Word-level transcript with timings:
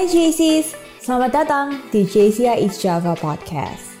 Hai 0.00 0.08
JCs, 0.08 0.72
selamat 1.04 1.44
datang 1.44 1.76
di 1.92 2.08
JCI 2.08 2.64
East 2.64 2.80
Java 2.80 3.12
Podcast. 3.20 4.00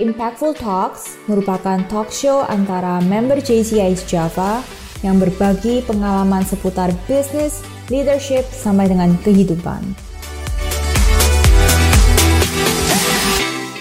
Impactful 0.00 0.56
Talks 0.56 1.20
merupakan 1.28 1.84
talk 1.92 2.08
show 2.08 2.48
antara 2.48 3.04
member 3.04 3.36
JCI 3.44 3.92
East 3.92 4.08
Java 4.08 4.64
yang 5.04 5.20
berbagi 5.20 5.84
pengalaman 5.84 6.40
seputar 6.48 6.88
bisnis, 7.04 7.60
leadership, 7.92 8.48
sampai 8.48 8.88
dengan 8.88 9.20
kehidupan. 9.20 9.84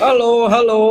Halo, 0.04 0.52
halo. 0.52 0.82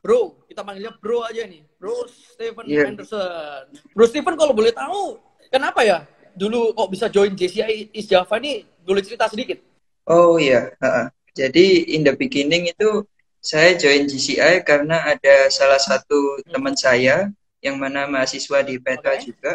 Bro, 0.00 0.48
kita 0.48 0.64
panggilnya 0.64 0.96
bro 0.96 1.28
aja 1.28 1.44
nih. 1.44 1.60
Bro 1.76 2.08
Stephen 2.08 2.72
Iya. 2.72 2.88
Anderson. 2.88 3.68
Bro 3.92 4.08
Stephen 4.08 4.40
kalau 4.40 4.56
boleh 4.56 4.72
tahu, 4.72 5.20
kenapa 5.52 5.84
ya 5.84 6.08
dulu 6.32 6.72
kok 6.72 6.88
bisa 6.88 7.12
join 7.12 7.36
JCI 7.36 7.92
East 7.92 8.08
Java 8.08 8.40
ini? 8.40 8.64
Boleh 8.80 9.04
cerita 9.04 9.28
sedikit? 9.28 9.71
Oh 10.08 10.36
iya, 10.38 10.74
heeh. 10.82 11.06
Jadi 11.32 11.96
in 11.96 12.04
the 12.04 12.12
beginning 12.12 12.68
itu 12.68 13.06
saya 13.42 13.74
join 13.74 14.06
GCI 14.06 14.62
karena 14.62 15.02
ada 15.02 15.48
salah 15.48 15.80
satu 15.80 16.38
teman 16.46 16.76
saya 16.76 17.30
yang 17.62 17.78
mana 17.78 18.06
mahasiswa 18.10 18.60
di 18.66 18.76
Petra 18.82 19.16
Oke. 19.16 19.30
juga. 19.30 19.52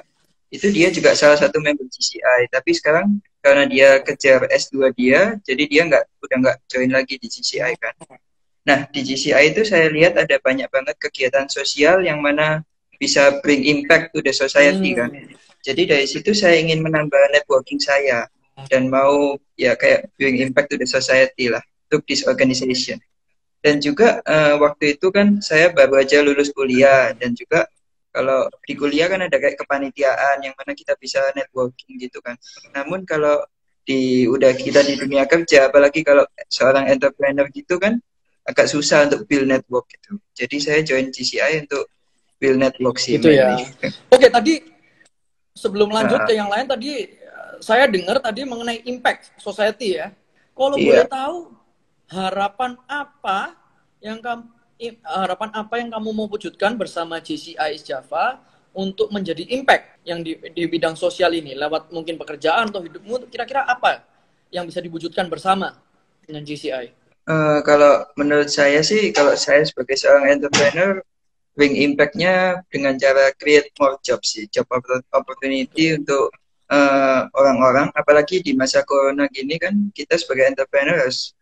Itu 0.47 0.71
dia 0.71 0.88
juga 0.89 1.11
salah 1.11 1.35
satu 1.35 1.59
member 1.59 1.83
GCI. 1.91 2.47
Tapi 2.47 2.71
sekarang 2.71 3.19
karena 3.43 3.67
dia 3.67 3.89
kejar 3.99 4.47
S2 4.47 4.95
dia, 4.95 5.35
jadi 5.43 5.63
dia 5.67 5.81
nggak 5.88 6.03
udah 6.23 6.38
nggak 6.39 6.57
join 6.71 6.91
lagi 6.91 7.19
di 7.19 7.27
GCI 7.27 7.75
kan. 7.79 7.95
Nah 8.63 8.88
di 8.88 8.99
GCI 9.03 9.55
itu 9.55 9.63
saya 9.67 9.91
lihat 9.91 10.16
ada 10.16 10.39
banyak 10.39 10.67
banget 10.71 10.95
kegiatan 10.99 11.47
sosial 11.52 12.03
yang 12.03 12.19
mana 12.23 12.63
bisa 12.97 13.39
bring 13.43 13.63
impact 13.63 14.16
to 14.16 14.23
the 14.23 14.31
society 14.31 14.95
Hmm. 14.95 14.99
kan. 15.05 15.09
Jadi 15.63 15.83
dari 15.83 16.07
situ 16.07 16.31
saya 16.31 16.55
ingin 16.57 16.79
menambah 16.79 17.35
networking 17.35 17.79
saya 17.79 18.31
dan 18.66 18.89
mau 18.89 19.38
ya 19.53 19.77
kayak 19.77 20.09
bring 20.17 20.41
impact 20.41 20.73
to 20.73 20.81
the 20.81 20.89
society 20.89 21.53
lah 21.53 21.61
untuk 21.86 22.02
this 22.09 22.25
organization. 22.25 22.97
Dan 23.61 23.77
juga 23.77 24.22
eh, 24.25 24.55
waktu 24.58 24.97
itu 24.97 25.13
kan 25.13 25.38
saya 25.41 25.69
baru 25.69 26.02
aja 26.02 26.25
lulus 26.25 26.50
kuliah 26.50 27.13
dan 27.13 27.38
juga 27.38 27.69
kalau 28.09 28.50
di 28.66 28.73
kuliah 28.73 29.05
kan 29.05 29.22
ada 29.22 29.38
kayak 29.38 29.61
kepanitiaan 29.61 30.41
yang 30.41 30.58
mana 30.58 30.73
kita 30.73 30.97
bisa 30.97 31.22
networking 31.38 32.02
gitu 32.02 32.17
kan. 32.25 32.33
Namun 32.73 33.05
kalau 33.05 33.45
di 33.85 34.25
udah 34.28 34.52
kita 34.58 34.81
di 34.83 34.97
dunia 35.00 35.30
kerja 35.30 35.69
apalagi 35.69 36.02
kalau 36.02 36.25
seorang 36.50 36.89
entrepreneur 36.89 37.45
gitu 37.53 37.78
kan 37.78 38.02
agak 38.47 38.67
susah 38.67 39.05
untuk 39.05 39.28
build 39.30 39.45
network 39.45 39.85
gitu. 39.94 40.17
Jadi 40.33 40.58
saya 40.58 40.80
join 40.81 41.13
GCI 41.13 41.67
untuk 41.67 41.85
build 42.41 42.58
network 42.58 42.97
sih. 42.97 43.19
Gitu 43.19 43.38
ya. 43.38 43.59
Oke, 44.09 44.28
tadi 44.31 44.63
sebelum 45.53 45.89
lanjut 45.89 46.22
Nah. 46.23 46.28
ke 46.30 46.33
yang 46.38 46.50
lain 46.50 46.66
tadi 46.69 47.17
saya 47.59 47.86
dengar 47.89 48.17
tadi 48.22 48.44
mengenai 48.44 48.83
impact 48.86 49.36
society 49.41 49.97
ya. 50.00 50.13
Kalau 50.58 50.75
Iya. 50.77 50.86
boleh 50.86 51.05
tahu 51.08 51.38
harapan 52.08 52.72
apa 52.88 53.53
yang 54.00 54.22
kamu 54.22 54.44
harapan 55.02 55.50
apa 55.58 55.73
yang 55.81 55.89
kamu 55.89 56.09
mau 56.13 56.30
wujudkan 56.30 56.78
bersama 56.78 57.17
JCI 57.17 57.81
Java 57.81 58.38
untuk 58.78 59.09
menjadi 59.09 59.41
impact 59.58 60.05
yang 60.05 60.22
di, 60.22 60.38
di 60.53 60.63
bidang 60.69 60.94
sosial 60.94 61.33
ini 61.33 61.58
lewat 61.58 61.89
mungkin 61.89 62.13
pekerjaan 62.13 62.69
atau 62.69 62.85
hidupmu 62.85 63.25
kira-kira 63.33 63.66
apa 63.66 64.05
yang 64.53 64.69
bisa 64.69 64.78
diwujudkan 64.78 65.25
bersama 65.33 65.73
dengan 66.22 66.45
JCI? 66.45 66.94
Eh, 67.28 67.59
kalau 67.66 68.08
menurut 68.16 68.47
saya 68.47 68.80
sih, 68.85 69.11
kalau 69.11 69.35
saya 69.35 69.66
sebagai 69.66 69.97
seorang 70.00 70.31
entrepreneur, 70.31 71.02
bring 71.58 71.73
impact-nya 71.75 72.61
dengan 72.69 72.95
cara 72.95 73.33
create 73.35 73.73
more 73.81 73.97
jobs 74.05 74.38
sih, 74.38 74.45
job 74.47 74.63
oppor- 74.69 75.03
opportunity 75.11 75.97
untuk 75.97 76.31
eh, 76.71 77.21
orang-orang. 77.33 77.87
Apalagi 77.95 78.43
di 78.43 78.53
masa 78.55 78.83
corona 78.83 79.27
gini 79.31 79.55
kan, 79.59 79.73
kita 79.91 80.19
sebagai 80.19 80.47
entrepreneur 80.51 80.99
harus 81.07 81.33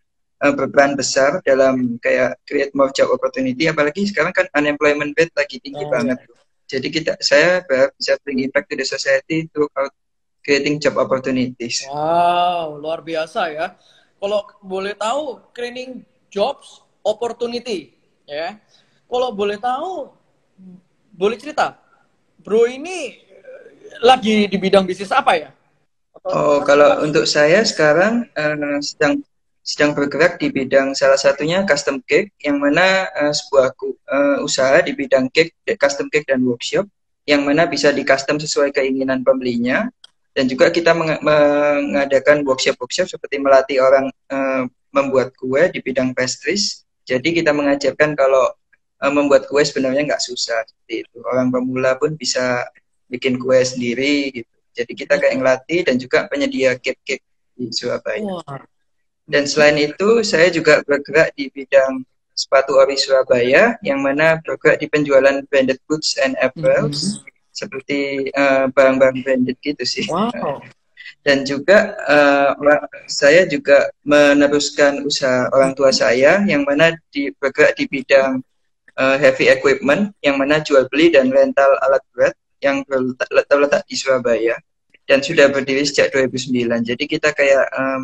eh, 0.44 0.54
berperan 0.54 0.94
besar 0.98 1.42
dalam 1.46 1.98
kayak 2.02 2.40
create 2.46 2.74
more 2.78 2.92
job 2.94 3.10
opportunity. 3.14 3.68
Apalagi 3.70 4.06
sekarang 4.10 4.34
kan 4.34 4.46
unemployment 4.58 5.14
rate 5.18 5.34
lagi 5.34 5.58
tinggi 5.62 5.86
Oh, 5.86 5.92
banget. 5.92 6.18
Jadi 6.66 6.88
kita, 6.90 7.14
saya 7.22 7.62
berharap 7.62 7.94
bisa 7.94 8.18
bring 8.26 8.42
impact 8.42 8.74
to 8.74 8.76
the 8.78 8.88
society 8.88 9.46
through 9.54 9.70
creating 10.42 10.82
job 10.82 10.98
opportunities. 10.98 11.86
Wow, 11.86 12.82
luar 12.82 13.06
biasa 13.06 13.54
ya. 13.54 13.68
Kalau 14.18 14.42
boleh 14.66 14.98
tahu, 14.98 15.42
training 15.54 16.02
jobs 16.34 16.82
opportunity, 17.06 17.94
ya. 18.26 18.58
Kalau 19.06 19.30
boleh 19.30 19.62
tahu, 19.62 20.10
boleh 21.14 21.38
cerita, 21.38 21.78
bro 22.42 22.66
ini 22.66 23.25
lagi 24.02 24.50
di 24.50 24.58
bidang 24.58 24.84
bisnis 24.86 25.12
apa 25.12 25.36
ya? 25.38 25.50
Oh, 26.26 26.66
kalau 26.66 27.06
untuk 27.06 27.30
saya 27.30 27.62
sekarang 27.62 28.26
eh, 28.34 28.80
sedang 28.82 29.22
sedang 29.66 29.98
bergerak 29.98 30.38
di 30.38 30.54
bidang 30.54 30.94
salah 30.94 31.18
satunya 31.18 31.66
custom 31.66 32.02
cake, 32.06 32.34
yang 32.42 32.58
mana 32.62 33.10
eh, 33.14 33.34
sebuah 33.34 33.74
eh, 34.10 34.38
usaha 34.42 34.78
di 34.82 34.94
bidang 34.94 35.30
cake, 35.30 35.54
custom 35.78 36.10
cake 36.10 36.30
dan 36.30 36.42
workshop, 36.46 36.86
yang 37.26 37.46
mana 37.46 37.66
bisa 37.66 37.90
di 37.90 38.06
custom 38.06 38.38
sesuai 38.38 38.74
keinginan 38.74 39.26
pembelinya, 39.26 39.90
dan 40.38 40.46
juga 40.46 40.70
kita 40.70 40.94
meng- 40.94 41.22
mengadakan 41.22 42.46
workshop-workshop 42.46 43.10
seperti 43.10 43.42
melatih 43.42 43.82
orang 43.82 44.10
eh, 44.10 44.64
membuat 44.94 45.34
kue 45.38 45.68
di 45.74 45.82
bidang 45.82 46.14
pastries. 46.14 46.86
Jadi 47.06 47.38
kita 47.38 47.54
mengajarkan 47.54 48.18
kalau 48.18 48.50
eh, 49.02 49.14
membuat 49.14 49.46
kue 49.46 49.62
sebenarnya 49.62 50.10
nggak 50.10 50.24
susah 50.26 50.62
seperti 50.66 51.06
itu. 51.06 51.18
Orang 51.26 51.50
pemula 51.50 51.98
pun 51.98 52.14
bisa 52.18 52.66
bikin 53.10 53.38
kue 53.38 53.60
sendiri 53.62 54.32
gitu. 54.34 54.54
Jadi 54.76 54.92
kita 54.92 55.16
kayak 55.16 55.40
ngelatih 55.40 55.80
dan 55.88 55.96
juga 55.96 56.28
penyedia 56.28 56.76
cake-cake 56.76 57.24
di 57.56 57.72
Surabaya. 57.72 58.44
Dan 59.26 59.48
selain 59.48 59.80
itu, 59.80 60.22
saya 60.22 60.52
juga 60.52 60.84
bergerak 60.84 61.32
di 61.34 61.48
bidang 61.50 62.04
sepatu 62.36 62.76
ori 62.76 63.00
Surabaya, 63.00 63.80
yang 63.80 64.04
mana 64.04 64.38
bergerak 64.44 64.84
di 64.84 64.92
penjualan 64.92 65.40
branded 65.48 65.80
goods 65.88 66.20
and 66.20 66.36
apparels, 66.44 67.24
seperti 67.56 68.28
eh, 68.30 68.66
barang-barang 68.68 69.24
branded 69.24 69.56
gitu 69.64 69.82
sih. 69.88 70.06
wow, 70.12 70.60
Dan 71.24 71.48
juga 71.48 71.96
orang- 72.60 72.86
saya 73.08 73.48
juga 73.48 73.90
meneruskan 74.04 75.08
usaha 75.08 75.48
orang 75.56 75.72
tua 75.72 75.96
saya, 75.96 76.44
yang 76.44 76.68
mana 76.68 76.94
di, 77.16 77.32
bergerak 77.40 77.80
di 77.80 77.88
bidang 77.88 78.44
eh, 79.00 79.18
heavy 79.24 79.48
equipment, 79.48 80.12
yang 80.20 80.36
mana 80.36 80.60
jual 80.60 80.84
beli 80.92 81.16
dan 81.16 81.32
rental 81.32 81.80
alat 81.88 82.04
berat 82.12 82.36
yang 82.64 82.84
terletak, 82.88 83.28
terletak 83.48 83.82
di 83.86 83.96
Surabaya 83.96 84.56
dan 85.06 85.22
sudah 85.22 85.50
berdiri 85.54 85.86
sejak 85.86 86.10
2009. 86.12 86.82
Jadi 86.82 87.04
kita 87.06 87.30
kayak 87.32 87.66
em, 87.72 88.02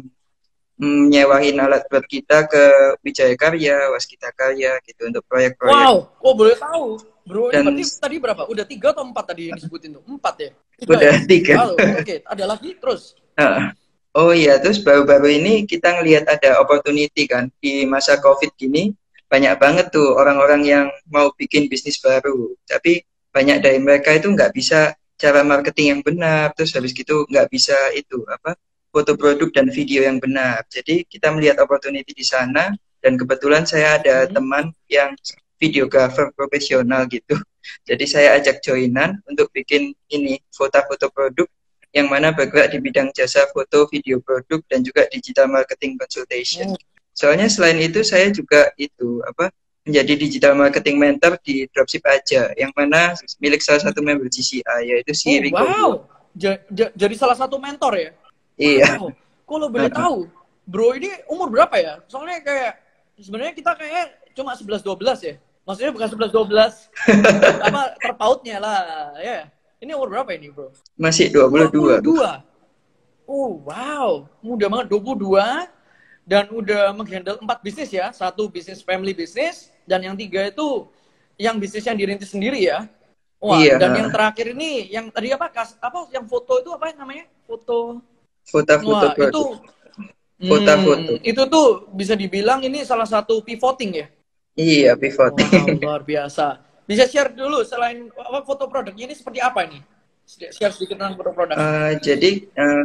menyewahin 0.82 1.62
alat 1.62 1.86
berat 1.86 2.06
kita 2.10 2.50
ke 2.50 2.64
Wijaya 3.06 3.36
Karya, 3.38 3.90
Waskita 3.94 4.34
Karya 4.34 4.82
gitu 4.82 5.10
untuk 5.10 5.22
proyek-proyek. 5.30 5.78
wow, 5.78 5.96
kok 6.10 6.34
boleh 6.34 6.58
tahu, 6.58 6.86
bro 7.22 7.44
ini 7.50 7.54
Dan- 7.54 7.66
berarti 7.70 7.84
tadi 8.02 8.16
berapa? 8.18 8.42
Udah 8.50 8.66
tiga 8.66 8.88
atau 8.90 9.06
empat 9.06 9.26
tadi 9.30 9.54
yang 9.54 9.56
disebutin 9.62 9.98
tuh? 9.98 10.04
Empat 10.10 10.36
ya? 10.42 10.50
Tiga 10.82 10.90
Udah 10.90 11.14
ya? 11.14 11.14
tiga. 11.30 11.54
Wow, 11.62 11.74
Oke, 12.02 12.16
ada 12.26 12.44
lagi 12.50 12.70
terus. 12.82 13.14
Oh 14.12 14.36
iya, 14.36 14.60
terus 14.60 14.84
baru-baru 14.84 15.40
ini 15.40 15.64
kita 15.64 15.96
ngelihat 16.02 16.28
ada 16.28 16.60
opportunity 16.60 17.24
kan 17.32 17.48
di 17.64 17.88
masa 17.88 18.20
COVID 18.20 18.60
gini 18.60 18.92
banyak 19.32 19.56
banget 19.56 19.88
tuh 19.96 20.20
orang-orang 20.20 20.68
yang 20.68 20.86
mau 21.08 21.32
bikin 21.32 21.72
bisnis 21.72 21.96
baru, 22.04 22.52
tapi 22.68 23.08
banyak 23.32 23.64
dari 23.64 23.80
mereka 23.80 24.12
itu 24.16 24.28
nggak 24.32 24.52
bisa 24.52 24.96
cara 25.16 25.42
marketing 25.46 25.88
yang 25.98 26.02
benar, 26.04 26.52
terus 26.56 26.76
habis 26.76 26.92
gitu 26.92 27.24
nggak 27.30 27.48
bisa 27.48 27.76
itu 27.96 28.22
apa 28.28 28.56
foto 28.92 29.16
produk 29.16 29.48
dan 29.56 29.72
video 29.72 30.04
yang 30.04 30.20
benar. 30.20 30.68
Jadi 30.68 31.08
kita 31.08 31.32
melihat 31.32 31.64
opportunity 31.64 32.12
di 32.12 32.26
sana 32.28 32.76
dan 33.00 33.16
kebetulan 33.16 33.64
saya 33.64 33.98
ada 33.98 34.28
Hmm. 34.28 34.34
teman 34.36 34.66
yang 34.92 35.16
videographer 35.58 36.30
profesional 36.36 37.08
gitu. 37.08 37.38
Jadi 37.90 38.06
saya 38.10 38.36
ajak 38.42 38.60
joinan 38.66 39.22
untuk 39.30 39.48
bikin 39.56 39.96
ini 40.12 40.42
foto-foto 40.52 41.08
produk 41.14 41.48
yang 41.92 42.08
mana 42.08 42.32
bergerak 42.32 42.72
di 42.72 42.80
bidang 42.80 43.12
jasa 43.12 43.48
foto, 43.52 43.86
video 43.92 44.20
produk 44.24 44.60
dan 44.72 44.82
juga 44.82 45.08
digital 45.12 45.48
marketing 45.52 46.00
consultation. 46.00 46.72
Oh. 46.74 46.80
Soalnya 47.12 47.52
selain 47.52 47.78
itu 47.78 48.02
saya 48.02 48.32
juga 48.32 48.72
itu 48.80 49.20
apa 49.28 49.52
menjadi 49.82 50.14
digital 50.14 50.54
marketing 50.54 50.96
mentor 50.96 51.42
di 51.42 51.66
Dropship 51.74 52.06
aja 52.06 52.54
yang 52.54 52.70
mana 52.78 53.18
milik 53.42 53.60
salah 53.60 53.82
satu 53.82 54.06
member 54.06 54.30
GCI 54.30 54.62
yaitu 54.86 55.14
si 55.14 55.34
Oh, 55.34 55.42
Rico. 55.42 55.58
wow, 55.58 55.90
Ja- 56.32 56.62
ja- 56.70 56.94
jadi 56.94 57.16
salah 57.18 57.36
satu 57.36 57.58
mentor 57.58 57.98
ya? 57.98 58.10
Iya. 58.56 59.02
Wow. 59.02 59.10
Kalau 59.44 59.68
boleh 59.68 59.92
tahu, 59.92 60.18
bro 60.64 60.96
ini 60.96 61.12
umur 61.28 61.52
berapa 61.52 61.76
ya? 61.76 62.00
Soalnya 62.08 62.40
kayak 62.40 62.72
sebenarnya 63.20 63.52
kita 63.52 63.76
kayak 63.76 64.06
cuma 64.32 64.56
11 64.56 64.80
12 64.80 65.20
ya. 65.20 65.36
Maksudnya 65.68 65.92
bukan 65.92 66.08
11 66.08 66.32
12 66.32 66.88
apa 67.68 67.82
terpautnya 68.00 68.58
lah, 68.58 68.80
ya. 69.20 69.50
Ini 69.82 69.92
umur 69.92 70.14
berapa 70.14 70.30
ini, 70.32 70.54
Bro? 70.54 70.72
Masih 70.96 71.34
22. 71.34 72.00
22. 72.06 72.22
Oh, 73.26 73.60
wow. 73.66 74.30
Muda 74.40 74.70
banget 74.70 74.88
22 74.88 75.68
dan 76.26 76.48
udah 76.54 76.94
menghandle 76.94 77.38
empat 77.42 77.60
bisnis 77.66 77.90
ya. 77.92 78.10
Satu 78.14 78.48
bisnis 78.48 78.82
family 78.86 79.12
bisnis 79.16 79.70
dan 79.86 80.02
yang 80.06 80.16
tiga 80.16 80.48
itu 80.48 80.88
yang 81.40 81.58
bisnis 81.58 81.86
yang 81.86 81.98
dirintis 81.98 82.32
sendiri 82.32 82.62
ya. 82.62 82.86
Wah, 83.42 83.58
Iya. 83.58 83.82
dan 83.82 83.98
yang 83.98 84.10
terakhir 84.14 84.54
ini 84.54 84.94
yang 84.94 85.10
tadi 85.10 85.34
apa? 85.34 85.50
Kas, 85.50 85.74
apa 85.82 86.06
yang 86.14 86.30
foto 86.30 86.62
itu 86.62 86.70
apa 86.70 86.94
namanya? 86.94 87.26
Foto 87.50 87.98
Foto-foto 88.46 88.90
Wah, 88.90 89.14
produk. 89.14 89.30
itu 89.30 89.44
foto-foto. 90.42 91.12
Hmm, 91.18 91.22
itu 91.22 91.42
tuh 91.46 91.68
bisa 91.94 92.14
dibilang 92.18 92.62
ini 92.66 92.82
salah 92.82 93.06
satu 93.06 93.42
pivoting 93.46 93.92
ya? 94.02 94.08
Iya, 94.58 94.92
pivoting. 94.98 95.78
Wow, 95.78 95.82
luar 95.82 96.02
biasa. 96.06 96.62
Bisa 96.86 97.06
share 97.08 97.32
dulu 97.32 97.62
selain 97.64 98.10
apa 98.14 98.42
foto 98.44 98.66
produknya 98.68 99.10
ini 99.10 99.16
seperti 99.16 99.40
apa 99.40 99.64
ini? 99.70 99.80
Share 100.28 100.74
sedikit 100.74 100.98
tentang 101.00 101.16
foto 101.18 101.32
produk. 101.34 101.56
Uh, 101.56 101.92
jadi 102.02 102.46
uh, 102.58 102.84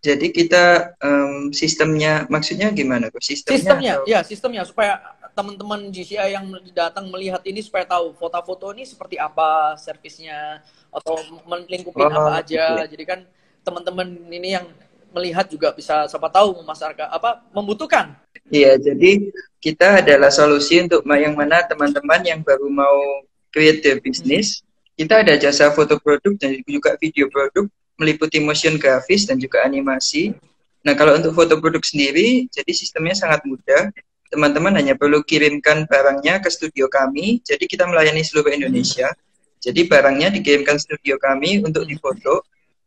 jadi 0.00 0.26
kita 0.32 0.96
um, 0.96 1.52
sistemnya 1.52 2.24
maksudnya 2.32 2.72
gimana 2.72 3.12
kok 3.12 3.20
sistemnya? 3.20 3.56
Sistemnya, 3.60 3.94
atau... 4.00 4.08
ya 4.08 4.20
sistemnya 4.24 4.62
supaya 4.64 4.96
teman-teman 5.36 5.92
GCI 5.92 6.40
yang 6.40 6.48
datang 6.72 7.12
melihat 7.12 7.44
ini 7.44 7.60
supaya 7.60 7.84
tahu 7.84 8.16
foto-foto 8.16 8.72
ini 8.72 8.88
seperti 8.88 9.20
apa 9.20 9.76
servisnya 9.76 10.64
atau 10.88 11.20
melingkupi 11.44 12.00
oh, 12.00 12.08
apa 12.08 12.40
aja. 12.40 12.80
Okay. 12.80 12.96
Jadi 12.96 13.04
kan 13.04 13.20
teman-teman 13.60 14.08
ini 14.32 14.56
yang 14.56 14.66
melihat 15.12 15.44
juga 15.52 15.74
bisa 15.76 16.08
siapa 16.08 16.32
tahu 16.32 16.64
memasarkan 16.64 17.12
apa 17.12 17.44
membutuhkan. 17.52 18.16
Iya, 18.48 18.80
jadi 18.80 19.30
kita 19.60 20.00
adalah 20.00 20.32
solusi 20.32 20.80
untuk 20.80 21.04
yang 21.12 21.36
mana 21.36 21.60
teman-teman 21.66 22.24
yang 22.24 22.40
baru 22.40 22.72
mau 22.72 23.20
create 23.52 23.84
the 23.84 24.00
business. 24.00 24.64
Hmm. 24.64 24.96
Kita 25.04 25.14
ada 25.24 25.34
jasa 25.36 25.72
foto 25.76 26.00
produk 26.00 26.32
dan 26.40 26.56
juga 26.64 26.96
video 26.96 27.28
produk 27.28 27.68
meliputi 28.00 28.40
motion 28.40 28.80
grafis 28.80 29.28
dan 29.28 29.36
juga 29.36 29.60
animasi. 29.68 30.32
Nah, 30.80 30.96
kalau 30.96 31.20
untuk 31.20 31.36
foto 31.36 31.60
produk 31.60 31.84
sendiri, 31.84 32.48
jadi 32.48 32.72
sistemnya 32.72 33.12
sangat 33.12 33.44
mudah. 33.44 33.92
Teman-teman 34.32 34.72
hanya 34.80 34.96
perlu 34.96 35.20
kirimkan 35.20 35.84
barangnya 35.84 36.40
ke 36.40 36.48
studio 36.48 36.88
kami. 36.88 37.44
Jadi 37.44 37.68
kita 37.68 37.84
melayani 37.84 38.24
seluruh 38.24 38.48
Indonesia. 38.48 39.12
Jadi 39.60 39.84
barangnya 39.84 40.32
dikirimkan 40.32 40.80
studio 40.80 41.20
kami 41.20 41.60
untuk 41.60 41.84
difoto 41.84 42.40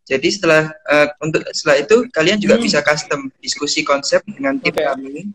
jadi 0.04 0.27
setelah 0.27 0.68
uh, 0.83 1.07
untuk 1.24 1.48
setelah 1.56 1.77
itu 1.80 1.95
kalian 2.12 2.39
juga 2.39 2.59
hmm. 2.59 2.63
bisa 2.68 2.83
custom 2.83 3.31
diskusi 3.39 3.88
konsep 3.88 4.19
dengan 4.27 4.59
tim 4.59 4.75
okay. 4.75 4.83
kami. 4.83 5.31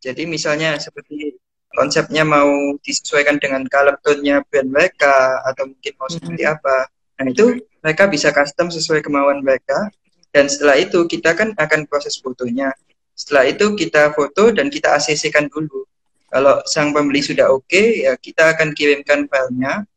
Jadi 0.00 0.24
misalnya 0.24 0.80
seperti 0.80 1.36
konsepnya 1.76 2.24
mau 2.24 2.48
disesuaikan 2.80 3.36
dengan 3.36 3.68
color 3.68 4.00
tone-nya 4.00 4.40
brand 4.48 4.72
mereka 4.72 5.44
atau 5.44 5.68
mungkin 5.68 5.92
mau 6.00 6.08
seperti 6.08 6.48
hmm. 6.48 6.54
apa. 6.56 6.78
Nah 7.16 7.26
itu 7.32 7.60
mereka 7.80 8.04
bisa 8.10 8.28
custom 8.34 8.68
sesuai 8.68 9.00
kemauan 9.00 9.40
mereka. 9.40 9.88
Dan 10.34 10.52
setelah 10.52 10.76
itu 10.76 11.08
kita 11.08 11.32
kan 11.32 11.56
akan 11.56 11.88
proses 11.88 12.20
fotonya. 12.20 12.68
Setelah 13.16 13.48
itu 13.48 13.72
kita 13.72 14.12
foto 14.12 14.52
dan 14.52 14.68
kita 14.68 14.92
ACC-kan 15.00 15.48
dulu. 15.48 15.88
Kalau 16.28 16.60
sang 16.68 16.92
pembeli 16.92 17.24
sudah 17.24 17.48
oke, 17.48 17.64
okay, 17.64 18.04
ya 18.04 18.12
kita 18.20 18.52
akan 18.52 18.76
kirimkan 18.76 19.24
filenya. 19.24 19.88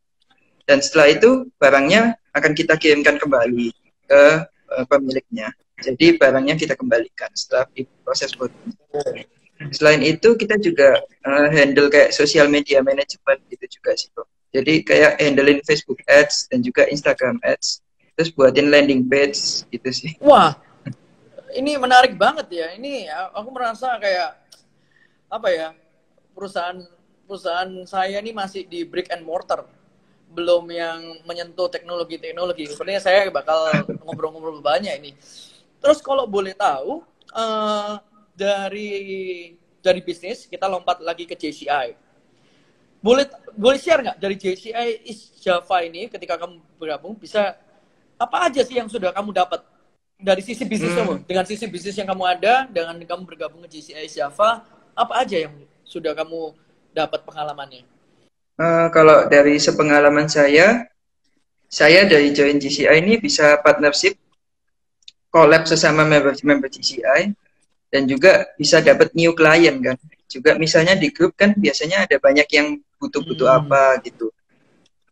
Dan 0.63 0.79
setelah 0.79 1.11
itu 1.11 1.49
barangnya 1.59 2.15
akan 2.31 2.51
kita 2.55 2.79
kirimkan 2.79 3.19
kembali 3.19 3.73
ke 4.07 4.23
uh, 4.71 4.85
pemiliknya. 4.87 5.51
Jadi 5.81 6.15
barangnya 6.15 6.55
kita 6.55 6.79
kembalikan 6.79 7.27
setelah 7.35 7.67
proses 8.05 8.31
foto. 8.31 8.53
Selain 9.75 9.99
itu 9.99 10.39
kita 10.39 10.55
juga 10.55 11.03
uh, 11.27 11.47
handle 11.51 11.91
kayak 11.91 12.15
social 12.15 12.47
media 12.47 12.79
management 12.79 13.43
gitu 13.51 13.65
juga 13.79 13.91
sih 13.99 14.07
kok. 14.15 14.27
Jadi 14.49 14.81
kayak 14.81 15.21
handlein 15.21 15.61
Facebook 15.61 16.01
Ads 16.09 16.49
dan 16.49 16.65
juga 16.65 16.89
Instagram 16.89 17.37
Ads. 17.45 17.85
Terus 18.17 18.29
buatin 18.33 18.73
landing 18.73 19.05
page 19.05 19.63
gitu 19.69 19.89
sih. 19.93 20.17
Wah, 20.19 20.57
ini 21.53 21.77
menarik 21.77 22.17
banget 22.17 22.49
ya. 22.51 22.67
Ini 22.75 23.07
aku 23.33 23.49
merasa 23.53 23.95
kayak 24.01 24.35
apa 25.29 25.47
ya 25.53 25.67
perusahaan 26.33 26.81
perusahaan 27.29 27.69
saya 27.85 28.17
ini 28.17 28.33
masih 28.33 28.65
di 28.65 28.81
brick 28.81 29.13
and 29.13 29.21
mortar 29.21 29.69
belum 30.33 30.69
yang 30.69 30.99
menyentuh 31.25 31.69
teknologi-teknologi. 31.69 32.69
Sebenarnya 32.69 33.01
saya 33.01 33.29
bakal 33.29 33.85
ngobrol-ngobrol 34.05 34.61
banyak 34.61 34.93
ini. 35.01 35.11
Terus 35.79 36.01
kalau 36.01 36.25
boleh 36.25 36.53
tahu 36.53 37.01
uh, 37.33 38.01
dari 38.33 39.53
dari 39.79 40.01
bisnis 40.03 40.45
kita 40.45 40.69
lompat 40.69 41.01
lagi 41.01 41.25
ke 41.25 41.33
JCI. 41.33 42.08
Boleh 42.99 43.25
boleh 43.55 43.79
share 43.79 44.03
nggak 44.03 44.17
dari 44.19 44.35
JCI 44.35 45.07
is 45.07 45.31
Java 45.39 45.83
ini 45.83 46.11
ketika 46.11 46.35
kamu 46.35 46.59
bergabung 46.75 47.15
bisa 47.15 47.55
apa 48.19 48.51
aja 48.51 48.59
sih 48.63 48.75
yang 48.75 48.91
sudah 48.91 49.15
kamu 49.15 49.31
dapat 49.31 49.63
dari 50.19 50.43
sisi 50.43 50.67
bisnis 50.67 50.91
hmm. 50.91 50.99
kamu 50.99 51.13
dengan 51.23 51.45
sisi 51.47 51.65
bisnis 51.71 51.95
yang 51.95 52.11
kamu 52.11 52.23
ada 52.27 52.67
dengan 52.67 52.99
kamu 52.99 53.23
bergabung 53.23 53.63
ke 53.63 53.79
JCI 53.79 54.07
Java 54.11 54.67
apa 54.99 55.13
aja 55.23 55.47
yang 55.47 55.55
sudah 55.87 56.11
kamu 56.11 56.51
dapat 56.93 57.23
pengalamannya? 57.23 57.87
Uh, 58.59 58.91
kalau 58.91 59.31
dari 59.31 59.55
sepengalaman 59.55 60.27
saya, 60.27 60.83
saya 61.71 62.03
dari 62.03 62.35
join 62.35 62.59
GCI 62.59 62.99
ini 62.99 63.15
bisa 63.15 63.55
partnership, 63.63 64.19
collab 65.31 65.63
sesama 65.63 66.03
member-member 66.03 66.67
GCI, 66.67 67.31
dan 67.87 68.03
juga 68.05 68.51
bisa 68.59 68.83
dapat 68.83 69.15
new 69.15 69.31
client 69.31 69.79
kan. 69.79 69.97
Juga 70.29 70.59
misalnya 70.59 70.93
di 70.99 71.09
grup 71.09 71.33
kan 71.39 71.55
biasanya 71.55 72.05
ada 72.05 72.19
banyak 72.19 72.45
yang 72.51 72.77
butuh-butuh 72.99 73.47
hmm. 73.47 73.59
apa 73.63 73.83
gitu. 74.05 74.27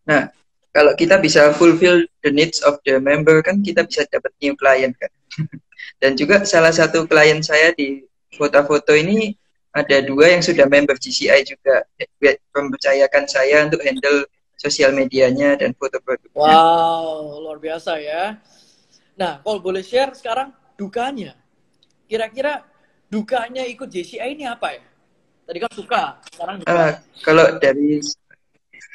Nah, 0.04 0.30
kalau 0.76 0.94
kita 0.94 1.18
bisa 1.18 1.56
fulfill 1.58 2.06
the 2.22 2.30
needs 2.30 2.62
of 2.62 2.78
the 2.86 3.02
member 3.02 3.42
kan 3.42 3.64
kita 3.66 3.88
bisa 3.88 4.06
dapat 4.12 4.30
new 4.44 4.54
client 4.54 4.94
kan. 5.00 5.10
dan 6.04 6.14
juga 6.14 6.46
salah 6.46 6.70
satu 6.70 7.10
klien 7.10 7.42
saya 7.42 7.74
di 7.74 8.06
foto-foto 8.36 8.94
ini 8.94 9.34
ada 9.74 10.02
dua 10.02 10.38
yang 10.38 10.42
sudah 10.42 10.66
member 10.66 10.98
GCI 10.98 11.46
juga 11.46 11.86
mempercayakan 12.54 13.26
saya 13.30 13.66
untuk 13.66 13.82
handle 13.86 14.26
sosial 14.58 14.90
medianya 14.90 15.54
dan 15.54 15.78
foto 15.78 16.02
produk. 16.02 16.30
Wow, 16.34 17.38
luar 17.46 17.62
biasa 17.62 18.02
ya. 18.02 18.42
Nah, 19.14 19.42
kalau 19.42 19.62
boleh 19.62 19.86
share 19.86 20.18
sekarang 20.18 20.50
dukanya. 20.78 21.38
Kira-kira 22.10 22.66
dukanya 23.10 23.66
ikut 23.70 23.90
JCI 23.90 24.34
ini 24.34 24.50
apa 24.50 24.78
ya? 24.78 24.84
Tadi 25.48 25.58
kan 25.64 25.72
suka, 25.72 26.02
sekarang 26.36 26.56
duka. 26.60 26.72
Uh, 26.76 26.92
kalau 27.24 27.46
dari 27.64 28.04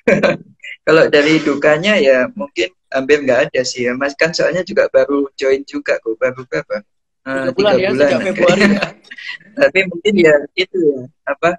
kalau 0.87 1.05
dari 1.09 1.35
dukanya 1.41 1.97
ya 1.97 2.29
mungkin 2.37 2.69
hampir 2.93 3.25
nggak 3.25 3.49
ada 3.49 3.61
sih 3.65 3.89
ya. 3.89 3.97
Mas 3.97 4.13
kan 4.13 4.37
soalnya 4.37 4.61
juga 4.61 4.85
baru 4.93 5.33
join 5.41 5.65
juga 5.65 5.97
kok, 5.97 6.13
baru 6.21 6.45
berapa? 6.45 6.85
Uh, 7.25 7.49
tiga 7.49 7.57
bulan 7.57 7.75
ya, 7.81 7.89
bulan. 7.89 8.05
sejak 8.05 8.21
Februari 8.21 8.63
ya. 8.69 8.85
Tapi 9.65 9.79
mungkin 9.89 10.15
ya 10.21 10.35
itu 10.53 10.77
ya, 10.77 11.01
apa, 11.25 11.51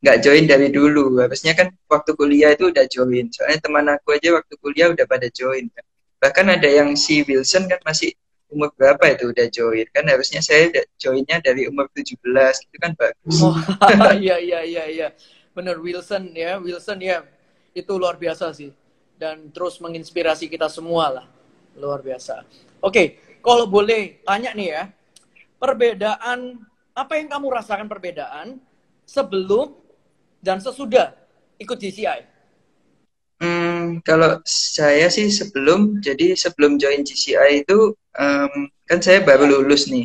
nggak 0.00 0.18
join 0.24 0.44
dari 0.48 0.68
dulu. 0.72 1.20
Harusnya 1.20 1.52
kan 1.52 1.68
waktu 1.92 2.10
kuliah 2.16 2.56
itu 2.56 2.72
udah 2.72 2.88
join. 2.88 3.28
Soalnya 3.28 3.60
teman 3.60 3.92
aku 3.92 4.16
aja 4.16 4.32
waktu 4.32 4.54
kuliah 4.56 4.88
udah 4.88 5.04
pada 5.04 5.28
join. 5.28 5.68
Kan. 5.68 5.84
Bahkan 6.16 6.46
ada 6.48 6.68
yang 6.68 6.96
si 6.96 7.20
Wilson 7.28 7.68
kan 7.68 7.80
masih 7.84 8.16
umur 8.50 8.70
berapa 8.74 9.14
itu 9.14 9.30
udah 9.30 9.46
join. 9.48 9.86
Kan 9.94 10.10
harusnya 10.10 10.42
saya 10.42 10.68
joinnya 10.98 11.38
dari 11.40 11.70
umur 11.70 11.86
17. 11.94 12.18
Itu 12.66 12.76
kan 12.82 12.92
bagus. 12.98 13.38
Oh, 13.40 13.56
iya, 14.20 14.36
iya, 14.38 14.60
iya, 14.66 14.84
iya. 14.90 15.08
Bener, 15.54 15.78
Wilson 15.78 16.34
ya. 16.34 16.58
Wilson 16.58 16.98
ya. 17.00 17.24
Itu 17.72 17.96
luar 17.96 18.18
biasa 18.18 18.50
sih. 18.52 18.74
Dan 19.16 19.54
terus 19.54 19.78
menginspirasi 19.78 20.50
kita 20.50 20.66
semua 20.66 21.22
lah. 21.22 21.26
Luar 21.78 22.02
biasa. 22.02 22.42
Oke, 22.82 23.20
kalau 23.40 23.64
boleh 23.68 24.20
tanya 24.26 24.52
nih 24.52 24.68
ya 24.68 24.82
perbedaan 25.60 26.56
apa 26.96 27.12
yang 27.20 27.28
kamu 27.28 27.46
rasakan 27.52 27.88
perbedaan 27.88 28.56
sebelum 29.04 29.76
dan 30.40 30.58
sesudah 30.60 31.12
ikut 31.60 31.76
GCI? 31.76 32.29
Hmm, 33.40 34.04
kalau 34.04 34.36
saya 34.44 35.08
sih 35.08 35.32
sebelum, 35.32 35.96
jadi 36.04 36.36
sebelum 36.36 36.76
join 36.76 37.00
GCI 37.00 37.64
itu 37.64 37.96
um, 38.20 38.52
kan 38.84 39.00
saya 39.00 39.24
baru 39.24 39.48
ya. 39.48 39.52
lulus 39.56 39.88
nih. 39.88 40.04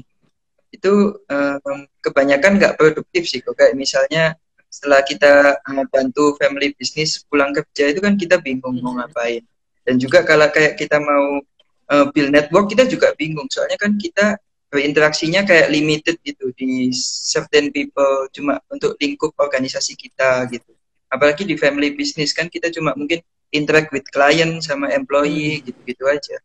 Itu 0.71 1.19
um, 1.27 1.79
kebanyakan 1.99 2.55
nggak 2.55 2.79
produktif 2.79 3.27
sih 3.27 3.43
kok. 3.43 3.59
Kayak 3.59 3.75
misalnya 3.75 4.39
setelah 4.71 5.03
kita 5.03 5.59
uh, 5.59 5.83
bantu 5.91 6.39
family 6.39 6.71
business 6.79 7.27
pulang 7.27 7.51
kerja 7.51 7.91
itu 7.91 7.99
kan 7.99 8.15
kita 8.15 8.39
bingung 8.39 8.79
mau 8.79 8.95
hmm. 8.95 9.03
ngapain. 9.03 9.43
Dan 9.83 9.99
juga 9.99 10.23
kalau 10.23 10.47
kayak 10.47 10.79
kita 10.79 10.95
mau 11.03 11.43
uh, 11.91 12.05
build 12.15 12.31
network 12.31 12.71
kita 12.71 12.87
juga 12.87 13.11
bingung. 13.19 13.51
Soalnya 13.51 13.75
kan 13.75 13.99
kita 13.99 14.39
berinteraksinya 14.71 15.43
kayak 15.43 15.71
limited 15.71 16.19
gitu 16.23 16.51
di 16.55 16.91
certain 17.27 17.71
people 17.71 18.27
cuma 18.31 18.59
untuk 18.71 18.95
lingkup 18.99 19.31
organisasi 19.39 19.95
kita 19.95 20.47
gitu 20.51 20.74
apalagi 21.15 21.47
di 21.47 21.55
family 21.55 21.95
business 21.95 22.35
kan 22.35 22.51
kita 22.51 22.67
cuma 22.75 22.91
mungkin 22.99 23.23
interact 23.55 23.95
with 23.95 24.03
client 24.11 24.59
sama 24.59 24.91
employee 24.91 25.63
hmm. 25.63 25.71
gitu-gitu 25.71 26.03
aja 26.11 26.37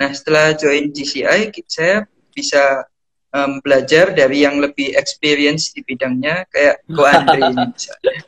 nah 0.00 0.10
setelah 0.10 0.56
join 0.56 0.90
GCI 0.90 1.52
saya 1.68 2.08
bisa 2.32 2.88
um, 3.30 3.60
belajar 3.60 4.10
dari 4.10 4.42
yang 4.42 4.58
lebih 4.58 4.96
experience 4.96 5.70
di 5.70 5.84
bidangnya 5.84 6.48
kayak 6.50 6.82
Ko 6.88 7.04
Andre 7.04 7.52
misalnya 7.76 8.18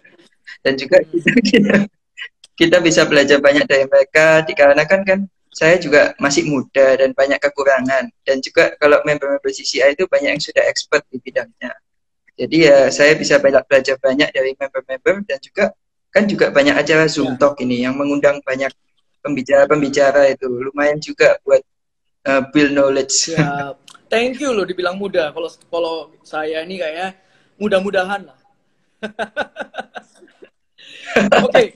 dan 0.63 0.75
juga 0.77 1.03
kita, 1.03 1.31
kita 1.43 1.77
kita 2.57 2.77
bisa 2.81 3.05
belajar 3.05 3.39
banyak 3.39 3.69
dari 3.69 3.85
mereka 3.85 4.43
dikarenakan 4.45 5.01
kan 5.05 5.21
saya 5.57 5.81
juga 5.81 6.13
masih 6.21 6.45
muda 6.45 7.01
dan 7.01 7.17
banyak 7.17 7.41
kekurangan 7.41 8.13
dan 8.29 8.37
juga 8.45 8.77
kalau 8.77 9.01
member-member 9.09 9.49
CCI 9.49 9.97
itu 9.97 10.05
banyak 10.05 10.37
yang 10.37 10.43
sudah 10.43 10.61
expert 10.69 11.01
di 11.09 11.17
bidangnya. 11.17 11.73
Jadi 12.37 12.69
ya 12.69 12.93
saya 12.93 13.17
bisa 13.17 13.41
banyak 13.41 13.65
belajar 13.65 13.97
banyak 13.97 14.29
dari 14.37 14.53
member-member 14.53 15.25
dan 15.25 15.41
juga 15.41 15.73
kan 16.17 16.25
juga 16.25 16.49
banyak 16.49 16.73
acara 16.73 17.05
Zoom 17.13 17.37
ya. 17.37 17.39
Talk 17.45 17.61
ini 17.61 17.85
yang 17.85 17.93
mengundang 17.93 18.41
banyak 18.41 18.73
pembicara-pembicara 19.21 20.33
itu 20.33 20.49
lumayan 20.49 20.97
juga 20.97 21.37
buat 21.45 21.61
uh, 22.25 22.49
build 22.49 22.73
knowledge. 22.73 23.37
Ya. 23.37 23.77
Thank 24.09 24.41
you 24.41 24.57
loh 24.57 24.65
dibilang 24.65 24.97
muda. 24.97 25.29
Kalau 25.37 25.51
kalau 25.69 25.95
saya 26.25 26.65
ini 26.65 26.81
kayaknya 26.81 27.13
mudah-mudahan 27.61 28.33
lah. 28.33 28.39
Oke, 31.17 31.53
okay. 31.53 31.67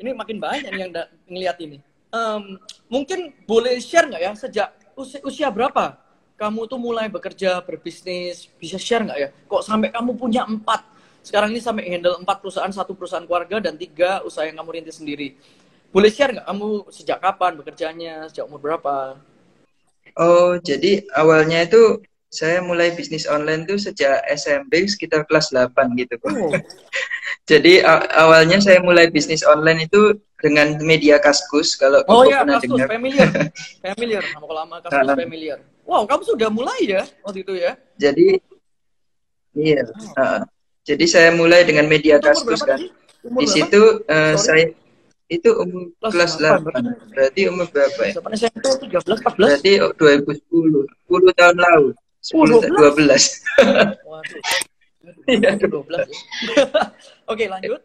ini 0.00 0.16
makin 0.16 0.40
banyak 0.40 0.72
yang 0.72 0.90
ngeliat 1.28 1.60
ini. 1.60 1.84
Um, 2.08 2.56
mungkin 2.88 3.36
boleh 3.44 3.76
share 3.84 4.08
nggak 4.08 4.22
ya 4.22 4.32
sejak 4.32 4.68
usia, 4.96 5.20
usia 5.22 5.48
berapa 5.52 6.00
kamu 6.40 6.66
tuh 6.66 6.80
mulai 6.80 7.06
bekerja 7.12 7.60
berbisnis 7.60 8.48
bisa 8.56 8.80
share 8.80 9.04
nggak 9.04 9.18
ya? 9.20 9.28
Kok 9.44 9.60
sampai 9.60 9.92
kamu 9.92 10.16
punya 10.16 10.48
empat 10.48 10.88
sekarang 11.20 11.52
ini 11.52 11.60
sampai 11.60 11.88
handle 11.88 12.16
empat 12.20 12.40
perusahaan 12.40 12.72
satu 12.72 12.96
perusahaan 12.96 13.24
keluarga 13.24 13.60
dan 13.60 13.76
tiga 13.76 14.24
usaha 14.24 14.44
yang 14.48 14.58
kamu 14.60 14.80
rintis 14.80 14.98
sendiri. 14.98 15.36
Boleh 15.90 16.10
share 16.12 16.32
nggak 16.34 16.46
kamu 16.46 16.68
sejak 16.94 17.18
kapan 17.18 17.52
bekerjanya 17.58 18.14
sejak 18.30 18.46
umur 18.46 18.60
berapa? 18.62 19.18
Oh 20.18 20.58
jadi 20.58 21.04
awalnya 21.14 21.66
itu 21.66 22.02
saya 22.30 22.62
mulai 22.62 22.94
bisnis 22.94 23.26
online 23.26 23.66
tuh 23.66 23.74
sejak 23.74 24.22
SMP 24.30 24.86
sekitar 24.86 25.26
kelas 25.26 25.50
8 25.50 25.98
gitu 25.98 26.14
Oh. 26.30 26.54
Jadi 27.50 27.82
awalnya 28.14 28.62
saya 28.62 28.78
mulai 28.78 29.10
bisnis 29.10 29.42
online 29.42 29.90
itu 29.90 30.14
dengan 30.38 30.78
media 30.78 31.18
Kaskus 31.18 31.74
kalau 31.74 32.06
Oh 32.06 32.22
iya, 32.22 32.46
Kaskus 32.46 32.78
dengar. 32.78 32.86
familiar. 32.86 33.28
familiar, 33.82 34.22
nama 34.30 34.46
lama 34.62 34.76
Kaskus 34.78 35.10
uh, 35.10 35.18
familiar. 35.18 35.58
Wow, 35.82 36.06
kamu 36.06 36.22
sudah 36.22 36.48
mulai 36.54 36.80
ya 36.86 37.02
waktu 37.26 37.42
itu 37.42 37.58
ya? 37.58 37.74
Jadi 37.98 38.38
iya. 39.58 39.82
Oh. 39.90 40.14
Uh, 40.14 40.40
jadi 40.90 41.04
saya 41.06 41.30
mulai 41.30 41.62
dengan 41.62 41.86
media 41.86 42.18
Kaskus 42.18 42.66
kan. 42.66 42.82
Di 43.22 43.46
situ 43.46 44.02
uh, 44.10 44.34
saya 44.34 44.74
itu 45.30 45.50
umur 45.54 45.94
kelas, 46.02 46.34
kelas 46.34 46.66
8. 46.66 47.14
8. 47.14 47.14
Berarti 47.14 47.40
umur 47.46 47.66
berapa 47.70 48.00
ya? 48.02 48.12
SMP 48.34 48.66
13 48.90 49.22
14. 49.22 49.38
Berarti 49.38 49.72
2010. 49.94 50.42
10 50.50 51.38
tahun 51.38 51.56
lalu. 51.62 51.88
10, 52.18 52.74
12. 52.74 54.02
Waduh. 54.02 54.42
Iya, 55.30 55.50
12 55.62 55.70
ya. 56.10 56.18
Oke, 57.30 57.46
lanjut. 57.46 57.80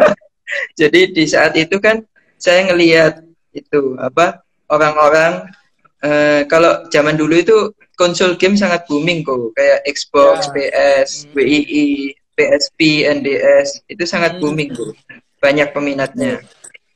Jadi 0.80 1.00
di 1.12 1.24
saat 1.28 1.52
itu 1.60 1.76
kan 1.76 2.00
saya 2.40 2.72
ngelihat 2.72 3.20
itu 3.52 4.00
apa 4.00 4.40
orang-orang 4.72 5.44
uh, 6.00 6.40
kalau 6.48 6.88
zaman 6.88 7.20
dulu 7.20 7.36
itu 7.36 7.56
konsol 8.00 8.40
game 8.40 8.56
sangat 8.56 8.88
booming 8.88 9.20
kok 9.22 9.52
kayak 9.52 9.84
Xbox, 9.86 10.48
ya. 10.50 10.52
PS, 10.56 11.28
hmm. 11.28 11.32
WII, 11.36 11.88
PSP, 12.36 13.08
NDS 13.08 13.84
itu 13.88 14.04
sangat 14.08 14.36
hmm. 14.36 14.40
booming 14.40 14.70
kok. 14.72 14.92
Banyak 15.42 15.68
peminatnya. 15.74 16.40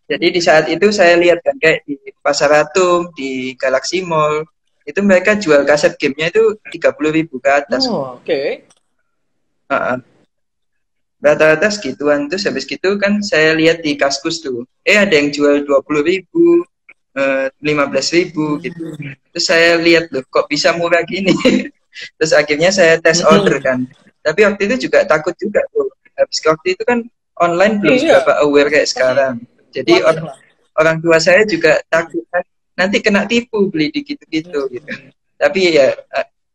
Jadi 0.07 0.26
di 0.31 0.40
saat 0.40 0.71
itu 0.71 0.87
saya 0.95 1.19
lihat 1.19 1.43
kan 1.43 1.59
kayak 1.59 1.83
di 1.83 1.99
Pasar 2.23 2.55
Atom, 2.55 3.11
di 3.19 3.59
Galaxy 3.59 4.07
Mall, 4.07 4.47
itu 4.87 5.02
mereka 5.02 5.35
jual 5.35 5.66
kaset 5.66 5.99
gamenya 5.99 6.31
itu 6.31 6.55
tiga 6.71 6.95
puluh 6.95 7.11
ribu 7.11 7.43
ke 7.43 7.50
atas. 7.50 7.90
Oh, 7.90 8.23
Oke. 8.23 8.23
Okay. 8.23 8.49
Uh, 9.66 9.99
rata-rata 11.26 11.73
segituan 11.73 12.28
terus 12.28 12.45
habis 12.47 12.69
gitu 12.69 12.95
kan 13.00 13.19
saya 13.25 13.57
lihat 13.57 13.81
di 13.81 13.97
kaskus 13.97 14.45
tuh 14.45 14.69
eh 14.85 14.95
ada 14.95 15.16
yang 15.16 15.33
jual 15.33 15.64
dua 15.64 15.81
puluh 15.81 16.05
ribu 16.05 16.62
eh, 17.16 17.49
lima 17.64 17.88
belas 17.88 18.12
ribu 18.12 18.61
gitu 18.61 18.95
terus 19.33 19.45
saya 19.49 19.81
lihat 19.81 20.12
loh 20.12 20.23
kok 20.28 20.47
bisa 20.47 20.76
murah 20.76 21.02
gini 21.02 21.33
terus 22.21 22.33
akhirnya 22.37 22.69
saya 22.69 23.00
tes 23.00 23.25
order 23.25 23.59
kan 23.64 23.88
tapi 24.26 24.40
waktu 24.42 24.62
itu 24.66 24.90
juga 24.90 25.06
takut 25.06 25.38
juga 25.38 25.62
tuh 25.71 25.87
habis 26.18 26.38
waktu 26.42 26.75
itu 26.75 26.83
kan 26.83 27.06
online 27.38 27.78
belum 27.78 27.95
iya. 27.95 28.02
seberapa 28.18 28.33
aware 28.42 28.71
kayak 28.75 28.88
sekarang 28.90 29.35
jadi 29.71 30.02
orang 30.02 30.26
orang 30.76 30.97
tua 30.99 31.16
saya 31.23 31.47
juga 31.47 31.78
takut 31.87 32.26
kan 32.35 32.42
nanti 32.76 33.00
kena 33.00 33.25
tipu 33.25 33.73
beli 33.73 33.88
di 33.88 34.04
gitu-gitu 34.04 34.68
gitu. 34.68 34.90
Tapi 35.37 35.80
ya 35.80 35.97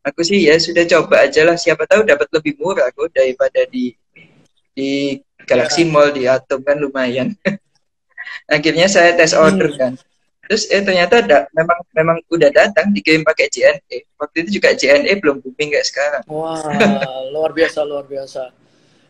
aku 0.06 0.22
sih 0.22 0.46
ya 0.46 0.58
sudah 0.62 0.86
coba 0.86 1.26
aja 1.26 1.42
lah 1.46 1.58
siapa 1.58 1.90
tahu 1.90 2.06
dapat 2.06 2.30
lebih 2.34 2.62
murah 2.62 2.90
kok 2.94 3.10
daripada 3.14 3.66
di 3.70 3.94
di 4.72 5.18
Galaxy 5.46 5.84
Mall 5.86 6.14
di 6.14 6.30
Atom 6.30 6.62
kan 6.62 6.78
lumayan. 6.78 7.34
Akhirnya 8.56 8.86
saya 8.90 9.18
tes 9.18 9.34
order 9.34 9.74
hmm. 9.74 9.78
kan. 9.82 9.94
Terus 10.52 10.68
eh 10.68 10.84
ternyata 10.84 11.24
da, 11.24 11.48
memang 11.56 11.80
memang 11.96 12.18
udah 12.28 12.52
datang 12.52 12.92
dikirim 12.92 13.24
pakai 13.24 13.48
JNE. 13.48 14.04
Waktu 14.20 14.44
itu 14.44 14.60
juga 14.60 14.76
JNE 14.76 15.24
belum 15.24 15.40
booming 15.40 15.72
kayak 15.72 15.88
sekarang. 15.88 16.24
Wah, 16.28 16.60
luar 17.32 17.56
biasa 17.56 17.88
luar 17.88 18.04
biasa. 18.04 18.52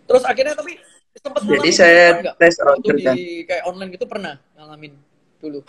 Terus 0.05 0.21
akhirnya 0.21 0.53
tapi 0.53 0.77
sempat 1.17 1.41
Jadi 1.41 1.69
saya 1.73 2.21
tes 2.37 2.61
order 2.61 2.93
kan. 3.01 3.17
Di 3.17 3.41
kayak 3.49 3.65
online 3.65 3.89
gitu 3.89 4.05
pernah 4.05 4.37
ngalamin 4.53 4.93
dulu. 5.41 5.65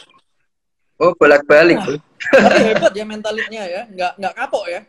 Oh, 1.00 1.16
bolak-balik. 1.16 1.80
Nah, 1.80 1.96
tapi 2.20 2.60
hebat 2.68 2.92
ya 2.92 3.04
mentalnya 3.08 3.62
ya, 3.64 3.82
nggak 3.88 4.12
nggak 4.20 4.34
kapok 4.36 4.64
ya? 4.68 4.80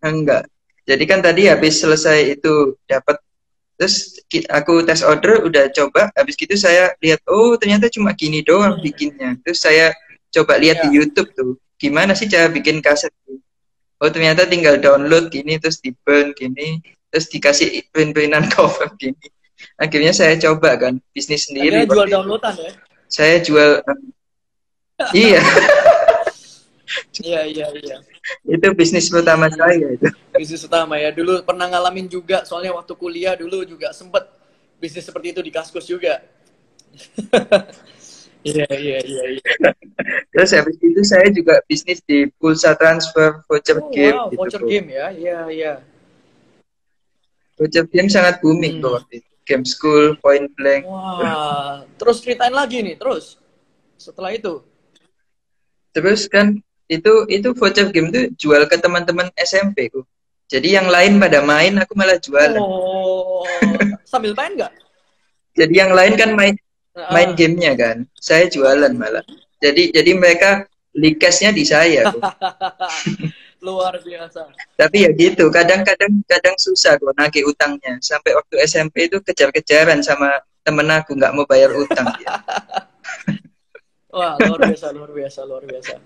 Enggak. 0.00 0.48
Jadi 0.88 1.04
kan 1.04 1.20
tadi 1.20 1.52
habis 1.52 1.84
selesai 1.84 2.40
itu 2.40 2.80
dapat 2.88 3.20
terus 3.74 4.22
aku 4.50 4.86
tes 4.86 5.02
order 5.02 5.42
udah 5.42 5.66
coba 5.74 6.10
habis 6.14 6.38
gitu 6.38 6.54
saya 6.54 6.94
lihat 7.02 7.20
oh 7.26 7.58
ternyata 7.58 7.90
cuma 7.90 8.14
gini 8.14 8.40
doang 8.40 8.78
hmm. 8.78 8.84
bikinnya. 8.84 9.30
Terus 9.42 9.58
saya 9.62 9.90
coba 10.30 10.58
lihat 10.58 10.82
ya. 10.82 10.82
di 10.86 10.88
YouTube 10.98 11.30
tuh 11.34 11.58
gimana 11.78 12.14
sih 12.14 12.30
cara 12.30 12.50
bikin 12.50 12.78
kaset 12.80 13.10
oh 14.02 14.10
ternyata 14.10 14.46
tinggal 14.46 14.78
download 14.78 15.30
gini 15.30 15.58
terus 15.58 15.78
di 15.82 15.94
burn 16.04 16.34
gini 16.34 16.82
terus 17.10 17.30
dikasih 17.30 17.86
print-printan 17.94 18.50
cover 18.54 18.90
gini. 18.98 19.26
Akhirnya 19.78 20.12
saya 20.14 20.34
coba 20.38 20.76
kan 20.78 20.98
bisnis 21.14 21.50
sendiri 21.50 21.82
akhirnya 21.82 21.94
jual 21.94 22.08
downloadan 22.10 22.54
ya? 22.58 22.72
Saya 23.10 23.36
jual 23.42 23.70
iya 25.26 25.42
iya 27.24 27.40
iya 27.48 27.66
iya. 27.72 27.96
Itu 28.44 28.72
bisnis 28.76 29.08
pertama 29.08 29.48
saya 29.52 29.94
itu. 29.94 30.08
Bisnis 30.36 30.64
utama 30.64 31.00
ya. 31.00 31.12
Dulu 31.12 31.44
pernah 31.44 31.68
ngalamin 31.68 32.08
juga 32.08 32.44
soalnya 32.44 32.72
waktu 32.76 32.92
kuliah 32.96 33.34
dulu 33.36 33.64
juga 33.64 33.92
sempet 33.92 34.24
bisnis 34.76 35.04
seperti 35.04 35.32
itu 35.32 35.40
di 35.40 35.52
kaskus 35.52 35.88
juga. 35.88 36.20
Iya 38.44 38.68
iya 38.76 38.98
iya 39.00 39.24
iya. 39.40 39.52
Terus 40.28 40.52
habis 40.52 40.76
itu 40.76 41.00
saya 41.00 41.32
juga 41.32 41.64
bisnis 41.64 42.04
di 42.04 42.28
pulsa 42.36 42.76
transfer 42.76 43.40
voucher 43.48 43.80
oh, 43.80 43.88
game 43.88 44.12
wow, 44.12 44.28
gitu 44.28 44.36
voucher 44.36 44.62
game 44.68 44.86
ya? 44.92 45.06
Iya 45.16 45.38
iya. 45.48 45.72
Voucher 47.56 47.88
game 47.88 48.12
sangat 48.12 48.44
booming 48.44 48.84
hmm. 48.84 48.92
waktu 48.92 49.24
itu. 49.24 49.30
Game 49.48 49.64
school, 49.64 50.16
point 50.20 50.48
blank. 50.56 50.84
Wah, 50.88 51.84
terus 52.00 52.20
ceritain 52.20 52.52
lagi 52.52 52.80
nih, 52.84 52.96
terus 53.00 53.40
setelah 53.96 54.32
itu. 54.32 54.60
Terus 55.96 56.28
kan 56.28 56.60
itu 56.88 57.12
itu 57.32 57.48
voucher 57.56 57.88
game 57.90 58.12
tuh 58.12 58.28
jual 58.36 58.62
ke 58.68 58.76
teman-teman 58.80 59.28
SMP 59.38 59.88
ku. 59.88 60.04
Jadi 60.44 60.76
yang 60.76 60.92
lain 60.92 61.16
pada 61.16 61.40
main, 61.40 61.72
aku 61.80 61.96
malah 61.96 62.20
jual. 62.20 62.60
Oh, 62.60 63.42
sambil 64.04 64.36
main 64.36 64.52
nggak? 64.54 64.72
Jadi 65.56 65.74
yang 65.74 65.96
lain 65.96 66.14
kan 66.20 66.30
main 66.36 66.54
main 67.10 67.32
gamenya 67.32 67.72
kan, 67.74 67.96
saya 68.20 68.46
jualan 68.52 68.92
malah. 68.92 69.24
Jadi 69.58 69.90
jadi 69.96 70.12
mereka 70.12 70.68
likasnya 70.92 71.50
di 71.50 71.64
saya. 71.64 72.04
luar 73.64 73.96
biasa 73.96 74.44
tapi 74.76 75.08
ya 75.08 75.10
gitu 75.16 75.48
kadang-kadang 75.48 76.20
kadang 76.28 76.52
susah 76.60 77.00
kok 77.00 77.16
nagih 77.16 77.48
utangnya 77.48 77.96
sampai 78.04 78.36
waktu 78.36 78.60
SMP 78.68 79.08
itu 79.08 79.16
kejar-kejaran 79.24 80.04
sama 80.04 80.44
temen 80.60 80.84
aku 80.92 81.16
nggak 81.16 81.32
mau 81.32 81.48
bayar 81.48 81.72
utang 81.72 82.04
wah 84.14 84.36
luar 84.36 84.60
biasa 84.68 84.86
luar 84.92 85.10
biasa 85.16 85.40
luar 85.48 85.64
biasa 85.64 85.96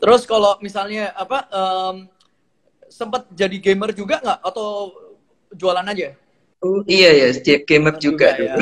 terus 0.00 0.22
kalau 0.24 0.58
misalnya 0.60 1.10
apa 1.14 1.46
um, 1.50 1.96
sempat 2.90 3.26
jadi 3.34 3.56
gamer 3.58 3.90
juga 3.90 4.22
nggak? 4.22 4.38
Atau 4.42 4.94
jualan 5.54 5.86
aja? 5.86 6.14
Oh 6.64 6.80
iya 6.88 7.10
ya 7.12 7.58
gamer 7.66 8.00
juga, 8.00 8.32
juga 8.34 8.40
ya. 8.40 8.54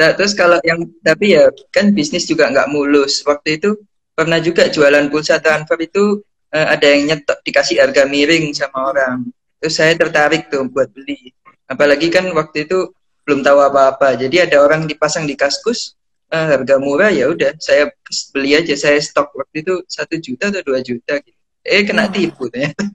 nah, 0.00 0.10
terus 0.16 0.32
kalau 0.32 0.56
yang 0.64 0.80
tapi 1.04 1.36
ya 1.36 1.52
kan 1.74 1.92
bisnis 1.92 2.24
juga 2.24 2.48
nggak 2.48 2.70
mulus. 2.72 3.20
Waktu 3.26 3.60
itu 3.60 3.76
pernah 4.16 4.40
juga 4.40 4.68
jualan 4.70 5.10
pulsa 5.12 5.42
transfer 5.42 5.76
itu 5.80 6.24
uh, 6.54 6.66
ada 6.72 6.86
yang 6.86 7.14
nyetok 7.14 7.38
dikasih 7.44 7.82
harga 7.84 8.08
miring 8.08 8.54
sama 8.56 8.94
orang. 8.94 9.28
Terus 9.60 9.74
saya 9.76 9.92
tertarik 9.92 10.48
tuh 10.48 10.64
buat 10.72 10.88
beli. 10.88 11.36
Apalagi 11.68 12.08
kan 12.08 12.26
waktu 12.32 12.64
itu 12.64 12.90
belum 13.28 13.44
tahu 13.44 13.58
apa-apa. 13.60 14.16
Jadi 14.16 14.48
ada 14.48 14.64
orang 14.64 14.88
dipasang 14.88 15.28
di 15.28 15.36
kaskus 15.36 15.99
uh, 16.30 16.46
harga 16.56 16.76
murah 16.78 17.10
ya 17.10 17.28
udah 17.30 17.52
saya 17.58 17.90
beli 18.32 18.56
aja 18.56 18.74
saya 18.78 18.98
stok. 19.02 19.34
Waktu 19.34 19.66
itu 19.66 19.74
satu 19.90 20.14
juta 20.16 20.48
atau 20.48 20.62
dua 20.64 20.80
juta 20.80 21.18
gitu. 21.20 21.38
Eh 21.66 21.84
kena 21.84 22.08
oh. 22.08 22.10
tipu 22.10 22.48
ternyata. 22.48 22.84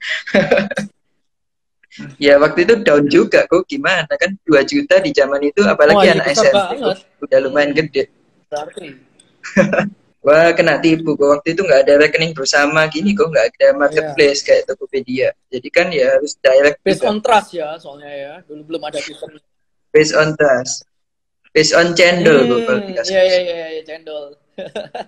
Ya 2.20 2.36
waktu 2.36 2.68
itu 2.68 2.84
down 2.84 3.08
juga 3.08 3.48
kok. 3.48 3.64
Gimana 3.64 4.04
kan? 4.20 4.36
Dua 4.44 4.60
juta 4.68 5.00
di 5.00 5.16
zaman 5.16 5.40
itu 5.48 5.64
apalagi 5.64 5.96
oh, 5.96 6.04
iya, 6.04 6.12
anak 6.12 6.28
SMP 6.36 6.76
udah 7.24 7.38
lumayan 7.40 7.72
gede. 7.72 8.12
Wah 10.26 10.52
kena 10.52 10.76
tipu 10.76 11.16
kok. 11.16 11.40
Waktu 11.40 11.56
itu 11.56 11.64
nggak 11.64 11.88
ada 11.88 11.96
rekening 11.96 12.36
bersama 12.36 12.84
gini 12.92 13.16
kok 13.16 13.32
nggak 13.32 13.48
ada 13.48 13.80
marketplace 13.80 14.44
yeah. 14.44 14.60
kayak 14.60 14.62
Tokopedia. 14.68 15.28
Jadi 15.48 15.68
kan 15.72 15.88
ya 15.88 16.20
harus 16.20 16.36
direct 16.36 16.84
based 16.84 17.00
juga. 17.00 17.08
on 17.08 17.18
trust 17.24 17.50
ya 17.56 17.80
soalnya 17.80 18.12
ya. 18.12 18.32
Dulu 18.44 18.60
belum 18.68 18.82
ada 18.92 19.00
sistem. 19.00 19.40
Based 19.88 20.12
on 20.12 20.36
trust 20.36 20.84
based 21.56 21.72
on 21.72 21.96
cendol 21.96 22.44
hmm, 22.44 22.68
kalau 22.68 22.80
dikasih 22.84 23.12
iya 23.16 23.22
iya 23.40 23.66
iya 23.80 23.82
cendol 23.88 24.36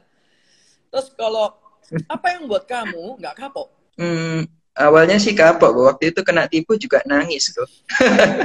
terus 0.89 1.13
kalau 1.13 1.69
Apa 2.09 2.37
yang 2.37 2.45
buat 2.49 2.69
kamu 2.69 3.17
nggak 3.21 3.37
kapok? 3.37 3.69
Hmm, 3.97 4.45
awalnya 4.77 5.17
sih 5.17 5.33
kapok, 5.33 5.73
kok. 5.73 5.85
waktu 5.95 6.05
itu 6.13 6.21
kena 6.21 6.45
tipu 6.47 6.77
juga 6.77 7.01
nangis 7.09 7.51
kok. 7.51 7.69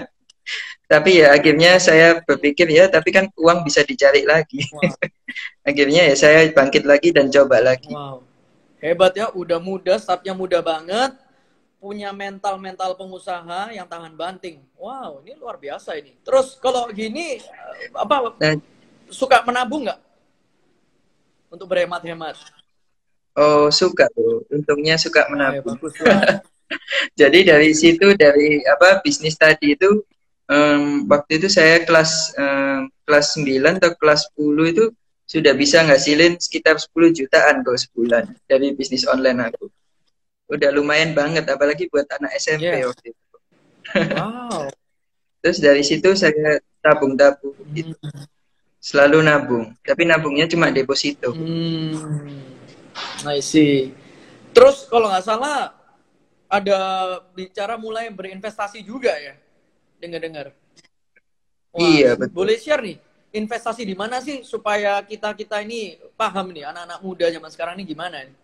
tapi 0.92 1.24
ya 1.24 1.34
akhirnya 1.34 1.80
saya 1.80 2.22
berpikir 2.24 2.70
ya, 2.70 2.88
tapi 2.88 3.12
kan 3.12 3.28
uang 3.36 3.68
bisa 3.68 3.84
dicari 3.84 4.24
lagi. 4.24 4.64
Wow. 4.72 4.96
akhirnya 5.70 6.02
ya 6.12 6.16
saya 6.16 6.48
bangkit 6.52 6.88
lagi 6.88 7.12
dan 7.12 7.28
coba 7.28 7.60
lagi. 7.60 7.92
Wow. 7.92 8.24
Hebat 8.84 9.16
ya, 9.16 9.32
udah 9.32 9.64
muda, 9.64 9.96
startnya 9.96 10.36
muda 10.36 10.60
banget. 10.60 11.16
Punya 11.84 12.16
mental-mental 12.16 12.96
pengusaha 12.96 13.76
yang 13.76 13.84
tahan 13.84 14.16
banting. 14.16 14.64
Wow, 14.80 15.20
ini 15.20 15.36
luar 15.36 15.60
biasa 15.60 16.00
ini. 16.00 16.16
Terus 16.24 16.56
kalau 16.56 16.88
gini, 16.96 17.44
eh, 17.44 17.92
apa 17.92 18.32
Nah, 18.40 18.56
suka 19.12 19.44
menabung 19.44 19.84
nggak? 19.84 20.00
Untuk 21.52 21.68
berhemat-hemat. 21.68 22.40
oh 23.36 23.68
suka 23.68 24.08
tuh, 24.16 24.48
untungnya 24.48 24.96
suka 24.96 25.28
Wah, 25.28 25.28
ya 25.28 25.60
menabung. 25.60 25.76
Jadi 27.20 27.40
dari 27.52 27.76
situ 27.76 28.16
dari 28.16 28.64
apa 28.64 29.04
bisnis 29.04 29.36
tadi 29.36 29.76
itu 29.76 30.02
em, 30.48 31.04
waktu 31.12 31.44
itu 31.44 31.52
saya 31.52 31.84
kelas 31.84 32.32
em, 32.40 32.88
kelas 33.04 33.36
9 33.36 33.84
atau 33.84 33.92
kelas 34.00 34.32
10 34.40 34.72
itu 34.72 34.86
sudah 35.28 35.52
bisa 35.52 35.84
ngasilin 35.84 36.40
sekitar 36.40 36.80
10 36.80 37.12
jutaan 37.12 37.60
kok 37.60 37.76
sebulan 37.76 38.24
dari 38.48 38.72
bisnis 38.72 39.04
online 39.04 39.52
aku. 39.52 39.68
Udah 40.54 40.70
lumayan 40.70 41.18
banget 41.18 41.50
apalagi 41.50 41.90
buat 41.90 42.06
anak 42.14 42.38
SMP 42.38 42.70
Iya. 42.70 42.86
waktu 42.94 43.06
itu. 43.10 43.36
Wow. 44.14 44.70
Terus 45.42 45.58
dari 45.58 45.82
situ 45.82 46.14
saya 46.14 46.62
tabung-tabung 46.80 47.58
gitu. 47.74 47.98
Selalu 48.78 49.24
nabung, 49.24 49.72
tapi 49.82 50.04
nabungnya 50.06 50.46
cuma 50.46 50.68
deposito. 50.70 51.32
Hmm. 51.32 52.44
I 53.26 53.40
see. 53.42 53.96
Terus 54.54 54.86
kalau 54.92 55.10
nggak 55.10 55.26
salah 55.26 55.72
ada 56.52 56.78
bicara 57.34 57.80
mulai 57.80 58.12
berinvestasi 58.14 58.84
juga 58.86 59.16
ya? 59.18 59.34
Dengar-dengar. 59.98 60.52
Iya, 61.74 62.14
betul. 62.14 62.36
Boleh 62.44 62.60
share 62.62 62.84
nih, 62.84 63.00
investasi 63.34 63.82
di 63.88 63.96
mana 63.98 64.22
sih 64.22 64.46
supaya 64.46 65.02
kita-kita 65.02 65.64
ini 65.66 65.98
paham 66.14 66.54
nih 66.54 66.70
anak-anak 66.70 67.00
muda 67.02 67.26
zaman 67.34 67.50
sekarang 67.50 67.74
ini 67.82 67.88
gimana 67.88 68.22
nih? 68.22 68.36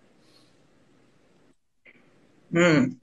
Hmm. 2.50 2.98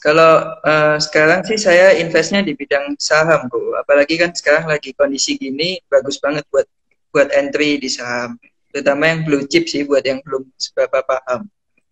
Kalau 0.00 0.56
eh, 0.64 0.96
sekarang 1.02 1.44
sih 1.44 1.60
saya 1.60 1.92
investnya 2.00 2.40
di 2.40 2.56
bidang 2.56 2.96
saham 2.96 3.50
kok. 3.52 3.60
Apalagi 3.76 4.16
kan 4.16 4.32
sekarang 4.32 4.64
lagi 4.70 4.96
kondisi 4.96 5.36
gini 5.36 5.82
bagus 5.92 6.16
banget 6.16 6.48
buat 6.48 6.64
buat 7.12 7.28
entry 7.34 7.76
di 7.76 7.92
saham. 7.92 8.40
Terutama 8.72 9.08
yang 9.08 9.20
blue 9.28 9.44
chip 9.44 9.68
sih 9.68 9.84
buat 9.84 10.04
yang 10.04 10.24
belum 10.24 10.48
seberapa 10.56 11.04
paham 11.04 11.48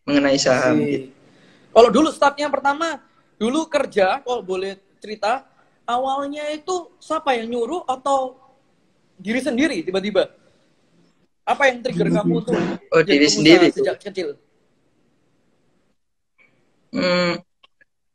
mengenai 0.09 0.41
saham. 0.41 0.81
Gitu. 0.81 1.09
Kalau 1.75 1.91
dulu 1.91 2.09
startnya 2.15 2.47
pertama, 2.49 3.03
dulu 3.35 3.67
kerja, 3.67 4.23
kalau 4.23 4.41
boleh 4.47 4.79
cerita, 5.03 5.43
awalnya 5.85 6.47
itu 6.55 6.93
siapa 7.03 7.35
yang 7.35 7.51
nyuruh 7.51 7.83
atau 7.85 8.39
diri 9.19 9.43
sendiri 9.43 9.83
tiba-tiba? 9.83 10.31
Apa 11.45 11.69
yang 11.69 11.85
trigger 11.85 12.09
kamu 12.09 12.33
untuk 12.41 12.57
Oh, 12.89 13.03
diri 13.05 13.29
sendiri 13.29 13.69
tuh. 13.69 13.85
sejak 13.85 13.97
kecil? 14.01 14.39
Hmm, 16.95 17.35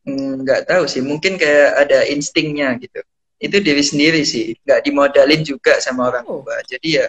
hmm, 0.08 0.32
nggak 0.48 0.62
tahu 0.66 0.88
sih. 0.88 1.04
Mungkin 1.04 1.36
kayak 1.36 1.84
ada 1.84 2.08
instingnya 2.08 2.80
gitu. 2.80 3.04
Itu 3.36 3.60
diri 3.60 3.84
sendiri 3.84 4.24
sih. 4.24 4.56
Nggak 4.64 4.88
dimodalin 4.88 5.44
juga 5.44 5.78
sama 5.84 6.08
orang 6.08 6.24
Oh. 6.24 6.40
tua. 6.42 6.64
Jadi 6.64 6.98
ya 6.98 7.06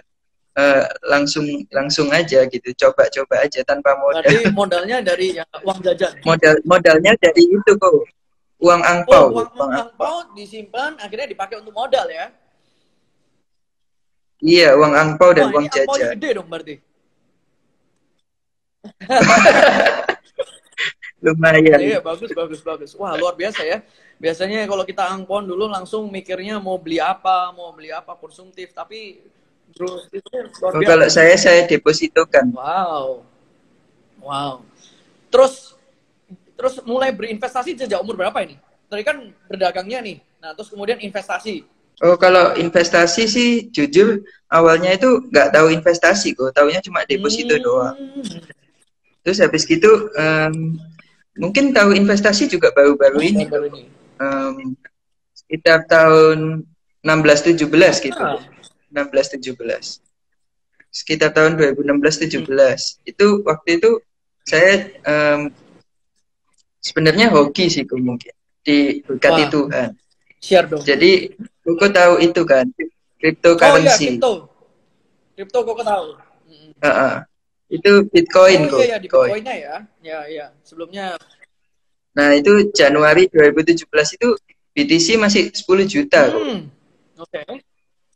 eh, 0.51 0.83
langsung 1.07 1.47
langsung 1.71 2.11
aja 2.11 2.43
gitu. 2.43 2.69
Coba-coba 2.75 3.39
aja 3.39 3.63
tanpa 3.63 3.95
modal. 3.95 4.19
Berarti 4.19 4.51
modalnya 4.51 4.97
dari 4.99 5.39
ya, 5.39 5.47
uang 5.63 5.79
jajan. 5.79 6.11
modal 6.27 6.59
modalnya 6.67 7.15
dari 7.15 7.47
itu 7.47 7.71
kok 7.79 7.93
uang 8.59 8.81
angpau 8.83 9.31
Oh, 9.31 9.41
uang 9.41 9.49
uang 9.55 9.71
ang- 9.71 9.79
angpau 9.87 10.15
disimpan, 10.35 10.99
akhirnya 10.99 11.25
dipakai 11.25 11.55
untuk 11.63 11.71
modal 11.71 12.03
ya? 12.05 12.29
iya 14.43 14.73
uang 14.75 14.91
angpau 14.91 15.31
dan 15.31 15.49
Wah, 15.49 15.53
uang 15.55 15.65
ini 15.65 15.71
angpaunya 15.71 16.03
jajan 16.03 16.15
gede 16.19 16.29
dong 16.35 16.47
berarti. 16.51 16.75
lumayan 21.21 21.77
Iya, 21.77 21.99
bagus, 22.01 22.33
bagus, 22.33 22.59
bagus. 22.59 22.91
Wah, 22.97 23.13
luar 23.13 23.33
biasa 23.33 23.61
ya. 23.61 23.85
Biasanya 24.17 24.65
kalau 24.65 24.81
kita 24.81 25.05
angpon 25.05 25.45
dulu 25.45 25.65
langsung 25.65 26.09
mikirnya 26.09 26.57
mau 26.57 26.77
beli 26.77 26.97
apa, 26.97 27.53
mau 27.53 27.69
beli 27.71 27.89
apa 27.89 28.13
konsumtif, 28.13 28.73
tapi 28.73 29.21
terus 29.71 30.09
itu 30.09 30.25
luar 30.27 30.73
Oh, 30.73 30.81
biasa. 30.81 30.89
kalau 30.89 31.07
saya 31.07 31.35
saya 31.37 31.61
depositokan 31.63 32.49
Wow. 32.51 33.21
Wow. 34.19 34.53
Terus 35.29 35.73
terus 36.53 36.77
mulai 36.83 37.09
berinvestasi 37.09 37.73
sejak 37.73 38.01
umur 38.01 38.17
berapa 38.17 38.37
ini? 38.41 38.57
Tadi 38.85 39.01
kan 39.01 39.17
berdagangnya 39.47 40.01
nih. 40.01 40.17
Nah, 40.37 40.51
terus 40.51 40.69
kemudian 40.69 40.97
investasi. 40.97 41.65
oh 42.01 42.17
kalau 42.17 42.57
investasi 42.57 43.29
sih 43.29 43.49
jujur 43.69 44.25
awalnya 44.49 44.89
itu 44.91 45.21
nggak 45.29 45.53
tahu 45.53 45.69
investasi 45.69 46.33
kok 46.33 46.49
taunya 46.51 46.81
cuma 46.81 47.05
deposito 47.05 47.53
Hmm. 47.53 47.61
doang 47.61 47.95
terus 49.21 49.37
habis 49.37 49.69
gitu 49.69 50.09
em, 50.17 50.81
mungkin 51.33 51.71
tahu 51.71 51.93
investasi 51.93 52.45
juga 52.45 52.71
baru-baru 52.71 53.19
ini 53.21 53.43
Baru 53.45 53.67
ini. 53.67 53.87
em, 54.17 54.75
sekitar 55.33 55.85
tahun 55.85 56.63
16-17 57.01 57.65
gitu 58.01 58.19
Ah. 58.19 58.37
16-17 58.91 60.03
sekitar 60.91 61.31
tahun 61.31 61.55
2016-17 61.55 62.43
itu 63.05 63.27
waktu 63.41 63.79
itu 63.79 63.91
saya 64.43 64.73
em, 65.01 65.47
sebenarnya 66.77 67.29
hoki 67.29 67.67
sih 67.67 67.87
mungkin 67.87 68.33
diberkati 68.61 69.41
Wah. 69.41 69.49
Tuhan 69.49 69.89
Share 70.37 70.67
dong. 70.67 70.81
jadi 70.81 71.31
Koko 71.61 71.87
tahu 71.87 72.17
itu 72.19 72.41
kan 72.41 72.65
oh 72.65 72.73
iya, 72.73 72.89
cryptocurrency 73.21 74.17
kripto. 74.17 74.49
Kripto 75.31 75.59
kok 75.61 75.77
tahu. 75.79 76.07
Mm-mm. 76.49 76.73
Heeh. 76.81 77.13
Itu 77.71 77.91
Bitcoin 78.05 78.67
oh 78.67 78.69
kok 78.69 78.79
iya, 78.79 78.85
iya, 78.85 78.97
di 78.97 79.07
Bitcoin. 79.07 79.29
Bitcoin-nya 79.31 79.55
ya. 79.55 79.75
Ya, 80.03 80.19
iya. 80.27 80.45
Sebelumnya 80.61 81.15
nah 82.11 82.35
itu 82.35 82.67
Januari 82.71 83.31
2017 83.31 83.87
itu 84.19 84.27
BTC 84.71 85.07
masih 85.15 85.47
10 85.49 85.63
juta 85.87 86.27
kok 86.27 86.37
Hmm. 86.37 86.67
Oke. 87.15 87.39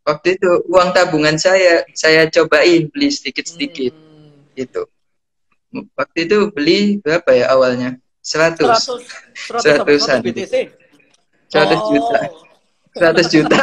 waktu 0.04 0.28
itu 0.36 0.50
uang 0.68 0.92
tabungan 0.92 1.36
saya 1.36 1.82
saya 1.94 2.28
cobain 2.28 2.92
beli 2.92 3.08
sedikit-sedikit 3.08 3.96
Hmm. 3.96 4.52
gitu 4.54 4.84
waktu 5.94 6.28
itu 6.28 6.38
beli 6.52 7.00
berapa 7.00 7.32
ya 7.32 7.52
awalnya 7.52 7.96
100 8.20 8.60
100 8.60 9.00
100 9.64 9.80
apa? 9.80 9.92
100-an. 9.92 10.20
100 10.20 10.28
BTC. 10.28 10.54
100 11.48 11.72
Oh. 11.72 11.82
juta 11.90 12.20
100 12.96 13.28
juta 13.28 13.58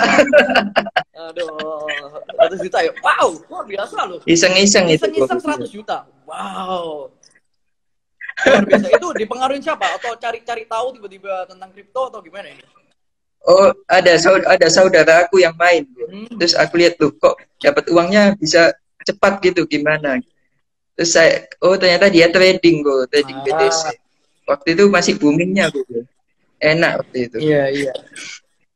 Aduh, 1.22 1.48
100 2.36 2.60
juta 2.60 2.78
ya. 2.80 2.92
Wow, 2.98 3.40
luar 3.42 3.64
biasa 3.64 3.96
loh. 4.04 4.18
iseng-iseng 4.24 4.86
itu 4.86 5.00
Iseng-iseng 5.00 5.38
kok. 5.38 5.64
100 5.64 5.70
juta. 5.70 5.96
Wow. 6.24 7.08
Luar 8.42 8.62
biasa. 8.62 8.86
Itu 8.90 9.08
dipengaruhi 9.14 9.60
siapa? 9.60 9.86
Atau 9.94 10.12
cari-cari 10.16 10.64
tahu 10.64 10.92
tiba-tiba 10.92 11.46
tentang 11.46 11.70
kripto 11.70 12.08
atau 12.08 12.20
gimana 12.20 12.48
ini? 12.48 12.64
oh 13.42 13.74
ada 13.86 14.14
saud- 14.16 14.46
ada 14.46 14.66
saudara 14.68 15.26
aku 15.26 15.38
yang 15.38 15.50
main. 15.56 15.82
Hmm. 15.98 16.30
terus 16.32 16.54
aku 16.54 16.78
lihat 16.78 16.94
tuh 16.94 17.10
kok 17.12 17.34
dapat 17.58 17.90
uangnya 17.90 18.38
bisa 18.38 18.70
cepat 19.02 19.42
gitu 19.42 19.66
gimana 19.66 20.22
terus 20.94 21.10
saya 21.10 21.42
oh 21.58 21.74
ternyata 21.74 22.06
dia 22.06 22.30
trading 22.30 22.86
kok 22.86 23.10
trading 23.10 23.34
Ah. 23.34 23.42
BTC 23.42 23.82
waktu 24.46 24.68
itu 24.72 24.84
masih 24.86 25.18
boomingnya 25.18 25.74
Bu. 25.74 25.82
enak 26.56 27.02
waktu 27.02 27.16
itu 27.26 27.36
Iya, 27.42 27.62
iya. 27.72 27.92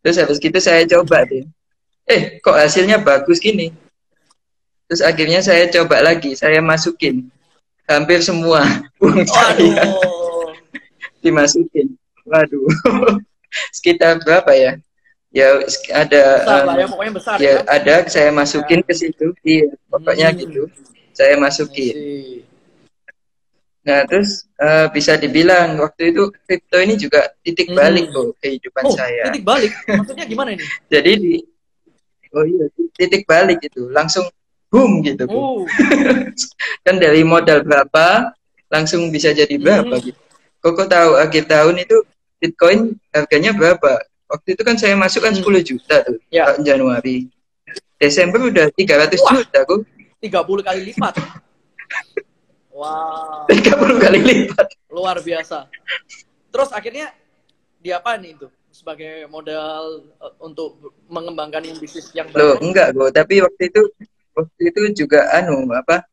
Terus 0.07 0.23
habis 0.23 0.39
gitu 0.39 0.55
saya 0.63 0.87
coba 0.87 1.27
deh. 1.27 1.43
Eh 2.07 2.39
kok 2.39 2.55
hasilnya 2.55 3.03
bagus 3.03 3.43
gini? 3.43 3.75
Terus 4.87 5.03
akhirnya 5.03 5.43
saya 5.43 5.67
coba 5.67 5.99
lagi 5.99 6.39
saya 6.39 6.63
masukin. 6.63 7.27
Hampir 7.91 8.23
semua 8.23 8.63
uang 9.03 9.27
saya 9.27 9.83
dimasukin. 11.27 11.99
Waduh. 12.23 12.71
Sekitar 13.75 14.23
berapa 14.23 14.55
ya? 14.55 14.79
Ya 15.35 15.59
ada 15.91 16.23
Besar 16.39 16.63
em, 16.63 16.79
ya, 16.79 16.87
pokoknya 16.87 17.13
besar 17.19 17.35
ya 17.43 17.45
ya. 17.45 17.55
ada 17.67 17.95
saya 18.07 18.31
masukin 18.31 18.79
ke 18.87 18.95
situ. 18.95 19.35
Iya 19.43 19.75
pokoknya 19.91 20.31
Hmm. 20.31 20.39
gitu. 20.39 20.63
Saya 21.11 21.35
masukin. 21.35 21.95
See. 21.99 22.46
Nah 23.87 24.03
terus 24.03 24.51
eh, 24.59 24.91
bisa 24.91 25.15
dibilang 25.15 25.79
waktu 25.79 26.11
itu 26.11 26.27
kripto 26.43 26.77
ini 26.77 26.99
juga 26.99 27.31
titik 27.41 27.71
Hmm. 27.71 27.79
balik 27.79 28.07
loh 28.11 28.35
kehidupan 28.37 28.83
Oh, 28.83 28.93
saya 28.93 29.31
titik 29.31 29.47
balik. 29.47 29.71
Maksudnya 29.87 30.27
gimana 30.27 30.51
ini? 30.53 30.65
jadi 30.93 31.11
di 31.15 31.35
oh 32.35 32.43
iya 32.43 32.67
titik 32.93 33.23
balik 33.25 33.63
itu 33.63 33.87
langsung 33.89 34.27
boom 34.67 35.01
gitu 35.01 35.25
Bu. 35.25 35.39
Oh, 35.39 35.59
kan 36.85 36.99
dari 36.99 37.23
modal 37.23 37.63
berapa 37.63 38.35
langsung 38.67 39.09
bisa 39.09 39.31
jadi 39.31 39.55
berapa 39.55 39.87
Hmm. 39.89 40.03
gitu 40.03 40.21
Koko 40.59 40.83
tahu 40.85 41.15
akhir 41.17 41.47
tahun 41.47 41.79
itu 41.79 42.03
Bitcoin 42.37 42.99
harganya 43.15 43.55
berapa 43.55 44.03
waktu 44.27 44.59
itu 44.59 44.67
kan 44.67 44.75
saya 44.75 44.99
masuk 44.99 45.23
kan 45.23 45.31
Hmm. 45.31 45.47
10 45.47 45.63
juta 45.63 46.03
tuh 46.03 46.19
Ya. 46.29 46.51
tahun 46.51 46.67
Januari 46.67 47.31
Desember 47.97 48.43
udah 48.43 48.67
300 48.75 49.23
Wah. 49.23 49.31
juta 49.39 49.63
kok 49.63 49.87
30 50.19 50.35
kali 50.61 50.81
lipat. 50.91 51.15
Wow. 52.77 53.49
30 53.49 54.05
kali 54.05 54.19
lipat. 54.21 54.69
Luar 54.93 55.17
biasa. 55.25 55.65
Terus 56.53 56.69
akhirnya 56.77 57.09
diapa 57.81 58.21
nih 58.21 58.37
itu 58.37 58.47
sebagai 58.69 59.25
modal 59.33 60.05
uh, 60.21 60.35
untuk 60.45 60.93
mengembangkan 61.09 61.65
bisnis 61.81 62.13
yang 62.13 62.29
Loh, 62.37 62.61
baru? 62.61 62.65
enggak, 62.69 62.89
Go. 62.93 63.09
Tapi 63.09 63.41
waktu 63.41 63.73
itu 63.73 63.83
waktu 64.37 64.61
itu 64.69 64.81
juga 64.93 65.33
anu 65.33 65.65
apa? 65.73 66.05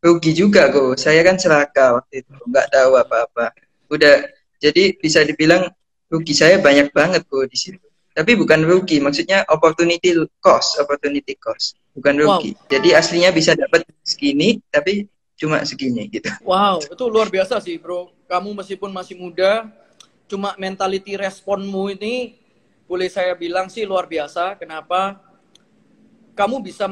Rugi 0.00 0.32
juga, 0.32 0.72
Go. 0.72 0.96
Saya 0.96 1.20
kan 1.20 1.36
celaka 1.36 2.00
waktu 2.00 2.24
itu, 2.24 2.32
enggak 2.48 2.72
tahu 2.72 2.96
apa-apa. 2.96 3.52
Udah 3.92 4.24
jadi 4.56 4.96
bisa 4.96 5.20
dibilang 5.20 5.68
rugi 6.08 6.32
saya 6.32 6.56
banyak 6.56 6.88
banget, 6.96 7.28
Go, 7.28 7.44
di 7.44 7.58
situ. 7.60 7.84
Tapi 8.16 8.32
bukan 8.32 8.64
rugi, 8.64 8.96
maksudnya 9.04 9.44
opportunity 9.52 10.16
cost, 10.40 10.80
opportunity 10.80 11.36
cost, 11.36 11.76
bukan 11.92 12.16
Wow. 12.16 12.40
rugi. 12.40 12.56
Jadi 12.72 12.96
aslinya 12.96 13.28
bisa 13.28 13.52
dapat 13.52 13.84
segini, 14.00 14.56
tapi 14.72 15.04
cuma 15.36 15.60
segini 15.68 16.08
gitu. 16.08 16.32
Wow, 16.42 16.80
itu 16.88 17.04
luar 17.06 17.28
biasa 17.28 17.60
sih, 17.60 17.76
bro. 17.76 18.10
Kamu 18.26 18.56
meskipun 18.56 18.90
masih 18.90 19.14
muda, 19.20 19.68
cuma 20.26 20.56
mentality 20.58 21.14
responmu 21.14 21.92
ini 21.94 22.40
boleh 22.88 23.06
saya 23.12 23.36
bilang 23.36 23.68
sih 23.68 23.84
luar 23.84 24.08
biasa. 24.08 24.56
Kenapa? 24.56 25.20
Kamu 26.36 26.60
bisa 26.60 26.84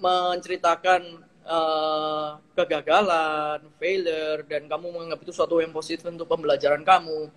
menceritakan 0.00 1.24
eh, 1.44 2.30
kegagalan, 2.56 3.60
failure, 3.76 4.40
dan 4.48 4.64
kamu 4.68 4.86
menganggap 4.92 5.20
itu 5.24 5.32
suatu 5.34 5.60
yang 5.60 5.72
positif 5.74 6.06
untuk 6.08 6.28
pembelajaran 6.28 6.80
kamu. 6.84 7.28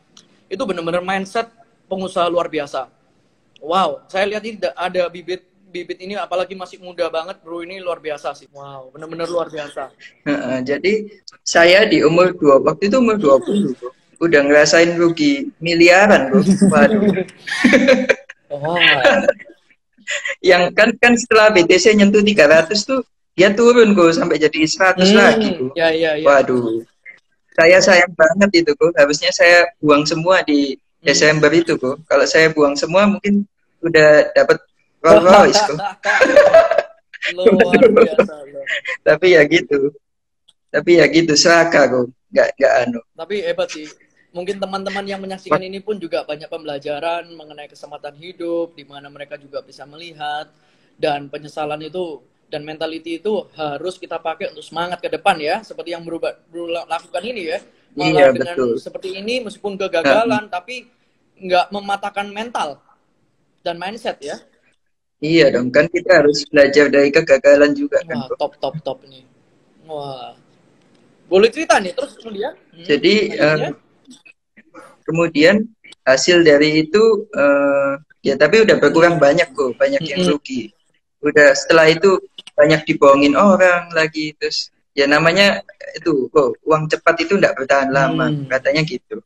Itu 0.47 0.63
benar-benar 0.63 1.03
mindset 1.03 1.51
pengusaha 1.89 2.29
luar 2.29 2.47
biasa. 2.47 2.87
Wow, 3.59 4.07
saya 4.07 4.23
lihat 4.29 4.43
ini 4.45 4.55
da- 4.55 4.77
ada 4.77 5.03
bibit 5.11 5.43
bibit 5.69 6.01
ini 6.01 6.17
apalagi 6.17 6.57
masih 6.57 6.81
muda 6.81 7.07
banget, 7.13 7.37
bro. 7.45 7.61
Ini 7.61 7.79
luar 7.79 8.01
biasa 8.01 8.33
sih. 8.33 8.49
Wow, 8.49 8.89
benar-benar 8.89 9.29
luar 9.29 9.47
biasa. 9.53 9.93
Heeh, 10.25 10.57
jadi 10.65 10.93
saya 11.45 11.85
di 11.85 12.01
umur 12.01 12.33
2 12.33 12.65
waktu 12.65 12.89
itu 12.89 12.97
umur 12.97 13.15
20 13.21 13.77
Bro. 13.77 13.93
Udah 14.19 14.41
ngerasain 14.43 14.97
rugi 14.99 15.47
miliaran, 15.63 16.33
Bro. 16.33 16.41
Waduh. 16.73 17.01
Wow. 18.49 18.75
Yang 20.41 20.63
kan 20.73 20.89
kan 20.97 21.13
setelah 21.13 21.53
BTC 21.53 21.93
nyentuh 21.93 22.25
300 22.25 22.73
tuh 22.81 23.05
dia 23.37 23.53
turun 23.53 23.95
kok 23.95 24.17
sampai 24.17 24.41
jadi 24.41 24.59
100 24.65 25.15
lagi, 25.15 25.49
Bro. 25.55 25.71
Ya, 25.77 25.93
ya, 25.93 26.17
ya. 26.19 26.25
Waduh. 26.25 26.83
Saya 27.55 27.77
sayang 27.79 28.11
banget 28.17 28.65
itu, 28.65 28.71
kok. 28.75 28.91
Harusnya 28.97 29.31
saya 29.31 29.69
buang 29.79 30.03
semua 30.03 30.43
di 30.43 30.75
Desember 30.99 31.47
itu, 31.55 31.79
kok. 31.79 32.03
Kalau 32.07 32.25
saya 32.27 32.51
buang 32.51 32.75
semua 32.75 33.07
mungkin 33.07 33.47
udah 33.79 34.35
dapat 34.35 34.59
Rolls 34.99 35.25
Royce. 35.25 35.63
Luar 37.35 37.83
biasa. 37.91 38.33
Tapi 39.03 39.27
ya 39.35 39.43
gitu. 39.43 39.91
Tapi 40.69 41.01
ya 41.01 41.05
gitu, 41.09 41.33
seraka, 41.33 41.89
kok. 41.89 42.13
Nggak, 42.29 42.47
nggak 42.55 42.73
anu. 42.85 42.99
Tapi 43.17 43.35
hebat 43.41 43.69
sih. 43.73 43.89
Mungkin 44.29 44.61
teman-teman 44.61 45.01
yang 45.09 45.17
menyaksikan 45.17 45.57
ini 45.65 45.81
pun 45.81 45.97
juga 45.97 46.21
banyak 46.21 46.45
pembelajaran 46.45 47.25
mengenai 47.33 47.65
kesempatan 47.65 48.13
hidup, 48.13 48.77
di 48.77 48.85
mana 48.85 49.09
mereka 49.09 49.41
juga 49.41 49.65
bisa 49.65 49.89
melihat 49.89 50.45
dan 51.01 51.25
penyesalan 51.33 51.81
itu 51.81 52.21
dan 52.49 52.61
mentality 52.61 53.17
itu 53.17 53.49
harus 53.57 53.97
kita 53.97 54.21
pakai 54.21 54.53
untuk 54.53 54.61
semangat 54.61 55.01
ke 55.01 55.09
depan 55.09 55.37
ya, 55.41 55.65
seperti 55.65 55.97
yang 55.97 56.05
berubah 56.05 56.37
lakukan 56.85 57.23
ini 57.25 57.57
ya. 57.57 57.59
Malah 57.97 58.09
Iya, 58.13 58.25
dengan 58.37 58.57
betul. 58.57 58.71
seperti 58.77 59.09
ini 59.17 59.41
meskipun 59.41 59.73
kegagalan 59.81 60.45
tapi 60.45 60.85
nggak 61.41 61.73
mematahkan 61.73 62.29
mental 62.29 62.77
dan 63.65 63.81
mindset 63.81 64.21
ya. 64.21 64.37
Iya 65.19 65.51
dong, 65.51 65.67
kan 65.67 65.91
kita 65.91 66.23
harus 66.23 66.47
belajar 66.47 66.87
dari 66.87 67.11
kegagalan 67.11 67.75
juga 67.75 67.99
kan, 68.07 68.23
Wah, 68.23 68.27
kok. 68.31 68.37
top 68.39 68.53
top 68.63 68.75
top 68.87 68.97
nih. 69.03 69.23
Wah. 69.83 70.31
Boleh 71.27 71.51
cerita 71.51 71.75
nih 71.77 71.91
terus 71.91 72.15
kemudian? 72.15 72.55
Hmm, 72.71 72.85
Jadi, 72.87 73.13
eh, 73.35 73.69
Kemudian 75.03 75.65
hasil 76.05 76.45
dari 76.45 76.85
itu 76.85 77.25
eh, 77.33 77.93
ya 78.21 78.37
tapi 78.37 78.61
udah 78.61 78.77
berkurang 78.77 79.17
banyak 79.17 79.49
kok, 79.51 79.73
banyak 79.75 80.01
yang 80.05 80.21
rugi. 80.29 80.69
Udah 81.19 81.51
setelah 81.57 81.89
itu 81.89 82.21
banyak 82.53 82.85
dibohongin 82.85 83.33
orang 83.35 83.89
lagi 83.91 84.31
terus 84.37 84.69
ya 84.93 85.09
namanya 85.09 85.63
itu 85.97 86.29
kok 86.29 86.59
uang 86.63 86.91
cepat 86.91 87.15
itu 87.25 87.33
enggak 87.41 87.55
bertahan 87.57 87.89
lama 87.89 88.29
Hmm. 88.29 88.45
katanya 88.47 88.85
gitu. 88.85 89.17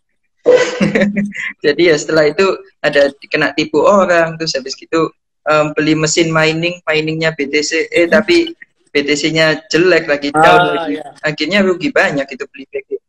Jadi 1.66 1.82
ya 1.92 1.96
setelah 2.00 2.28
itu 2.32 2.46
ada 2.80 3.12
kena 3.32 3.52
tipu 3.56 3.80
orang 3.84 4.36
terus 4.40 4.56
habis 4.56 4.76
gitu 4.76 5.12
em, 5.44 5.66
beli 5.76 5.94
mesin 5.94 6.30
mining, 6.30 6.80
miningnya 6.84 7.32
BTC 7.32 7.90
eh 7.90 8.08
tapi 8.08 8.52
BTC-nya 8.90 9.66
jelek 9.74 10.06
lagi 10.06 10.30
down 10.30 10.62
Ah, 10.62 10.86
lagi. 10.86 11.02
ya. 11.02 11.06
Akhirnya 11.20 11.66
rugi 11.66 11.90
banyak 11.90 12.30
itu 12.30 12.46
beli 12.48 12.66
BTC. 12.70 13.02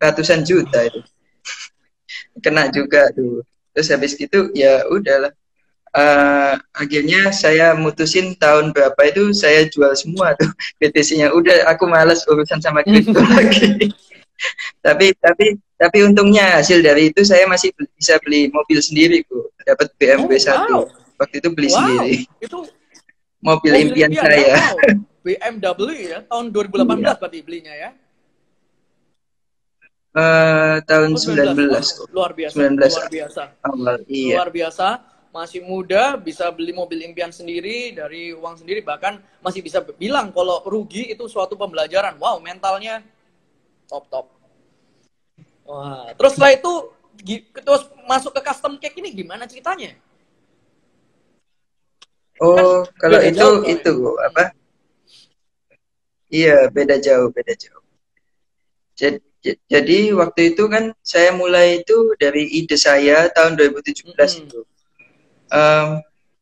Ratusan 0.00 0.40
juta 0.42 0.88
itu. 0.88 1.00
Kena 2.44 2.72
juga 2.72 3.12
tuh. 3.12 3.44
Terus 3.76 3.88
habis 3.92 4.16
gitu 4.16 4.48
ya 4.56 4.88
udahlah. 4.88 5.30
Eh, 5.88 6.54
akhirnya 6.72 7.32
saya 7.32 7.72
mutusin 7.72 8.36
tahun 8.36 8.76
berapa 8.76 9.00
itu 9.08 9.32
saya 9.32 9.64
jual 9.68 9.92
semua 9.96 10.36
tuh 10.36 10.48
BTC-nya 10.80 11.32
udah 11.32 11.64
aku 11.68 11.88
malas 11.88 12.24
urusan 12.24 12.60
sama 12.60 12.80
kripto 12.80 13.16
lagi. 13.36 13.92
Tapi 14.84 15.12
tapi 15.18 15.58
tapi 15.76 15.98
untungnya 16.04 16.60
hasil 16.60 16.80
dari 16.80 17.10
itu 17.10 17.20
saya 17.24 17.44
masih 17.44 17.72
bisa 17.96 18.16
beli 18.22 18.48
mobil 18.48 18.78
sendiri 18.78 19.24
kok 19.26 19.50
dapat 19.64 19.88
BMW 19.98 20.30
Oh, 20.30 20.40
satu. 20.40 20.74
Wow. 20.86 21.07
Waktu 21.18 21.34
itu 21.42 21.48
beli 21.52 21.68
Wow, 21.68 21.76
sendiri 21.76 22.14
itu 22.40 22.58
mobil 23.38 23.72
mobil 23.74 23.74
impian 23.90 24.10
impian 24.10 24.24
saya 24.24 24.38
ya? 24.38 24.62
BMW 25.22 25.80
ya, 26.08 26.18
tahun 26.24 26.44
2018 26.54 26.88
Iya. 27.04 27.14
berarti 27.20 27.38
belinya 27.44 27.74
ya. 27.74 27.90
Eh, 30.18 30.76
tahun 30.88 31.10
Oh, 31.14 31.20
19 31.20 31.68
Wah, 31.68 31.84
kok 31.84 32.08
luar 32.10 32.30
biasa, 32.32 32.54
19 32.56 32.90
luar 32.90 33.06
biasa. 33.12 33.42
awal 33.60 33.96
iya 34.08 34.34
Luar 34.40 34.48
biasa, 34.48 34.86
masih 35.28 35.60
muda 35.62 36.16
bisa 36.16 36.48
beli 36.48 36.72
mobil 36.72 37.04
impian 37.04 37.28
sendiri 37.28 37.92
dari 37.92 38.32
uang 38.32 38.56
sendiri 38.64 38.80
bahkan 38.80 39.20
masih 39.44 39.60
bisa 39.60 39.84
bilang 40.00 40.32
kalau 40.32 40.64
rugi 40.64 41.12
itu 41.12 41.28
suatu 41.28 41.54
pembelajaran. 41.54 42.16
Wow, 42.16 42.40
mentalnya 42.40 43.04
top 43.86 44.08
top. 44.08 44.26
Wah, 45.68 46.08
terus 46.16 46.32
setelah 46.34 46.56
itu 46.56 46.72
terus 47.52 47.82
masuk 48.08 48.32
ke 48.32 48.40
custom 48.42 48.80
cake 48.80 48.96
ini 49.04 49.12
gimana 49.12 49.44
ceritanya? 49.44 49.92
Oh, 52.38 52.86
kalau 52.98 53.18
beda 53.18 53.28
itu 53.30 53.38
jauh 53.38 53.60
itu 53.66 53.92
ya? 53.92 54.26
apa? 54.30 54.44
Iya, 56.28 56.56
beda 56.68 56.96
jauh, 57.00 57.28
beda 57.32 57.54
jauh. 57.56 57.82
Jadi, 58.98 59.18
jadi 59.70 59.98
waktu 60.12 60.54
itu 60.54 60.66
kan 60.68 60.92
saya 61.00 61.32
mulai 61.32 61.80
itu 61.80 62.14
dari 62.20 62.46
ide 62.52 62.76
saya 62.76 63.30
tahun 63.32 63.56
2017 63.56 64.12
Mm-mm. 64.12 64.44
itu. 64.44 64.60
Em, 65.48 65.88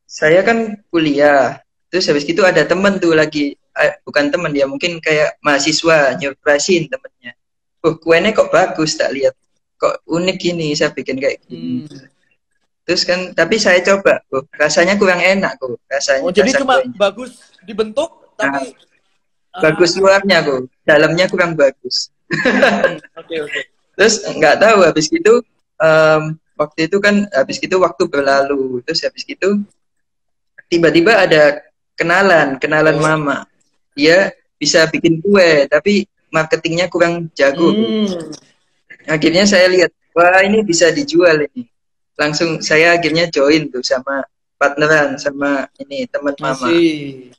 saya 0.08 0.40
kan 0.42 0.74
kuliah, 0.90 1.60
terus 1.92 2.08
habis 2.10 2.26
itu 2.26 2.42
ada 2.42 2.66
temen 2.66 2.98
tuh 2.98 3.14
lagi, 3.14 3.54
eh, 3.54 3.94
bukan 4.02 4.32
temen 4.32 4.50
dia 4.50 4.66
mungkin 4.66 4.98
kayak 4.98 5.38
mahasiswa 5.44 6.18
nyurprasin 6.18 6.90
temennya. 6.90 7.36
Oh, 7.84 7.94
kuenya 7.94 8.34
kok 8.34 8.50
bagus 8.50 8.98
tak 8.98 9.14
lihat, 9.14 9.36
kok 9.78 10.02
unik 10.08 10.38
ini 10.50 10.74
saya 10.74 10.90
bikin 10.90 11.20
kayak 11.22 11.38
gini. 11.46 11.86
Hmm. 11.86 12.15
Terus 12.86 13.02
kan, 13.02 13.34
tapi 13.34 13.58
saya 13.58 13.82
coba, 13.82 14.22
oh, 14.30 14.46
rasanya 14.54 14.94
kurang 14.94 15.18
enak 15.18 15.58
kok, 15.58 15.74
rasanya. 15.90 16.22
Oh, 16.22 16.30
jadi 16.30 16.54
cuma 16.54 16.78
kuenya. 16.78 16.94
bagus 16.96 17.32
dibentuk 17.66 18.10
tapi 18.38 18.78
bagus 19.58 19.90
Ah, 19.90 19.98
luarnya 19.98 20.38
kok 20.44 20.60
dalamnya 20.86 21.26
kurang 21.26 21.58
bagus 21.58 22.12
hmm, 22.30 23.00
Oke, 23.18 23.36
oke. 23.42 23.60
terus 23.96 24.22
nggak 24.22 24.60
tahu 24.60 24.78
habis 24.86 25.08
gitu 25.08 25.40
em, 25.80 26.22
waktu 26.54 26.86
itu 26.86 26.96
kan 27.00 27.26
habis 27.32 27.56
gitu 27.58 27.80
waktu 27.82 28.06
berlalu 28.06 28.84
terus 28.84 29.02
habis 29.02 29.24
gitu 29.24 29.64
tiba-tiba 30.68 31.16
ada 31.16 31.64
kenalan 31.96 32.60
kenalan 32.60 32.96
Oh. 32.96 33.02
mama 33.02 33.36
dia 33.96 34.30
bisa 34.60 34.84
bikin 34.86 35.18
kue 35.18 35.64
tapi 35.66 36.04
marketingnya 36.28 36.86
kurang 36.86 37.26
jago 37.32 37.72
Hmm. 37.72 38.30
akhirnya 39.08 39.42
saya 39.42 39.66
lihat 39.72 39.90
wah 40.12 40.38
ini 40.44 40.60
bisa 40.62 40.92
dijual 40.92 41.42
ini 41.50 41.64
langsung 42.16 42.58
saya 42.64 42.96
akhirnya 42.96 43.28
join 43.28 43.68
tuh 43.68 43.84
sama 43.84 44.24
partneran 44.56 45.20
sama 45.20 45.68
ini 45.80 46.08
teman 46.08 46.34
mama. 46.40 46.56
Masih. 46.56 47.30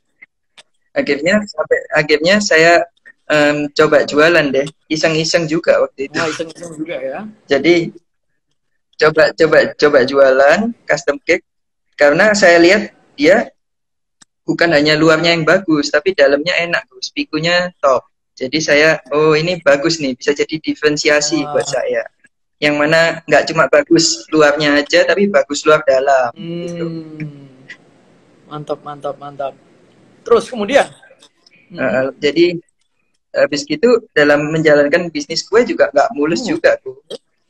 akhirnya 0.98 1.38
sampai 1.46 1.78
akhirnya 1.94 2.34
saya 2.42 2.82
em, 3.30 3.70
coba 3.74 4.02
jualan 4.06 4.46
deh. 4.50 4.66
Iseng-iseng 4.90 5.46
juga 5.46 5.78
waktu 5.78 6.10
itu. 6.10 6.18
Wah, 6.18 6.26
iseng-iseng 6.30 6.72
juga 6.74 6.96
ya. 6.98 7.18
jadi 7.46 7.92
coba 8.98 9.30
coba 9.34 9.58
coba 9.78 9.98
jualan 10.06 10.58
custom 10.86 11.18
cake. 11.22 11.46
Karena 11.98 12.34
saya 12.34 12.62
lihat 12.62 12.94
dia 13.18 13.50
bukan 14.46 14.70
hanya 14.70 14.94
luarnya 14.94 15.34
yang 15.34 15.42
bagus 15.42 15.90
tapi 15.90 16.14
dalamnya 16.14 16.54
enak 16.54 16.86
Gus 16.90 17.10
pikunya 17.10 17.74
top. 17.82 18.06
Jadi 18.38 18.58
saya 18.62 19.02
oh 19.10 19.34
ini 19.34 19.58
bagus 19.58 19.98
nih 19.98 20.14
bisa 20.14 20.30
jadi 20.30 20.62
diferensiasi 20.62 21.42
Wah. 21.42 21.58
buat 21.58 21.66
saya 21.66 22.06
yang 22.58 22.74
mana 22.74 23.22
nggak 23.22 23.46
cuma 23.50 23.70
bagus 23.70 24.26
luarnya 24.34 24.82
aja 24.82 25.06
tapi 25.06 25.30
bagus 25.30 25.62
luar 25.62 25.82
dalam 25.86 26.34
Hmm. 26.34 27.46
Mantap, 28.48 28.80
mantap, 28.80 29.14
mantap. 29.20 29.52
Terus 30.24 30.48
kemudian? 30.48 30.88
Hmm. 31.68 31.78
Eh, 31.78 32.06
jadi 32.18 32.46
habis 33.28 33.62
gitu 33.62 34.08
dalam 34.10 34.48
menjalankan 34.48 35.12
bisnis 35.12 35.44
gue 35.44 35.60
juga 35.68 35.92
nggak 35.92 36.16
mulus 36.16 36.42
Hmm. 36.42 36.56
juga 36.56 36.74
tuh 36.80 36.96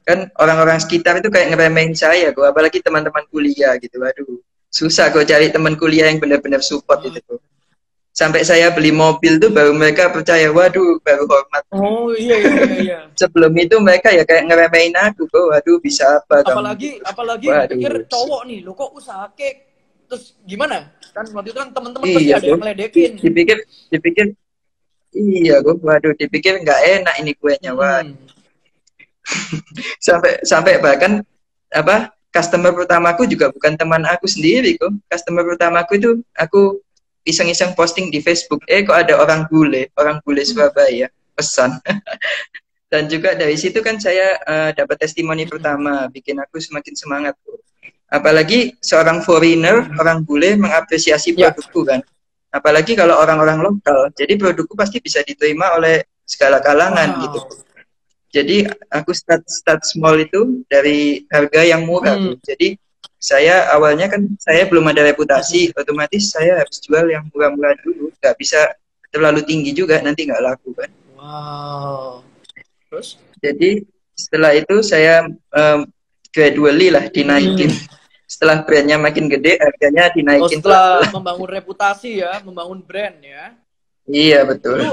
kan 0.02 0.26
orang-orang 0.40 0.80
sekitar 0.80 1.20
itu 1.20 1.28
kayak 1.28 1.52
ngeremehin 1.54 1.92
saya 1.92 2.32
gue 2.32 2.42
apalagi 2.42 2.80
teman-teman 2.80 3.28
kuliah 3.28 3.76
gitu 3.76 4.00
aduh 4.00 4.40
susah 4.68 5.12
gue 5.12 5.22
cari 5.22 5.52
teman 5.52 5.76
kuliah 5.76 6.08
yang 6.10 6.18
benar-benar 6.18 6.60
support 6.60 6.98
Hmm. 7.00 7.14
gitu 7.14 7.20
tuh 7.24 7.38
sampai 8.18 8.42
saya 8.42 8.74
beli 8.74 8.90
mobil 8.90 9.38
tuh 9.38 9.46
baru 9.48 9.70
mereka 9.70 10.10
percaya 10.10 10.50
waduh 10.50 10.98
baru 11.06 11.22
hormat 11.30 11.62
Oh 11.70 12.10
iya 12.10 12.34
iya 12.34 12.50
iya. 12.50 12.74
iya. 12.82 12.98
sebelum 13.20 13.54
itu 13.54 13.78
mereka 13.78 14.10
ya 14.10 14.26
kayak 14.26 14.50
ngeremehin 14.50 14.96
aku 14.98 15.30
kok 15.30 15.44
waduh 15.46 15.78
bisa 15.78 16.18
apa 16.18 16.42
kamu 16.42 16.50
apalagi 16.50 16.90
apalagi 17.06 17.46
Waduh. 17.46 17.78
pikir 17.78 17.92
cowok 18.10 18.42
nih 18.50 18.58
lo 18.66 18.74
kok 18.74 18.90
usaha 18.90 19.30
cake 19.38 19.58
terus 20.10 20.34
gimana 20.42 20.90
kan 21.14 21.24
waktu 21.30 21.54
itu 21.54 21.58
kan 21.58 21.68
teman-teman 21.70 22.06
Iya, 22.06 22.16
pasti 22.16 22.32
ada 22.32 22.42
yang 22.42 22.50
bro. 22.50 22.62
ngeledekin 22.64 23.10
dipikir 23.22 23.58
dipikir 23.88 24.26
iya 25.14 25.54
gue 25.62 25.74
waduh 25.78 26.12
dipikir 26.18 26.58
nggak 26.58 26.80
enak 26.98 27.14
ini 27.22 27.32
kuenya 27.38 27.70
wah 27.72 28.02
Hmm. 28.02 28.16
sampai 30.08 30.40
sampai 30.40 30.80
bahkan 30.80 31.20
apa 31.68 32.16
customer 32.32 32.72
pertamaku 32.72 33.28
juga 33.28 33.52
bukan 33.52 33.76
teman 33.76 34.00
aku 34.08 34.24
sendiri 34.24 34.80
kok 34.80 34.88
customer 35.06 35.44
pertamaku 35.44 36.00
itu 36.00 36.10
aku 36.32 36.80
iseng-iseng 37.28 37.76
posting 37.76 38.08
di 38.08 38.24
Facebook 38.24 38.64
eh 38.64 38.80
kok 38.82 38.96
ada 38.96 39.20
orang 39.20 39.44
bule? 39.52 39.92
Orang 40.00 40.24
bule 40.24 40.40
Surabaya. 40.42 41.12
Pesan. 41.36 41.76
Dan 42.90 43.04
juga 43.06 43.36
dari 43.36 43.52
situ 43.54 43.84
kan 43.84 44.00
saya 44.00 44.40
eh, 44.40 44.70
dapat 44.72 44.96
testimoni 44.96 45.44
pertama 45.44 46.08
bikin 46.08 46.40
aku 46.40 46.56
semakin 46.56 46.94
semangat. 46.96 47.36
Apalagi 48.08 48.72
seorang 48.80 49.20
foreigner 49.20 49.84
orang 50.00 50.24
bule 50.24 50.56
mengapresiasi 50.56 51.36
Ya. 51.36 51.52
produkku 51.52 51.84
kan. 51.84 52.00
Apalagi 52.48 52.96
kalau 52.96 53.20
orang-orang 53.20 53.60
lokal. 53.60 54.08
Jadi 54.16 54.40
produkku 54.40 54.72
pasti 54.72 55.04
bisa 55.04 55.20
diterima 55.20 55.76
oleh 55.76 56.00
segala 56.24 56.64
kalangan 56.64 57.08
Wow. 57.12 57.20
gitu. 57.28 57.40
Jadi 58.28 58.56
aku 58.88 59.12
start 59.12 59.44
start 59.48 59.84
small 59.84 60.16
itu 60.16 60.64
dari 60.64 61.28
harga 61.28 61.60
yang 61.64 61.84
murah. 61.84 62.16
Hmm. 62.16 62.32
tuh. 62.32 62.36
Jadi 62.44 62.76
saya 63.18 63.74
awalnya 63.74 64.06
kan 64.06 64.22
saya 64.38 64.66
belum 64.70 64.86
ada 64.94 65.02
reputasi, 65.02 65.74
otomatis 65.74 66.30
saya 66.30 66.62
harus 66.62 66.78
jual 66.78 67.10
yang 67.10 67.26
murah-murah 67.34 67.74
dulu. 67.82 68.14
Nggak 68.22 68.36
bisa 68.38 68.60
terlalu 69.10 69.42
tinggi 69.42 69.74
juga 69.74 69.98
nanti 69.98 70.28
nggak 70.28 70.42
laku 70.44 70.70
kan. 70.76 70.90
wow 71.18 72.22
terus 72.88 73.18
Jadi 73.42 73.84
setelah 74.14 74.54
itu 74.54 74.80
saya 74.80 75.26
um, 75.52 75.80
gradually 76.30 76.88
lah 76.94 77.06
dinaikin. 77.10 77.70
Setelah 78.28 78.60
brandnya 78.60 79.00
makin 79.00 79.24
gede, 79.24 79.56
harganya 79.56 80.12
oh, 80.12 80.14
dinaikin. 80.14 80.60
setelah 80.60 81.00
membangun 81.08 81.48
reputasi 81.48 82.20
ya 82.20 82.38
membangun 82.44 82.84
brand 82.84 83.18
ya 83.24 83.56
Iya 84.08 84.40
betul. 84.48 84.80
lu 84.80 84.92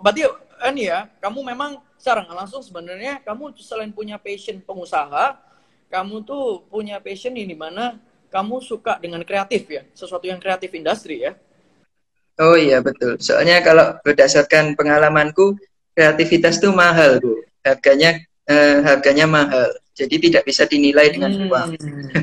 berarti 0.00 0.24
ini 0.72 0.88
ya 0.88 1.08
kamu 1.20 1.44
memang 1.44 1.76
secara 2.00 2.24
nggak 2.24 2.36
langsung 2.36 2.64
sebenarnya 2.64 3.20
kamu 3.20 3.52
selain 3.60 3.92
punya 3.92 4.16
passion 4.16 4.60
pengusaha 4.64 5.36
kamu 5.86 6.22
tuh 6.22 6.66
punya 6.66 6.98
passion 6.98 7.32
ini 7.32 7.54
mana 7.54 7.96
kamu 8.28 8.58
suka 8.60 8.98
dengan 8.98 9.22
kreatif 9.22 9.64
ya 9.66 9.82
sesuatu 9.92 10.26
yang 10.26 10.38
kreatif 10.38 10.70
industri 10.72 11.22
ya 11.22 11.34
Oh 12.36 12.52
iya 12.52 12.84
betul. 12.84 13.16
Soalnya 13.16 13.64
kalau 13.64 13.96
berdasarkan 14.04 14.76
pengalamanku, 14.76 15.56
kreativitas 15.96 16.60
tuh 16.60 16.68
mahal 16.68 17.16
bu. 17.16 17.40
Harganya 17.64 18.20
eh, 18.44 18.84
harganya 18.84 19.24
mahal. 19.24 19.72
Jadi 19.96 20.28
tidak 20.28 20.44
bisa 20.44 20.68
dinilai 20.68 21.08
dengan 21.08 21.32
Hmm. 21.32 21.48
uang. 21.48 21.68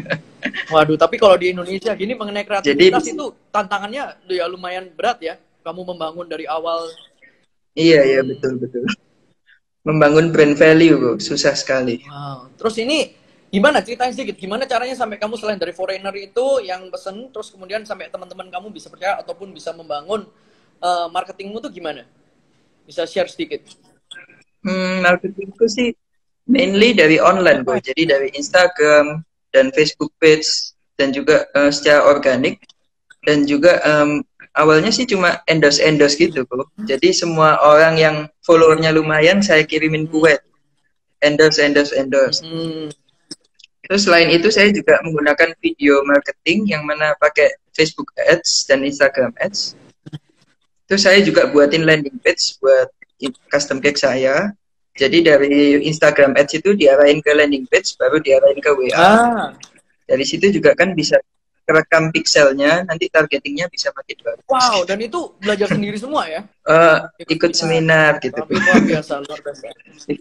Waduh, 0.78 1.02
tapi 1.02 1.17
kalau 1.17 1.34
di 1.34 1.49
Indonesia 1.49 1.97
gini 1.97 2.13
mengenai 2.13 2.45
kreativitas 2.45 3.02
Jadi- 3.02 3.17
itu 3.17 3.26
tantangannya 3.49 4.13
ya 4.30 4.45
lumayan 4.45 4.86
berat 4.93 5.17
ya. 5.17 5.34
Kamu 5.65 5.82
membangun 5.82 6.30
dari 6.30 6.45
awal. 6.45 6.93
Iya 7.73 8.06
iya 8.06 8.21
betul 8.21 8.62
betul. 8.62 8.86
Membangun 9.82 10.30
brand 10.30 10.54
value 10.54 10.93
bu, 10.93 11.12
susah 11.17 11.58
sekali. 11.58 12.06
Wow. 12.06 12.54
Terus 12.62 12.78
ini 12.78 13.17
gimana 13.54 13.86
ceritain 13.86 14.10
sedikit 14.10 14.34
gimana 14.42 14.66
caranya 14.66 14.98
sampai 14.98 15.22
kamu 15.22 15.38
selain 15.38 15.62
dari 15.62 15.78
foreigner 15.78 16.10
itu 16.18 16.66
yang 16.66 16.89
pesen 16.89 17.30
terus 17.30 17.54
kemudian 17.54 17.86
sampai 17.86 18.10
teman-teman 18.10 18.50
kamu 18.50 18.74
bisa 18.74 18.89
percaya 18.89 19.22
ataupun 19.22 19.54
bisa 19.54 19.70
membangun 19.78 20.26
eh, 20.82 21.08
marketingmu 21.13 21.62
tuh 21.62 21.70
gimana? 21.70 22.04
Bisa 22.84 23.06
share 23.06 23.30
sedikit. 23.30 23.62
Hmm, 24.66 25.06
marketingku 25.06 25.70
sih 25.70 25.94
mainly 26.50 26.92
dari 26.98 27.20
online 27.22 27.63
bu. 27.63 27.80
Jadi 27.80 28.10
dari 28.10 28.34
Instagram 28.36 29.24
dan 29.54 29.70
Facebook 29.72 30.12
page 30.18 30.74
dan 31.00 31.13
juga 31.13 31.48
eh, 31.54 31.70
secara 31.72 32.10
organik 32.10 32.60
dan 33.24 33.48
juga 33.48 33.80
em, 33.88 34.20
awalnya 34.60 34.92
sih 34.92 35.08
cuma 35.08 35.39
endorse 35.48 35.80
endorse 35.80 36.20
gitu 36.20 36.44
bu. 36.50 36.68
Jadi 36.84 37.16
semua 37.16 37.62
orang 37.63 37.96
yang 37.96 38.16
followernya 38.44 38.92
lumayan 38.92 39.39
saya 39.39 39.63
kirimin 39.63 40.10
kue 40.12 40.36
endorse 41.24 41.63
endorse 41.63 41.94
endorse. 41.96 42.44
Hmm. 42.44 42.92
Terus 43.84 44.08
selain 44.08 44.32
itu 44.32 44.48
saya 44.48 44.72
juga 44.72 45.00
menggunakan 45.04 45.52
video 45.60 46.00
marketing 46.08 46.72
yang 46.72 46.88
mana 46.88 47.12
pakai 47.19 47.52
Facebook 47.76 48.15
Ads 48.15 48.72
dan 48.72 48.88
Instagram 48.88 49.36
Ads. 49.43 49.76
Terus 50.88 51.02
saya 51.04 51.19
juga 51.19 51.52
buatin 51.52 51.84
landing 51.84 52.15
page 52.24 52.56
buat 52.63 52.88
custom 53.52 53.84
cake 53.84 54.00
saya. 54.00 54.56
Jadi 54.93 55.26
dari 55.26 55.84
Instagram 55.89 56.38
Ads 56.38 56.63
itu 56.63 56.78
diarahin 56.78 57.19
ke 57.19 57.34
landing 57.34 57.65
page, 57.65 57.98
baru 57.98 58.22
diarahin 58.22 58.62
ke 58.62 58.72
WA. 58.78 58.93
Ah, 58.93 59.48
Dari 60.06 60.22
situ 60.28 60.54
juga 60.54 60.78
kan 60.78 60.93
bisa 60.93 61.17
kerekam 61.63 62.12
pixelnya, 62.12 62.84
nanti 62.84 63.08
targetingnya 63.08 63.72
bisa 63.72 63.89
makin 63.96 64.19
bagus. 64.19 64.43
wow, 64.52 64.84
dan 64.84 65.00
itu 65.00 65.32
belajar 65.39 65.72
sendiri 65.72 65.96
semua 65.96 66.28
ya? 66.28 66.43
Eh, 66.67 66.98
ikut 67.32 67.56
seminar 67.56 68.19
gitu, 68.19 68.36
Tapi 68.36 68.54
luar 68.60 68.84
biasa, 68.84 69.13
luar 69.24 69.39
biasa. 69.39 69.72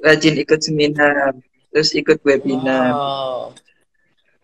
rajin 0.06 0.34
ikut 0.38 0.60
seminar, 0.62 1.34
terus 1.72 1.90
ikut 1.96 2.20
webinar. 2.20 2.92
Wow. 2.92 3.40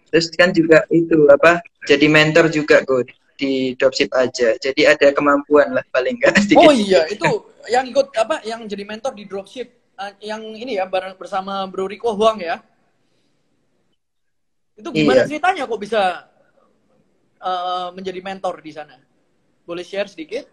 Terus 0.08 0.32
kan 0.32 0.50
juga 0.56 0.88
itu 0.88 1.28
apa? 1.28 1.60
Jadi 1.84 2.08
mentor 2.08 2.48
juga 2.48 2.80
kok 2.80 3.12
di 3.38 3.76
dropship 3.76 4.08
aja. 4.16 4.56
Jadi 4.56 4.88
ada 4.88 5.12
kemampuan 5.12 5.76
lah 5.76 5.84
paling 5.92 6.16
enggak 6.16 6.40
sedikit. 6.42 6.64
Oh 6.64 6.72
iya, 6.72 7.04
itu 7.06 7.28
yang 7.68 7.84
ikut 7.86 8.16
apa? 8.16 8.40
Yang 8.42 8.72
jadi 8.72 8.84
mentor 8.88 9.12
di 9.12 9.28
dropship 9.28 9.68
eh, 10.00 10.12
yang 10.24 10.40
ini 10.56 10.80
ya 10.80 10.88
bareng 10.88 11.14
bersama 11.20 11.68
Bro 11.68 11.92
Rico 11.92 12.16
Huang 12.16 12.40
ya. 12.40 12.64
Itu 14.74 14.88
gimana 14.90 15.22
Iya. 15.22 15.28
ceritanya 15.28 15.68
kok 15.68 15.80
bisa 15.80 16.02
eh, 17.38 17.88
menjadi 17.92 18.20
mentor 18.24 18.64
di 18.64 18.72
sana? 18.72 18.96
Boleh 19.68 19.84
share 19.84 20.08
sedikit? 20.08 20.48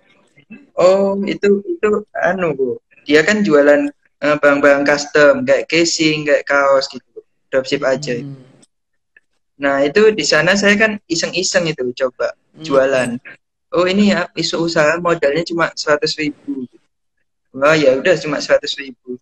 Oh, 0.76 1.16
itu 1.24 1.64
itu 1.64 1.90
anu 2.12 2.52
Bu. 2.52 2.70
Dia 3.08 3.24
kan 3.24 3.40
jualan 3.40 3.88
barang-barang 4.36 4.84
custom 4.84 5.46
kayak 5.46 5.70
casing, 5.70 6.26
kayak 6.26 6.44
kaos 6.44 6.90
gitu. 6.90 7.22
Dropship 7.48 7.86
aja. 7.86 8.18
Hmm. 8.18 8.42
Nah, 9.56 9.80
itu 9.82 10.12
di 10.12 10.26
sana 10.26 10.52
saya 10.54 10.76
kan 10.76 10.98
iseng-iseng 11.06 11.64
itu 11.66 11.86
coba 11.96 12.34
Hmm. 12.52 12.64
jualan. 12.64 13.10
Oh, 13.72 13.86
ini 13.86 14.10
ya 14.10 14.26
isu 14.34 14.64
usaha 14.64 14.98
modalnya 14.98 15.44
cuma 15.44 15.70
100 15.72 16.16
ribu. 16.16 16.66
Oh 17.54 17.72
ya 17.72 17.94
udah 17.94 18.16
cuma 18.18 18.40
100 18.40 18.76
ribu. 18.76 19.16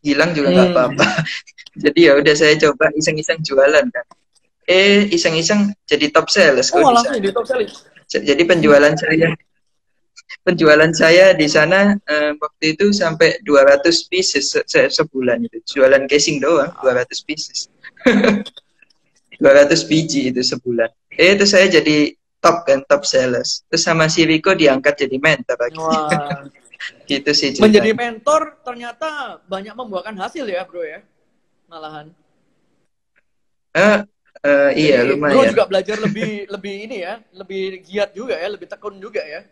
Hilang 0.00 0.32
juga 0.32 0.52
nggak 0.52 0.68
Hmm. 0.68 0.76
apa-apa. 0.76 1.06
Jadi 1.84 2.00
ya 2.04 2.12
udah 2.14 2.34
saya 2.34 2.54
coba 2.60 2.92
iseng-iseng 2.94 3.40
jualan 3.40 3.84
kan. 3.88 4.06
Eh, 4.64 5.12
iseng-iseng 5.12 5.76
jadi 5.84 6.08
top 6.08 6.32
sales 6.32 6.72
Oh, 6.72 6.80
di 6.80 6.84
langsung 6.86 7.12
sana. 7.12 7.20
di 7.20 7.28
top 7.28 7.44
selling. 7.44 7.68
Jadi 8.06 8.42
penjualan 8.44 8.94
saya 8.94 9.28
penjualan 10.42 10.90
saya 10.90 11.30
di 11.36 11.46
sana 11.46 11.94
eh, 11.94 12.32
waktu 12.40 12.74
itu 12.74 12.90
sampai 12.90 13.38
200 13.46 14.08
pieces 14.10 14.50
se- 14.50 14.66
se- 14.66 14.90
sebulan 14.90 15.46
itu. 15.46 15.62
Jualan 15.78 16.08
casing 16.10 16.42
doang 16.42 16.72
200 16.82 17.22
pieces. 17.22 17.70
200 19.42 19.86
biji 19.86 20.30
itu 20.30 20.40
sebulan. 20.42 20.90
Eh 21.14 21.34
itu 21.38 21.44
saya 21.46 21.66
jadi 21.70 22.14
top 22.42 22.66
kan 22.66 22.80
top 22.86 23.02
sales. 23.06 23.62
Terus 23.70 23.82
sama 23.82 24.06
si 24.10 24.22
Rico 24.26 24.54
diangkat 24.54 25.06
jadi 25.06 25.16
mentor 25.20 25.58
lagi. 25.58 25.78
Wah. 25.78 26.42
Gitu 27.08 27.30
sih 27.32 27.56
Menjadi 27.56 27.96
ceritanya. 27.96 27.96
mentor 27.96 28.42
ternyata 28.60 29.40
banyak 29.48 29.72
membuahkan 29.72 30.12
hasil 30.20 30.44
ya, 30.44 30.68
Bro 30.68 30.84
ya. 30.84 31.00
Malahan. 31.64 32.12
Eh, 33.74 33.98
eh, 34.44 34.70
iya 34.76 35.00
Jadi, 35.00 35.08
Bro 35.16 35.16
lumayan. 35.16 35.50
juga 35.56 35.64
belajar 35.64 35.96
lebih 35.96 36.30
lebih 36.46 36.74
ini 36.84 36.96
ya, 37.00 37.14
lebih 37.32 37.62
giat 37.82 38.10
juga 38.12 38.36
ya, 38.36 38.48
lebih 38.52 38.68
tekun 38.68 39.00
juga 39.00 39.24
ya. 39.24 39.48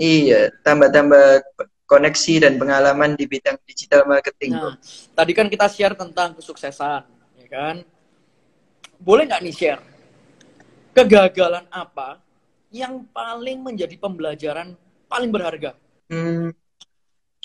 Iya, 0.00 0.48
tambah-tambah 0.64 1.44
koneksi 1.84 2.34
dan 2.40 2.56
pengalaman 2.56 3.12
di 3.20 3.28
bidang 3.28 3.60
digital 3.68 4.08
marketing. 4.08 4.56
Nah, 4.56 4.80
tadi 5.12 5.32
kan 5.36 5.52
kita 5.52 5.68
share 5.68 5.92
tentang 5.92 6.32
kesuksesan, 6.32 7.04
ya 7.36 7.46
kan? 7.52 7.84
Boleh 8.96 9.28
nggak 9.28 9.44
nih 9.44 9.52
share 9.52 9.82
kegagalan 10.94 11.64
apa 11.70 12.18
yang 12.70 13.06
paling 13.10 13.58
menjadi 13.62 13.94
pembelajaran 13.98 14.74
paling 15.10 15.30
berharga? 15.30 15.74
Hmm, 16.10 16.54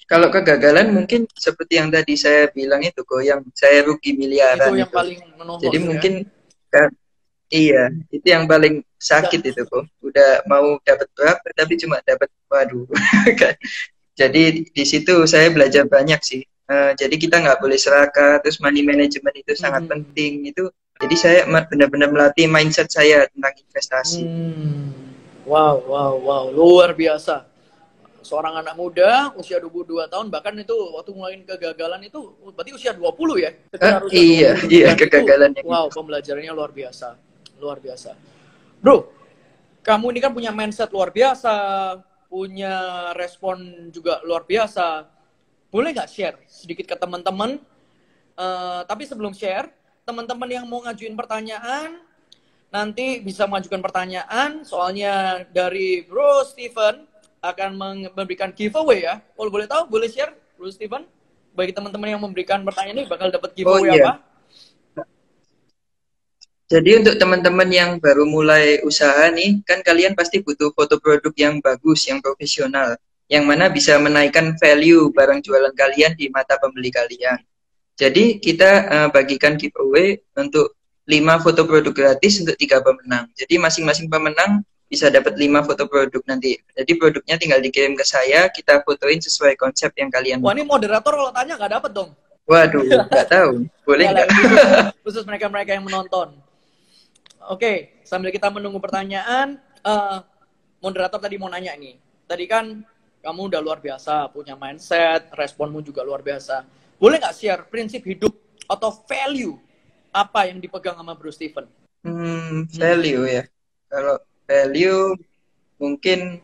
kalau 0.06 0.30
kegagalan 0.30 0.94
mungkin 0.94 1.26
seperti 1.34 1.82
yang 1.82 1.90
tadi 1.90 2.14
saya 2.14 2.50
bilang 2.54 2.82
itu 2.86 3.02
kok, 3.02 3.22
yang 3.26 3.42
saya 3.58 3.86
rugi 3.86 4.14
miliaran 4.14 4.70
itu 4.70 4.82
yang 4.86 4.92
itu. 4.92 4.98
paling. 4.98 5.20
Jadi 5.66 5.78
ya. 5.78 5.86
mungkin 5.86 6.14
ka- 6.70 6.94
Iya, 7.54 7.94
itu 8.10 8.26
yang 8.26 8.50
paling 8.50 8.82
sakit 8.98 9.42
itu 9.46 9.62
kok. 9.70 9.86
Udah 10.02 10.42
mau 10.50 10.82
dapat 10.82 11.06
berapa 11.14 11.46
tapi 11.54 11.78
cuma 11.78 12.02
dapat 12.02 12.30
waduh. 12.50 12.90
jadi 14.20 14.44
di 14.66 14.84
situ 14.86 15.30
saya 15.30 15.54
belajar 15.54 15.86
banyak 15.86 16.22
sih. 16.26 16.42
Uh, 16.66 16.98
jadi 16.98 17.14
kita 17.14 17.38
nggak 17.46 17.62
boleh 17.62 17.78
serakah, 17.78 18.42
terus 18.42 18.58
money 18.58 18.82
management 18.82 19.38
itu 19.38 19.54
sangat 19.54 19.86
hmm. 19.86 19.92
penting. 19.94 20.50
Itu 20.50 20.74
jadi 20.98 21.16
saya 21.16 21.40
benar-benar 21.46 22.10
melatih 22.10 22.50
mindset 22.50 22.90
saya 22.90 23.30
tentang 23.30 23.54
investasi. 23.62 24.26
Hmm. 24.26 24.90
Wow, 25.46 25.86
wow, 25.86 26.14
wow, 26.18 26.46
luar 26.50 26.98
biasa. 26.98 27.46
Seorang 28.26 28.66
anak 28.66 28.74
muda 28.74 29.30
usia 29.38 29.62
22 29.62 30.10
tahun 30.10 30.34
bahkan 30.34 30.58
itu 30.58 30.74
waktu 30.74 31.14
mulai 31.14 31.38
kegagalan 31.46 32.10
itu 32.10 32.34
berarti 32.58 32.74
usia 32.74 32.90
20 32.98 33.06
ya? 33.38 33.54
Uh, 33.78 34.10
iya, 34.10 34.58
iya 34.66 34.98
kegagalan. 34.98 35.54
Wow, 35.62 35.94
pembelajarannya 35.94 36.50
luar 36.50 36.74
biasa 36.74 37.35
luar 37.60 37.80
biasa. 37.80 38.16
Bro, 38.84 39.10
kamu 39.86 40.06
ini 40.16 40.20
kan 40.22 40.32
punya 40.34 40.52
mindset 40.52 40.90
luar 40.90 41.14
biasa, 41.14 41.54
punya 42.26 42.76
respon 43.14 43.90
juga 43.94 44.20
luar 44.26 44.44
biasa. 44.44 45.06
Boleh 45.70 45.94
nggak 45.94 46.10
share 46.10 46.38
sedikit 46.50 46.90
ke 46.90 46.96
teman-teman? 46.98 47.62
Uh, 48.36 48.84
tapi 48.90 49.08
sebelum 49.08 49.32
share, 49.32 49.72
teman-teman 50.04 50.50
yang 50.52 50.66
mau 50.68 50.84
ngajuin 50.84 51.16
pertanyaan, 51.16 52.02
nanti 52.74 53.22
bisa 53.24 53.48
mengajukan 53.48 53.80
pertanyaan. 53.80 54.66
Soalnya 54.68 55.46
dari 55.54 56.04
Bro 56.04 56.44
Steven 56.50 57.08
akan 57.40 57.70
memberikan 58.12 58.52
giveaway 58.52 59.06
ya. 59.06 59.22
Kalau 59.22 59.52
boleh 59.54 59.70
tahu, 59.70 59.86
boleh 59.88 60.10
share 60.10 60.34
Bro 60.58 60.74
Steven? 60.74 61.06
Bagi 61.56 61.72
teman-teman 61.72 62.12
yang 62.12 62.20
memberikan 62.20 62.60
pertanyaan 62.68 63.00
ini 63.00 63.06
bakal 63.08 63.32
dapat 63.32 63.56
giveaway 63.56 63.88
oh, 63.88 63.96
iya. 63.96 64.04
apa? 64.04 64.14
Jadi 66.66 66.98
untuk 66.98 67.22
teman-teman 67.22 67.70
yang 67.70 68.02
baru 68.02 68.26
mulai 68.26 68.82
usaha 68.82 69.30
nih, 69.30 69.62
kan 69.70 69.86
kalian 69.86 70.18
pasti 70.18 70.42
butuh 70.42 70.74
foto 70.74 70.98
produk 70.98 71.30
yang 71.38 71.62
bagus, 71.62 72.10
yang 72.10 72.18
profesional, 72.26 72.98
yang 73.30 73.46
mana 73.46 73.70
bisa 73.70 73.94
menaikkan 74.02 74.58
value 74.58 75.14
barang 75.14 75.46
jualan 75.46 75.74
kalian 75.78 76.18
di 76.18 76.26
mata 76.34 76.58
pembeli 76.58 76.90
kalian. 76.90 77.38
Jadi 77.96 78.42
kita 78.42 78.72
uh, 78.90 79.08
bagikan 79.14 79.62
giveaway 79.62 80.18
untuk 80.34 80.74
5 81.06 81.46
foto 81.46 81.70
produk 81.70 81.94
gratis 81.94 82.42
untuk 82.42 82.58
tiga 82.58 82.82
pemenang. 82.82 83.30
Jadi 83.38 83.62
masing-masing 83.62 84.10
pemenang 84.10 84.66
bisa 84.90 85.14
dapat 85.14 85.38
5 85.38 85.70
foto 85.70 85.86
produk 85.86 86.22
nanti. 86.26 86.58
Jadi 86.74 86.92
produknya 86.98 87.38
tinggal 87.38 87.62
dikirim 87.62 87.94
ke 87.94 88.02
saya, 88.02 88.50
kita 88.50 88.82
fotoin 88.82 89.22
sesuai 89.22 89.54
konsep 89.54 89.94
yang 90.02 90.10
kalian 90.10 90.42
Wah 90.42 90.58
ini 90.58 90.66
moderator 90.66 91.14
kalau 91.14 91.30
tanya 91.30 91.62
nggak 91.62 91.74
dapat 91.78 91.92
dong. 91.94 92.10
Waduh, 92.50 92.82
nggak 92.90 93.30
tahu. 93.30 93.70
Boleh 93.88 94.06
nggak? 94.10 94.28
Khusus 95.06 95.22
mereka-mereka 95.30 95.78
yang 95.78 95.86
menonton. 95.86 96.45
Oke, 97.52 98.02
sambil 98.02 98.34
kita 98.34 98.50
menunggu 98.50 98.82
pertanyaan, 98.82 99.62
uh, 99.86 100.26
moderator 100.82 101.22
tadi 101.22 101.38
mau 101.38 101.50
nanya 101.50 101.78
nih. 101.78 101.98
Tadi 102.26 102.46
kan 102.50 102.82
kamu 103.22 103.54
udah 103.54 103.62
luar 103.62 103.82
biasa, 103.82 104.34
punya 104.34 104.58
mindset, 104.58 105.30
responmu 105.34 105.82
juga 105.86 106.02
luar 106.02 106.26
biasa. 106.26 106.66
Boleh 106.98 107.22
nggak 107.22 107.36
share 107.38 107.64
prinsip 107.70 108.02
hidup 108.06 108.34
atau 108.66 108.90
value 109.06 109.58
apa 110.10 110.50
yang 110.50 110.58
dipegang 110.58 110.98
sama 110.98 111.14
Bro 111.14 111.30
Steven? 111.34 111.66
Hmm, 112.06 112.66
value 112.70 113.26
ya. 113.30 113.44
Kalau 113.90 114.18
value 114.46 115.18
mungkin 115.78 116.42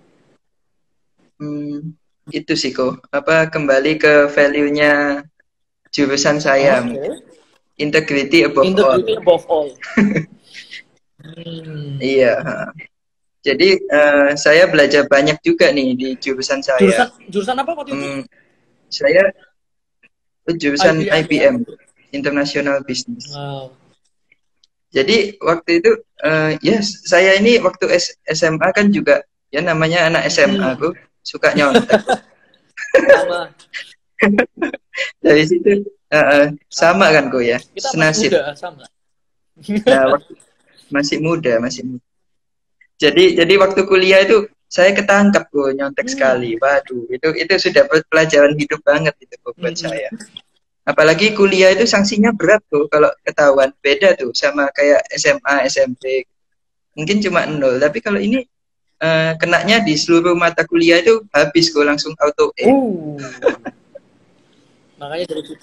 hmm, 1.42 1.98
itu 2.30 2.54
sih 2.54 2.74
kok. 2.74 3.02
Apa 3.10 3.50
kembali 3.50 3.98
ke 3.98 4.14
value-nya 4.30 5.24
jurusan 5.90 6.38
saya. 6.38 6.82
Okay. 6.86 7.14
Integrity 7.82 8.46
above 8.46 8.70
Integrity 8.70 9.14
all. 9.18 9.22
above 9.22 9.46
all. 9.50 9.70
Hmm. 11.22 11.98
Iya. 12.02 12.36
Jadi 13.42 13.70
uh, 13.90 14.38
saya 14.38 14.70
belajar 14.70 15.10
banyak 15.10 15.42
juga 15.42 15.74
nih 15.74 15.98
di 15.98 16.10
jurusan 16.22 16.62
saya. 16.62 16.78
Jurusan, 16.78 17.10
jurusan 17.30 17.56
apa 17.58 17.72
waktu 17.74 17.92
itu? 17.94 17.98
Hmm, 17.98 18.22
saya 18.92 19.24
jurusan 20.46 21.02
IBM, 21.02 21.16
IBM 21.26 21.56
ya? 21.66 21.76
International 22.14 22.78
Business. 22.86 23.26
Wow. 23.34 23.74
Jadi 24.92 25.40
waktu 25.40 25.80
itu 25.80 25.92
uh, 26.22 26.52
ya 26.60 26.78
yes, 26.78 27.08
saya 27.08 27.40
ini 27.40 27.58
waktu 27.64 27.88
S 27.96 28.12
SMA 28.28 28.70
kan 28.76 28.92
juga 28.92 29.24
ya 29.50 29.64
namanya 29.64 30.12
anak 30.12 30.28
SMA 30.28 30.60
hmm. 30.60 30.74
aku 30.78 30.90
suka 31.24 31.56
nyontek. 31.56 31.98
sama. 32.92 33.40
Dari 35.24 35.44
situ 35.48 35.88
uh, 36.12 36.18
uh, 36.20 36.46
sama 36.68 37.10
kan 37.10 37.32
kok 37.32 37.42
ya. 37.42 37.58
Kita 37.58 37.90
Senasib. 37.90 38.30
Muda, 38.36 38.54
sama. 38.54 38.84
nah, 39.88 40.06
waktu, 40.14 40.34
masih 40.92 41.18
muda 41.24 41.58
masih 41.58 41.88
muda. 41.88 42.06
Jadi 43.02 43.34
jadi 43.34 43.54
waktu 43.58 43.82
kuliah 43.90 44.22
itu 44.22 44.46
saya 44.72 44.96
ketangkap 44.96 45.52
gue 45.52 45.76
nyontek 45.76 46.08
hmm. 46.08 46.14
sekali. 46.16 46.52
Waduh 46.56 47.10
itu 47.12 47.28
itu 47.36 47.54
sudah 47.58 47.84
pelajaran 48.08 48.56
hidup 48.56 48.80
banget 48.88 49.18
itu 49.20 49.36
buat 49.44 49.58
hmm. 49.58 49.76
saya. 49.76 50.08
Apalagi 50.88 51.36
kuliah 51.36 51.76
itu 51.76 51.84
sanksinya 51.84 52.32
berat 52.32 52.64
tuh 52.72 52.88
kalau 52.88 53.12
ketahuan. 53.28 53.76
Beda 53.84 54.16
tuh 54.16 54.32
sama 54.32 54.72
kayak 54.72 55.04
SMA 55.18 55.68
SMP 55.68 56.30
mungkin 56.96 57.20
cuma 57.20 57.44
nol. 57.50 57.84
Tapi 57.84 58.00
kalau 58.00 58.22
ini 58.22 58.48
uh, 59.04 59.36
kenanya 59.36 59.84
di 59.84 60.00
seluruh 60.00 60.38
mata 60.38 60.64
kuliah 60.64 61.04
itu 61.04 61.20
habis 61.36 61.68
gue 61.74 61.84
langsung 61.84 62.16
auto 62.22 62.56
E. 62.56 62.70
Uh. 62.70 63.20
makanya 65.02 65.34
dari 65.34 65.58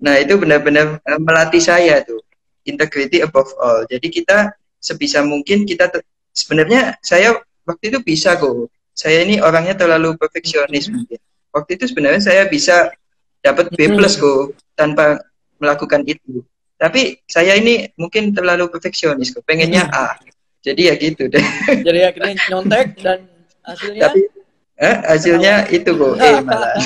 nah 0.00 0.16
itu 0.16 0.32
benar-benar 0.40 0.98
uh, 1.04 1.20
melatih 1.22 1.62
saya 1.62 2.02
tuh. 2.02 2.18
Integrity 2.66 3.24
above 3.24 3.52
all. 3.56 3.88
Jadi 3.88 4.12
kita 4.12 4.52
sebisa 4.80 5.20
mungkin 5.20 5.68
kita 5.68 5.92
sebenarnya 6.32 6.96
saya 7.04 7.36
waktu 7.68 7.92
itu 7.92 7.98
bisa 8.02 8.34
kok. 8.40 8.72
Saya 8.96 9.22
ini 9.24 9.38
orangnya 9.40 9.76
terlalu 9.78 10.16
perfeksionis 10.18 10.88
hmm. 10.88 10.92
mungkin. 10.96 11.20
Waktu 11.50 11.70
itu 11.78 11.84
sebenarnya 11.92 12.22
saya 12.24 12.42
bisa 12.48 12.90
dapat 13.40 13.70
B 13.72 13.92
plus 13.92 14.16
kok 14.18 14.56
tanpa 14.74 15.20
melakukan 15.60 16.04
itu. 16.08 16.42
Tapi 16.80 17.20
saya 17.28 17.56
ini 17.60 17.92
mungkin 17.96 18.32
terlalu 18.32 18.72
perfeksionis 18.72 19.32
kok. 19.36 19.44
Pengennya 19.44 19.88
A. 19.92 20.16
Jadi 20.60 20.92
ya 20.92 20.94
gitu 21.00 21.28
deh. 21.28 21.44
Jadi 21.86 22.00
akhirnya 22.04 22.36
nyontek 22.52 23.00
dan 23.00 23.24
hasilnya 23.64 24.00
Tapi 24.04 24.20
eh, 24.76 24.96
hasilnya 25.08 25.54
itu 25.72 25.90
kok 25.96 26.20
E 26.20 26.30
malah. 26.44 26.74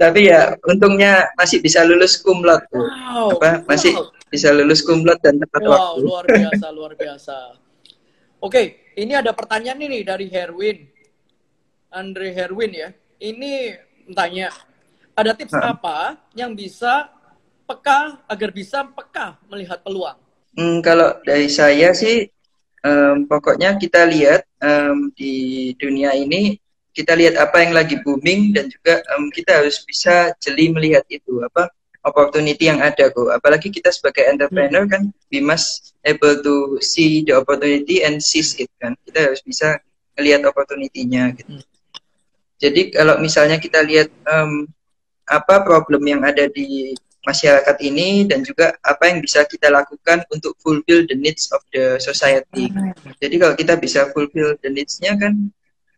Tapi 0.00 0.20
ya 0.32 0.56
untungnya 0.64 1.28
masih 1.36 1.60
bisa 1.60 1.84
lulus 1.84 2.16
kumlot. 2.18 2.64
Wow, 2.72 3.36
apa 3.36 3.60
masih 3.68 3.92
wow 3.92 4.19
bisa 4.30 4.54
lulus 4.54 4.80
kumlot 4.86 5.18
dan 5.18 5.42
tepat 5.42 5.62
wow, 5.66 5.74
waktu. 5.98 6.06
luar 6.06 6.24
biasa, 6.30 6.66
luar 6.70 6.92
biasa. 6.94 7.36
Oke, 8.40 8.94
ini 8.94 9.12
ada 9.12 9.34
pertanyaan 9.34 9.82
nih 9.82 10.06
dari 10.06 10.26
Herwin. 10.30 10.86
Andre 11.90 12.30
Herwin 12.30 12.72
ya. 12.72 12.88
Ini 13.18 13.76
tanya, 14.14 14.54
ada 15.18 15.34
tips 15.34 15.52
apa 15.58 16.16
yang 16.38 16.54
bisa 16.54 17.10
peka 17.66 18.22
agar 18.30 18.50
bisa 18.54 18.86
peka 18.86 19.36
melihat 19.50 19.82
peluang? 19.82 20.16
Hmm, 20.54 20.78
kalau 20.80 21.18
dari 21.26 21.50
saya 21.50 21.90
sih, 21.92 22.30
um, 22.86 23.26
pokoknya 23.26 23.76
kita 23.76 24.06
lihat 24.08 24.46
um, 24.62 25.10
di 25.12 25.74
dunia 25.76 26.14
ini 26.14 26.56
kita 26.90 27.14
lihat 27.14 27.38
apa 27.38 27.62
yang 27.62 27.72
lagi 27.74 28.02
booming 28.02 28.50
dan 28.50 28.66
juga 28.66 28.98
um, 29.14 29.30
kita 29.30 29.62
harus 29.62 29.78
bisa 29.86 30.34
jeli 30.42 30.74
melihat 30.74 31.06
itu 31.06 31.38
apa 31.44 31.70
opportunity 32.04 32.68
yang 32.68 32.80
ada 32.80 33.12
kok. 33.12 33.28
Apalagi 33.28 33.68
kita 33.68 33.92
sebagai 33.92 34.24
entrepreneur 34.28 34.84
hmm. 34.88 34.92
kan 34.92 35.02
we 35.28 35.40
must 35.40 35.96
able 36.04 36.40
to 36.40 36.80
see 36.80 37.24
the 37.24 37.36
opportunity 37.36 38.00
and 38.04 38.20
seize 38.20 38.56
it 38.56 38.70
kan. 38.80 38.96
Kita 39.04 39.30
harus 39.30 39.40
bisa 39.44 39.80
melihat 40.16 40.48
opportunity-nya 40.48 41.36
gitu. 41.36 41.60
Hmm. 41.60 41.66
Jadi 42.60 42.92
kalau 42.92 43.16
misalnya 43.16 43.56
kita 43.56 43.80
lihat 43.80 44.12
um, 44.28 44.68
apa 45.24 45.64
problem 45.64 46.04
yang 46.04 46.20
ada 46.26 46.44
di 46.50 46.92
masyarakat 47.24 47.76
ini 47.84 48.24
dan 48.24 48.40
juga 48.40 48.72
apa 48.80 49.12
yang 49.12 49.20
bisa 49.20 49.44
kita 49.44 49.68
lakukan 49.68 50.24
untuk 50.32 50.56
fulfill 50.60 51.04
the 51.04 51.16
needs 51.16 51.52
of 51.52 51.60
the 51.72 52.00
society. 52.00 52.72
Hmm. 52.72 52.92
Jadi 53.20 53.34
kalau 53.36 53.54
kita 53.56 53.74
bisa 53.76 54.08
fulfill 54.12 54.56
the 54.64 54.70
needs-nya 54.72 55.16
kan 55.16 55.52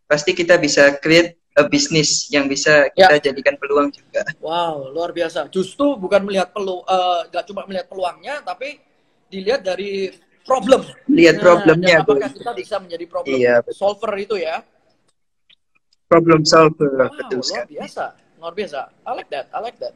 pasti 0.07 0.31
kita 0.35 0.59
bisa 0.59 0.99
create 0.99 1.39
a 1.53 1.69
bisnis 1.69 2.33
yang 2.33 2.49
bisa 2.49 2.89
kita 2.97 3.21
ya. 3.21 3.29
jadikan 3.29 3.53
peluang 3.61 3.93
juga. 3.93 4.25
Wow, 4.41 4.89
luar 4.89 5.13
biasa. 5.13 5.45
Justru 5.53 5.93
bukan 6.01 6.25
melihat 6.25 6.49
peluang, 6.49 6.81
uh, 6.89 7.29
gak 7.29 7.45
cuma 7.45 7.61
melihat 7.69 7.85
peluangnya, 7.85 8.41
tapi 8.41 8.81
dilihat 9.29 9.61
dari 9.61 10.09
problem. 10.45 10.81
Lihat 11.05 11.37
nah, 11.37 11.43
problemnya. 11.45 11.97
Dan 12.01 12.05
apakah 12.09 12.29
kita 12.33 12.51
bisa 12.57 12.75
menjadi 12.81 13.05
problem 13.05 13.37
iya, 13.37 13.61
solver 13.69 14.13
itu 14.17 14.35
ya? 14.41 14.65
Problem 16.09 16.41
solver. 16.41 16.89
Wow, 16.89 17.13
betul 17.21 17.41
luar 17.45 17.65
biasa. 17.69 18.05
Luar 18.41 18.53
biasa. 18.57 18.79
I 19.05 19.11
like 19.13 19.29
that. 19.29 19.45
I 19.53 19.59
like 19.61 19.77
that. 19.77 19.93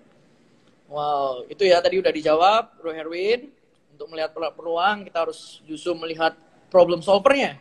Wow, 0.87 1.43
itu 1.51 1.67
ya 1.67 1.83
tadi 1.83 1.99
udah 1.99 2.13
dijawab, 2.13 2.63
Bro 2.79 2.95
Herwin. 2.95 3.51
Untuk 3.97 4.13
melihat 4.13 4.29
peluang, 4.31 5.09
kita 5.09 5.25
harus 5.25 5.59
justru 5.65 5.97
melihat 5.97 6.37
problem 6.69 7.01
solvernya. 7.01 7.57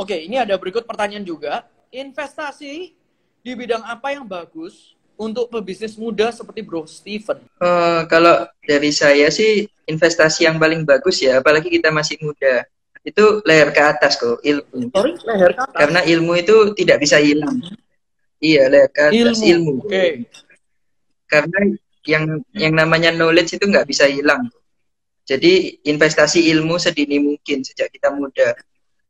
Oke, 0.00 0.16
ini 0.16 0.40
ada 0.40 0.56
berikut 0.56 0.88
pertanyaan 0.88 1.20
juga 1.20 1.68
investasi 1.92 2.96
di 3.44 3.52
bidang 3.52 3.84
apa 3.84 4.16
yang 4.16 4.24
bagus 4.24 4.96
untuk 5.20 5.52
pebisnis 5.52 5.92
muda 6.00 6.32
seperti 6.32 6.64
Bro 6.64 6.88
Steven? 6.88 7.44
Uh, 7.60 8.08
kalau 8.08 8.48
dari 8.64 8.96
saya 8.96 9.28
sih 9.28 9.68
investasi 9.84 10.48
yang 10.48 10.56
paling 10.56 10.88
bagus 10.88 11.20
ya, 11.20 11.44
apalagi 11.44 11.68
kita 11.68 11.92
masih 11.92 12.16
muda, 12.24 12.64
itu 13.04 13.44
leher 13.44 13.68
ke 13.76 13.82
atas 13.84 14.16
kok 14.16 14.40
ilmu. 14.40 14.88
Sorry, 14.88 15.12
leher 15.20 15.52
ke 15.52 15.60
atas. 15.68 15.76
Karena 15.76 16.00
ilmu 16.08 16.32
itu 16.32 16.56
tidak 16.80 17.04
bisa 17.04 17.20
hilang. 17.20 17.60
Iya, 18.40 18.72
leher 18.72 18.88
ke 18.88 19.00
atas 19.12 19.36
ilmu. 19.36 19.52
ilmu. 19.52 19.74
Oke. 19.84 19.92
Okay. 19.92 20.10
Karena 21.28 21.58
yang 22.08 22.24
yang 22.56 22.72
namanya 22.72 23.12
knowledge 23.12 23.60
itu 23.60 23.68
nggak 23.68 23.84
bisa 23.84 24.08
hilang. 24.08 24.48
Jadi 25.28 25.84
investasi 25.84 26.48
ilmu 26.56 26.80
sedini 26.80 27.20
mungkin 27.20 27.60
sejak 27.60 27.92
kita 27.92 28.08
muda 28.16 28.56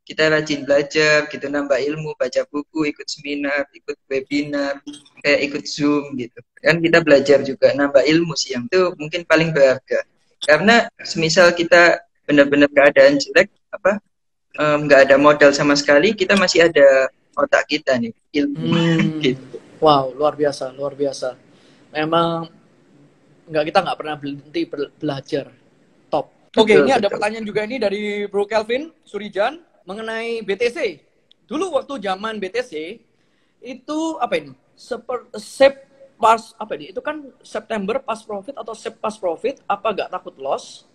kita 0.04 0.32
rajin 0.32 0.66
belajar 0.66 1.28
gitu 1.30 1.46
nambah 1.46 1.78
ilmu 1.78 2.16
baca 2.18 2.42
buku 2.50 2.90
ikut 2.90 3.06
seminar 3.06 3.68
ikut 3.70 3.94
webinar 4.10 4.80
kayak 5.22 5.40
ikut 5.46 5.64
zoom 5.68 6.16
gitu. 6.18 6.40
Kan 6.58 6.82
kita 6.82 6.98
belajar 7.04 7.38
juga 7.46 7.70
nambah 7.76 8.02
ilmu 8.02 8.34
sih 8.34 8.56
yang 8.56 8.66
itu 8.66 8.90
mungkin 8.96 9.22
paling 9.28 9.54
berharga. 9.54 10.02
Karena 10.40 10.88
semisal 11.04 11.52
kita 11.52 12.00
benar-benar 12.26 12.70
keadaan 12.72 13.20
jelek 13.20 13.52
apa 13.70 14.02
nggak 14.58 15.00
um, 15.00 15.06
ada 15.06 15.16
modal 15.16 15.50
sama 15.54 15.78
sekali 15.78 16.10
kita 16.10 16.34
masih 16.34 16.66
ada 16.66 17.06
otak 17.38 17.70
kita 17.70 17.94
nih 18.00 18.12
ilmu. 18.34 18.66
Hmm. 18.66 19.20
gitu. 19.24 19.56
wow 19.78 20.10
luar 20.10 20.34
biasa 20.34 20.74
luar 20.74 20.98
biasa. 20.98 21.38
Memang 21.94 22.50
nggak 23.50 23.64
kita 23.70 23.78
nggak 23.82 23.98
pernah 23.98 24.14
berhenti 24.18 24.62
belajar. 24.98 25.46
Top. 26.10 26.50
Oke 26.58 26.74
okay, 26.74 26.76
ini 26.82 26.90
betul. 26.90 26.98
ada 26.98 27.08
pertanyaan 27.14 27.46
juga 27.46 27.60
ini 27.62 27.76
dari 27.78 28.02
Bro 28.26 28.50
Kelvin 28.50 28.90
Surijan 29.06 29.69
mengenai 29.90 30.38
BTC. 30.46 31.02
Dulu 31.50 31.74
waktu 31.74 31.98
zaman 31.98 32.38
BTC 32.38 33.02
itu 33.58 33.98
apa 34.22 34.38
ini? 34.38 34.54
Seper, 34.78 35.26
sep 35.34 35.74
pas 36.14 36.54
apa 36.54 36.78
ini? 36.78 36.94
Itu 36.94 37.02
kan 37.02 37.26
September 37.42 37.98
pas 37.98 38.22
profit 38.22 38.54
atau 38.54 38.70
sep 38.70 39.02
pas 39.02 39.18
profit? 39.18 39.58
Apa 39.66 39.90
gak 39.90 40.14
takut 40.14 40.38
loss? 40.38 40.86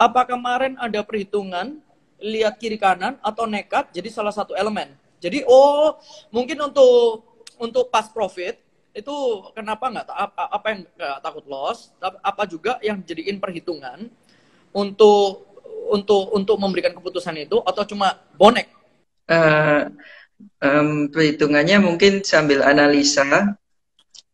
Apa 0.00 0.24
kemarin 0.24 0.80
ada 0.80 1.04
perhitungan 1.04 1.84
lihat 2.16 2.56
kiri 2.56 2.80
kanan 2.80 3.20
atau 3.20 3.44
nekat 3.44 3.92
jadi 3.92 4.08
salah 4.08 4.32
satu 4.32 4.56
elemen? 4.56 4.96
Jadi 5.20 5.44
oh 5.44 6.00
mungkin 6.32 6.56
untuk 6.64 7.28
untuk 7.60 7.92
pas 7.92 8.08
profit 8.08 8.56
itu 8.94 9.14
kenapa 9.54 9.90
nggak 9.90 10.06
apa, 10.06 10.42
apa 10.50 10.66
yang 10.70 10.80
nggak 10.96 11.18
takut 11.22 11.44
loss? 11.46 11.92
Apa 12.00 12.42
juga 12.48 12.80
yang 12.82 13.04
jadiin 13.04 13.38
perhitungan 13.38 14.10
untuk 14.74 15.53
untuk 15.90 16.32
untuk 16.32 16.56
memberikan 16.56 16.94
keputusan 16.96 17.36
itu 17.44 17.60
atau 17.60 17.82
cuma 17.84 18.16
bonek? 18.36 18.68
Uh, 19.24 19.88
um, 20.60 21.08
perhitungannya 21.08 21.80
mungkin 21.80 22.20
sambil 22.24 22.64
analisa 22.64 23.56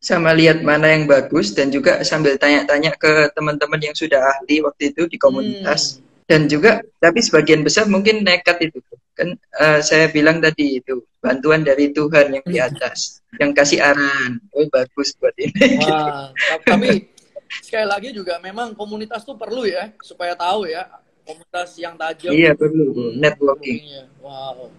sama 0.00 0.32
lihat 0.32 0.64
mana 0.64 0.96
yang 0.96 1.04
bagus 1.04 1.52
dan 1.52 1.68
juga 1.68 2.00
sambil 2.08 2.40
tanya-tanya 2.40 2.96
ke 2.96 3.28
teman-teman 3.36 3.76
yang 3.84 3.92
sudah 3.92 4.16
ahli 4.16 4.64
waktu 4.64 4.96
itu 4.96 5.04
di 5.04 5.20
komunitas 5.20 6.00
hmm. 6.00 6.24
dan 6.24 6.40
juga 6.48 6.80
tapi 6.96 7.20
sebagian 7.20 7.60
besar 7.60 7.84
mungkin 7.84 8.24
nekat 8.24 8.64
itu 8.64 8.80
kan 9.12 9.36
uh, 9.60 9.84
saya 9.84 10.08
bilang 10.08 10.40
tadi 10.40 10.80
itu 10.80 11.04
bantuan 11.20 11.60
dari 11.60 11.92
Tuhan 11.92 12.32
yang 12.32 12.46
di 12.48 12.56
atas 12.56 13.20
yang 13.36 13.52
kasih 13.52 13.84
arahan 13.84 14.40
oh 14.56 14.64
bagus 14.72 15.12
buat 15.20 15.36
ini 15.36 15.84
Wah, 15.84 16.32
tapi 16.72 17.12
sekali 17.60 17.84
lagi 17.84 18.08
juga 18.16 18.40
memang 18.40 18.72
komunitas 18.72 19.20
tuh 19.28 19.36
perlu 19.36 19.68
ya 19.68 19.92
supaya 20.00 20.32
tahu 20.32 20.64
ya 20.64 20.88
komunitas 21.24 21.76
yang 21.78 21.94
tajam. 21.96 22.32
Iya 22.32 22.52
perlu 22.56 22.92
hmm, 22.92 23.12
networking. 23.20 23.80
Wow. 24.20 24.70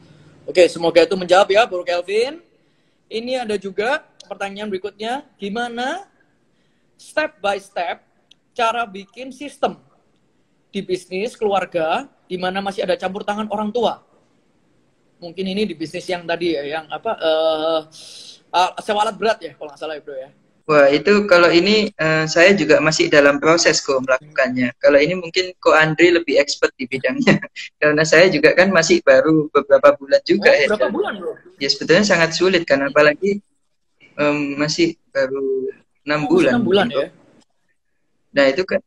Oke, 0.49 0.65
semoga 0.67 1.05
itu 1.05 1.15
menjawab 1.15 1.47
ya, 1.53 1.63
Bro 1.69 1.85
Kelvin. 1.85 2.41
Ini 3.11 3.43
ada 3.43 3.59
juga 3.59 4.07
pertanyaan 4.25 4.71
berikutnya, 4.71 5.27
gimana 5.35 6.07
step 6.95 7.37
by 7.43 7.59
step 7.59 8.03
cara 8.55 8.87
bikin 8.87 9.35
sistem 9.35 9.75
di 10.71 10.79
bisnis 10.79 11.35
keluarga 11.35 12.07
di 12.31 12.39
mana 12.39 12.63
masih 12.63 12.87
ada 12.87 12.95
campur 12.95 13.27
tangan 13.27 13.51
orang 13.51 13.69
tua. 13.75 13.99
Mungkin 15.19 15.45
ini 15.45 15.67
di 15.67 15.75
bisnis 15.75 16.07
yang 16.07 16.23
tadi 16.23 16.55
ya, 16.55 16.63
yang 16.79 16.85
apa 16.87 17.11
uh, 17.19 17.79
uh, 18.49 18.71
sewa 18.81 19.05
alat 19.05 19.15
berat 19.19 19.37
ya, 19.43 19.51
kalau 19.59 19.69
nggak 19.69 19.79
salah 19.79 19.95
ya, 19.99 20.01
Bro 20.01 20.15
ya. 20.17 20.29
Wah, 20.69 20.87
itu 20.87 21.25
kalau 21.25 21.49
ini 21.49 21.89
uh, 21.97 22.29
saya 22.29 22.53
juga 22.53 22.77
masih 22.79 23.09
dalam 23.09 23.41
proses 23.41 23.81
kok 23.81 23.97
melakukannya. 24.05 24.71
Kalau 24.77 24.99
ini 25.01 25.17
mungkin 25.17 25.51
kok 25.57 25.73
Andri 25.73 26.13
lebih 26.13 26.37
expert 26.37 26.71
di 26.77 26.85
bidangnya. 26.85 27.41
Karena 27.81 28.03
saya 28.05 28.29
juga 28.29 28.53
kan 28.53 28.69
masih 28.69 29.01
baru 29.01 29.49
beberapa 29.49 29.97
bulan 29.97 30.21
juga 30.23 30.53
oh, 30.53 30.59
ya. 30.61 30.67
Berapa 30.71 30.89
bulan, 30.93 31.13
Bro? 31.17 31.33
Ya 31.57 31.67
sebetulnya 31.67 32.05
sangat 32.05 32.37
sulit 32.37 32.63
kan 32.63 32.81
apalagi 32.85 33.41
um, 34.21 34.61
masih 34.61 34.95
baru 35.09 35.73
enam 36.05 36.21
oh, 36.25 36.27
bulan. 36.29 36.51
Enam 36.55 36.65
bulan 36.65 36.87
ya. 36.93 37.07
Nah, 38.31 38.47
itu 38.47 38.63
kan 38.63 38.79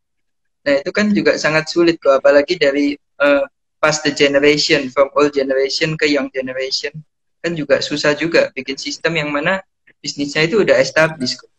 Nah, 0.64 0.80
itu 0.80 0.90
kan 0.96 1.12
juga 1.12 1.36
sangat 1.36 1.68
sulit 1.68 2.00
kok 2.00 2.24
apalagi 2.24 2.56
dari 2.56 2.96
uh, 3.20 3.44
past 3.84 4.00
the 4.00 4.12
generation 4.16 4.88
from 4.88 5.12
old 5.12 5.28
generation 5.28 5.92
ke 6.00 6.08
young 6.08 6.32
generation 6.32 6.96
kan 7.44 7.52
juga 7.52 7.84
susah 7.84 8.16
juga 8.16 8.48
bikin 8.56 8.80
sistem 8.80 9.20
yang 9.20 9.28
mana 9.28 9.60
bisnisnya 10.00 10.48
itu 10.48 10.64
udah 10.64 10.80
established 10.80 11.36
kok 11.36 11.52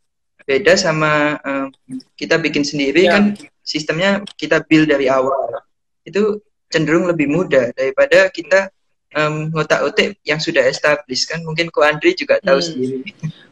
beda 0.46 0.78
sama 0.78 1.42
um, 1.42 1.68
kita 2.14 2.38
bikin 2.38 2.62
sendiri 2.62 3.10
ya. 3.10 3.18
kan 3.18 3.24
sistemnya 3.66 4.22
kita 4.38 4.62
build 4.64 4.88
dari 4.88 5.10
awal. 5.10 5.62
Itu 6.06 6.40
cenderung 6.70 7.10
lebih 7.10 7.28
mudah 7.28 7.74
daripada 7.74 8.30
kita 8.30 8.70
um, 9.18 9.50
otak-otak 9.58 10.22
yang 10.22 10.38
sudah 10.38 10.62
established 10.70 11.26
kan. 11.26 11.42
Mungkin 11.42 11.74
ko 11.74 11.82
Andri 11.82 12.14
juga 12.14 12.38
tahu 12.40 12.62
hmm. 12.62 12.68
sendiri. 12.70 12.98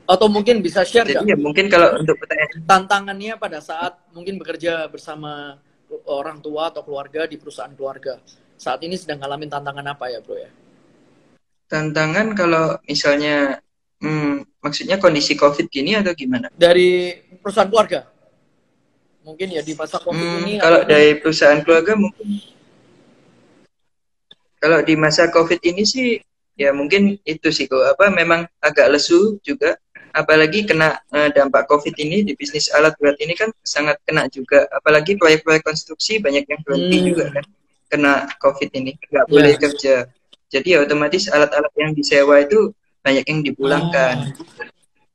Atau 0.05 0.29
mungkin 0.29 0.61
bisa 0.61 0.85
share 0.85 1.09
Jadi, 1.09 1.25
ya 1.25 1.37
mungkin 1.39 1.71
kalau 1.71 1.97
untuk 1.97 2.19
pertanyaan 2.21 2.61
tantangannya 2.67 3.33
pada 3.41 3.63
saat 3.63 3.97
mungkin 4.13 4.37
bekerja 4.37 4.85
bersama 4.91 5.57
orang 6.05 6.43
tua 6.43 6.69
atau 6.69 6.83
keluarga 6.83 7.23
di 7.25 7.39
perusahaan 7.39 7.71
keluarga 7.71 8.19
saat 8.59 8.79
ini 8.83 8.95
sedang 8.99 9.23
ngalamin 9.23 9.49
tantangan 9.49 9.85
apa 9.91 10.05
ya 10.11 10.19
bro 10.19 10.35
ya? 10.37 10.51
Tantangan 11.71 12.37
kalau 12.37 12.77
misalnya 12.85 13.63
Hmm, 14.03 14.43
maksudnya 14.59 14.99
kondisi 14.99 15.39
COVID 15.39 15.71
gini 15.71 15.95
atau 15.95 16.11
gimana? 16.11 16.51
Dari 16.51 17.23
perusahaan 17.39 17.71
keluarga? 17.71 18.03
Mungkin 19.23 19.55
ya 19.55 19.63
di 19.63 19.71
masa 19.79 20.03
COVID 20.03 20.19
hmm, 20.27 20.39
ini. 20.43 20.53
Kalau 20.59 20.81
dari 20.83 21.09
perusahaan 21.23 21.63
keluarga 21.63 21.95
mungkin. 21.95 22.27
Kalau 24.59 24.79
di 24.83 24.95
masa 24.99 25.31
COVID 25.31 25.63
ini 25.63 25.87
sih 25.87 26.19
ya 26.59 26.75
mungkin 26.75 27.15
itu 27.23 27.49
sih 27.49 27.65
kok 27.65 27.81
apa 27.81 28.13
memang 28.13 28.45
agak 28.61 28.91
lesu 28.93 29.41
juga 29.41 29.79
apalagi 30.13 30.69
kena 30.69 31.01
uh, 31.09 31.29
dampak 31.33 31.65
COVID 31.65 31.97
ini 31.97 32.21
di 32.21 32.37
bisnis 32.37 32.69
alat 32.69 32.93
berat 33.01 33.17
ini 33.17 33.33
kan 33.33 33.49
sangat 33.65 33.97
kena 34.05 34.29
juga 34.29 34.69
apalagi 34.69 35.17
proyek-proyek 35.17 35.65
konstruksi 35.65 36.21
banyak 36.21 36.45
yang 36.45 36.61
berhenti 36.61 36.97
hmm. 37.01 37.07
juga 37.09 37.25
kan 37.33 37.45
kena 37.89 38.13
COVID 38.37 38.69
ini 38.77 38.93
nggak 38.93 39.25
boleh 39.25 39.53
yes. 39.57 39.61
kerja 39.61 39.95
jadi 40.53 40.67
ya 40.77 40.79
otomatis 40.85 41.25
alat-alat 41.33 41.73
yang 41.73 41.97
disewa 41.97 42.37
itu 42.45 42.69
banyak 43.03 43.25
yang 43.27 43.39
dipulangkan. 43.43 44.15
Oh. 44.33 44.71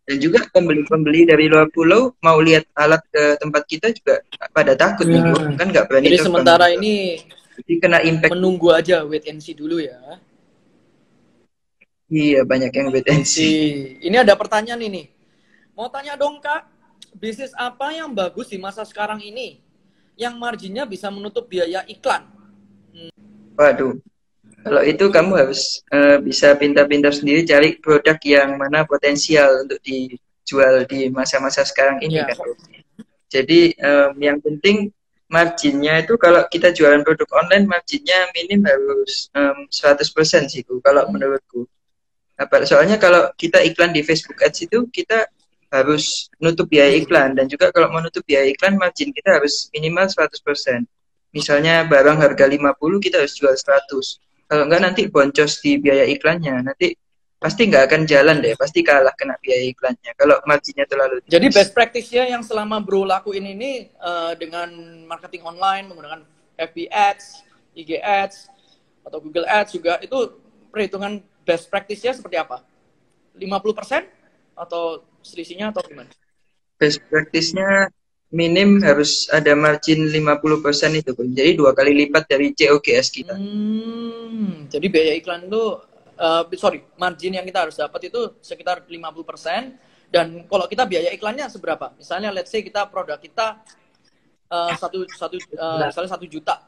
Dan 0.08 0.16
juga 0.24 0.40
pembeli-pembeli 0.48 1.28
dari 1.28 1.52
luar 1.52 1.68
pulau 1.68 2.16
mau 2.24 2.40
lihat 2.40 2.64
alat 2.72 3.04
ke 3.12 3.36
tempat 3.44 3.62
kita 3.68 3.92
juga 3.92 4.24
pada 4.56 4.72
takut 4.72 5.04
yeah. 5.04 5.20
nih, 5.20 5.56
kan 5.60 5.66
nggak 5.68 5.84
berani. 5.84 6.06
Jadi 6.08 6.18
sementara 6.24 6.66
ini 6.72 7.20
Jadi 7.60 7.74
kena 7.76 8.00
impact. 8.00 8.32
Menunggu 8.32 8.72
aja 8.72 9.04
wait 9.04 9.28
and 9.28 9.44
see 9.44 9.52
dulu 9.52 9.82
ya. 9.82 10.00
Iya 12.08 12.40
banyak 12.48 12.72
yang 12.72 12.88
wait 12.88 13.04
and 13.12 13.28
see. 13.28 14.00
Ini 14.00 14.24
ada 14.24 14.32
pertanyaan 14.32 14.80
ini. 14.80 15.12
Mau 15.76 15.92
tanya 15.92 16.16
dong 16.16 16.40
kak, 16.40 16.64
bisnis 17.12 17.52
apa 17.52 17.92
yang 17.92 18.16
bagus 18.16 18.48
di 18.48 18.56
masa 18.56 18.88
sekarang 18.88 19.20
ini? 19.20 19.60
Yang 20.16 20.34
marginnya 20.40 20.88
bisa 20.88 21.12
menutup 21.12 21.44
biaya 21.52 21.84
iklan. 21.84 22.24
Hmm. 22.96 23.12
Waduh, 23.60 24.00
kalau 24.68 24.82
itu 24.84 25.08
kamu 25.08 25.32
harus 25.34 25.82
uh, 25.90 26.20
bisa 26.20 26.52
pintar-pintar 26.54 27.10
sendiri 27.10 27.42
cari 27.48 27.80
produk 27.80 28.16
yang 28.22 28.60
mana 28.60 28.84
potensial 28.84 29.64
untuk 29.66 29.80
dijual 29.80 30.84
di 30.84 31.08
masa-masa 31.08 31.64
sekarang 31.64 31.98
ini 32.04 32.20
yeah. 32.20 32.28
kan. 32.28 32.38
Jadi 33.28 33.76
um, 33.80 34.12
yang 34.20 34.38
penting 34.40 34.92
marginnya 35.28 36.00
itu 36.00 36.16
kalau 36.16 36.44
kita 36.48 36.72
jualan 36.72 37.04
produk 37.04 37.28
online 37.36 37.68
marginnya 37.68 38.32
minim 38.32 38.64
harus 38.64 39.28
um, 39.36 39.68
100% 39.68 40.48
sih 40.48 40.64
kalau 40.64 41.04
hmm. 41.04 41.12
menurutku. 41.12 41.68
Apa, 42.38 42.62
soalnya 42.62 43.02
kalau 43.02 43.28
kita 43.34 43.58
iklan 43.66 43.90
di 43.90 44.06
Facebook 44.06 44.38
Ads 44.38 44.70
itu 44.70 44.86
kita 44.94 45.26
harus 45.68 46.32
nutup 46.40 46.70
biaya 46.70 46.96
iklan 46.96 47.36
dan 47.36 47.44
juga 47.44 47.68
kalau 47.74 47.92
menutup 47.92 48.24
biaya 48.24 48.48
iklan 48.48 48.80
margin 48.80 49.12
kita 49.12 49.42
harus 49.42 49.68
minimal 49.74 50.08
100%. 50.08 50.86
Misalnya 51.36 51.84
barang 51.84 52.16
harga 52.24 52.44
50 52.48 53.04
kita 53.04 53.20
harus 53.20 53.36
jual 53.36 53.52
100 53.52 54.27
kalau 54.48 54.64
enggak 54.64 54.82
nanti 54.82 55.02
boncos 55.12 55.60
di 55.60 55.76
biaya 55.76 56.08
iklannya 56.08 56.64
nanti 56.64 56.96
pasti 57.38 57.70
nggak 57.70 57.84
akan 57.86 58.02
jalan 58.02 58.42
deh 58.42 58.58
pasti 58.58 58.82
kalah 58.82 59.14
kena 59.14 59.38
biaya 59.38 59.70
iklannya 59.70 60.10
kalau 60.18 60.42
marginnya 60.42 60.88
terlalu 60.90 61.22
tinggi. 61.22 61.32
jadi 61.38 61.46
best 61.54 61.70
practice-nya 61.70 62.24
yang 62.34 62.42
selama 62.42 62.82
bro 62.82 63.06
lakuin 63.06 63.46
ini 63.46 63.94
uh, 64.02 64.34
dengan 64.34 64.72
marketing 65.06 65.46
online 65.46 65.86
menggunakan 65.86 66.26
FB 66.58 66.90
Ads 66.90 67.46
IG 67.78 68.02
Ads 68.02 68.50
atau 69.06 69.22
Google 69.22 69.46
Ads 69.46 69.70
juga 69.70 70.02
itu 70.02 70.18
perhitungan 70.74 71.22
best 71.46 71.70
practice-nya 71.70 72.18
seperti 72.18 72.42
apa 72.42 72.66
50% 73.38 74.58
atau 74.58 75.06
selisihnya 75.22 75.70
atau 75.70 75.86
gimana? 75.86 76.10
Best 76.74 76.98
practice-nya 77.06 77.86
minim 78.28 78.84
harus 78.84 79.24
ada 79.32 79.56
margin 79.56 80.04
50% 80.12 81.00
itu 81.00 81.10
pun. 81.16 81.32
Jadi 81.32 81.56
dua 81.56 81.72
kali 81.72 81.96
lipat 82.04 82.28
dari 82.28 82.52
COGS 82.52 83.06
kita. 83.08 83.34
Hmm, 83.34 84.68
jadi 84.68 84.86
biaya 84.92 85.12
iklan 85.16 85.48
itu 85.48 85.80
uh, 86.20 86.44
sorry, 86.60 86.84
margin 87.00 87.40
yang 87.40 87.46
kita 87.48 87.64
harus 87.64 87.76
dapat 87.80 88.12
itu 88.12 88.36
sekitar 88.44 88.84
50% 88.84 90.12
dan 90.12 90.44
kalau 90.48 90.64
kita 90.68 90.84
biaya 90.84 91.08
iklannya 91.12 91.48
seberapa? 91.48 91.96
Misalnya 91.96 92.28
let's 92.32 92.52
say 92.52 92.60
kita 92.60 92.88
produk 92.88 93.16
kita 93.16 93.64
uh, 94.52 94.72
satu 94.76 95.08
satu 95.08 95.36
uh, 95.56 95.88
misalnya 95.88 96.10
satu 96.12 96.26
juta. 96.28 96.64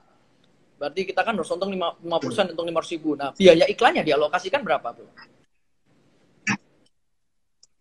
Berarti 0.80 1.12
kita 1.12 1.20
kan 1.20 1.36
harus 1.36 1.52
untung 1.52 1.68
5, 1.68 2.08
5% 2.08 2.56
untung 2.56 2.68
500 2.72 2.94
ribu. 2.96 3.12
Nah, 3.12 3.36
biaya 3.36 3.68
iklannya 3.68 4.00
dialokasikan 4.00 4.64
berapa, 4.64 4.96
Bro? 4.96 5.12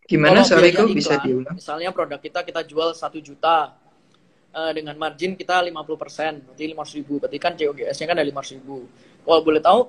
Gimana 0.10 0.42
sorry 0.42 0.74
kok 0.74 0.90
bisa 0.90 1.22
diulang? 1.22 1.54
Misalnya 1.54 1.94
produk 1.94 2.18
kita 2.18 2.42
kita 2.42 2.66
jual 2.66 2.98
satu 2.98 3.22
juta 3.22 3.78
eh, 4.50 4.72
dengan 4.74 4.98
margin 4.98 5.38
kita 5.38 5.62
50 5.62 6.00
persen, 6.02 6.42
berarti 6.42 6.66
500 6.74 6.98
ribu. 6.98 7.14
Berarti 7.22 7.38
kan 7.38 7.54
COGS-nya 7.54 8.08
kan 8.10 8.18
dari 8.18 8.34
500 8.34 8.58
ribu. 8.58 8.78
Kalau 9.22 9.42
boleh 9.46 9.62
tahu 9.62 9.80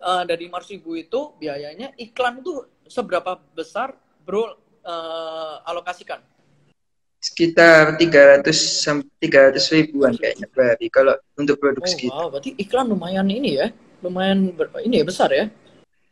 eh, 0.00 0.22
dari 0.24 0.48
500 0.48 0.72
ribu 0.72 0.90
itu 0.96 1.20
biayanya 1.36 1.92
iklan 2.00 2.40
itu 2.40 2.64
seberapa 2.88 3.36
besar 3.52 3.92
bro 4.24 4.48
eh, 4.80 5.56
alokasikan? 5.68 6.24
Sekitar 7.20 8.00
300 8.00 8.56
sampai 8.56 9.12
300 9.20 9.68
ribuan 9.76 10.16
kayaknya 10.16 10.48
berarti 10.48 10.88
kalau 10.88 11.12
untuk 11.36 11.60
produk 11.60 11.84
Oh 11.84 11.92
segitu. 11.92 12.08
wow, 12.08 12.26
berarti 12.32 12.50
iklan 12.56 12.88
lumayan 12.88 13.28
ini 13.28 13.60
ya, 13.60 13.68
lumayan 14.00 14.56
ber- 14.56 14.72
ini 14.80 15.00
ya 15.00 15.04
besar 15.04 15.28
ya. 15.36 15.52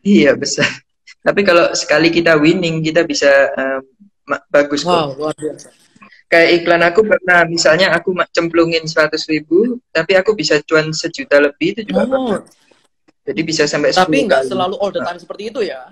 Iya 0.04 0.36
besar. 0.36 0.68
Tapi 1.22 1.40
kalau 1.42 1.74
sekali 1.74 2.08
kita 2.14 2.38
winning 2.38 2.80
kita 2.80 3.02
bisa 3.02 3.28
um, 3.58 3.82
bagus 4.48 4.86
kok. 4.86 4.92
Wow, 4.92 5.08
luar 5.18 5.34
biasa. 5.34 5.68
Kayak 6.28 6.48
iklan 6.60 6.82
aku 6.84 7.00
pernah 7.08 7.40
misalnya 7.48 7.88
aku 7.96 8.12
cemplungin 8.36 8.84
100 8.84 9.16
ribu 9.32 9.80
tapi 9.88 10.12
aku 10.12 10.36
bisa 10.36 10.60
cuan 10.60 10.92
sejuta 10.92 11.40
lebih 11.40 11.72
itu 11.72 11.88
juga 11.88 12.04
pernah. 12.04 12.44
Oh, 12.44 12.44
Jadi 13.24 13.40
bisa 13.44 13.64
sampai 13.64 13.96
10 13.96 14.04
tapi 14.04 14.28
nggak 14.28 14.44
selalu 14.44 14.76
all 14.76 14.92
the 14.92 15.00
time 15.00 15.18
seperti 15.20 15.42
itu 15.48 15.60
ya. 15.64 15.88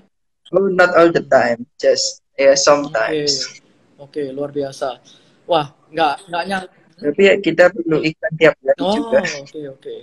Oh, 0.54 0.70
not 0.70 0.94
all 0.94 1.10
the 1.10 1.24
time, 1.26 1.66
just 1.74 2.22
yeah, 2.38 2.54
sometimes. 2.54 3.58
Oke, 3.98 4.30
luar 4.30 4.52
biasa. 4.54 5.00
Wah, 5.48 5.72
nggak 5.90 6.14
nggak 6.30 6.44
nyang. 6.46 6.64
Tapi 6.96 7.22
ya 7.28 7.34
kita 7.40 7.64
perlu 7.72 7.98
iklan 8.04 8.32
tiap 8.38 8.54
hari 8.60 8.82
Oh, 8.84 8.92
juga. 8.94 9.20
oke 9.42 9.60
oke. 9.74 9.96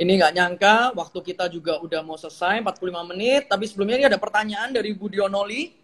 Ini 0.00 0.16
nggak 0.16 0.32
nyangka 0.32 0.76
waktu 0.96 1.18
kita 1.20 1.52
juga 1.52 1.76
udah 1.76 2.00
mau 2.00 2.16
selesai 2.16 2.64
45 2.64 3.10
menit, 3.12 3.52
tapi 3.52 3.68
sebelumnya 3.68 4.00
ini 4.00 4.06
ada 4.08 4.16
pertanyaan 4.16 4.72
dari 4.72 4.96
Budionoli. 4.96 5.76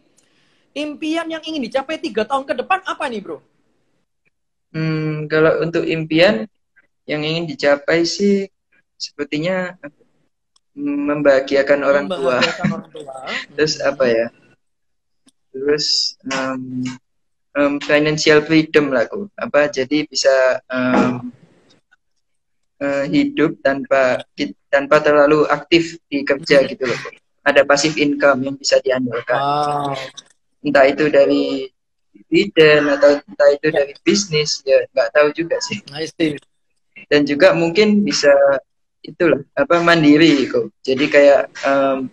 Impian 0.73 1.29
yang 1.29 1.45
ingin 1.45 1.61
dicapai 1.69 2.01
tiga 2.01 2.25
tahun 2.25 2.49
ke 2.49 2.64
depan 2.64 2.81
apa 2.89 3.05
nih, 3.12 3.21
bro? 3.21 3.45
Hmm, 4.73 5.29
kalau 5.29 5.61
untuk 5.61 5.85
impian 5.85 6.49
yang 7.05 7.25
ingin 7.25 7.45
dicapai 7.49 8.09
sih 8.09 8.49
sepertinya 8.97 9.77
membahagiakan 10.77 11.81
orang 11.85 12.07
tua. 12.09 12.41
Membahagiakan 12.41 12.69
orang 12.73 12.89
tua. 12.93 13.14
Terus 13.57 13.75
apa 13.85 14.05
ya? 14.09 14.27
Terus 15.53 15.87
um, 16.29 16.85
um, 17.57 17.75
financial 17.81 18.45
freedom 18.45 18.93
lah 18.93 19.09
aku. 19.09 19.29
Apa 19.37 19.73
jadi 19.73 20.05
bisa 20.05 20.61
um, 20.69 21.33
eh, 22.81 23.05
hidup 23.09 23.61
tanpa 23.64 24.22
tanpa 24.68 24.97
terlalu 25.01 25.49
aktif 25.49 25.97
di 26.11 26.22
kerja 26.22 26.64
gitu 26.68 26.85
loh. 26.85 27.01
Ada 27.47 27.62
passive 27.62 27.97
income 28.03 28.43
yang 28.43 28.57
bisa 28.59 28.83
diandalkan. 28.83 29.39
Wow. 29.39 29.95
Entah 30.66 30.85
itu 30.91 31.07
dari 31.09 31.70
dividen 32.12 32.91
atau 32.91 33.22
entah 33.22 33.51
itu 33.55 33.68
dari 33.70 33.93
bisnis 34.03 34.64
ya 34.66 34.83
nggak 34.91 35.11
tahu 35.14 35.29
juga 35.33 35.57
sih. 35.62 35.79
Dan 37.07 37.22
juga 37.22 37.55
mungkin 37.55 38.03
bisa 38.03 38.33
itulah 39.05 39.41
apa 39.55 39.79
mandiri 39.79 40.51
kok. 40.51 40.74
Jadi 40.83 41.05
kayak 41.07 41.43
um, 41.62 42.11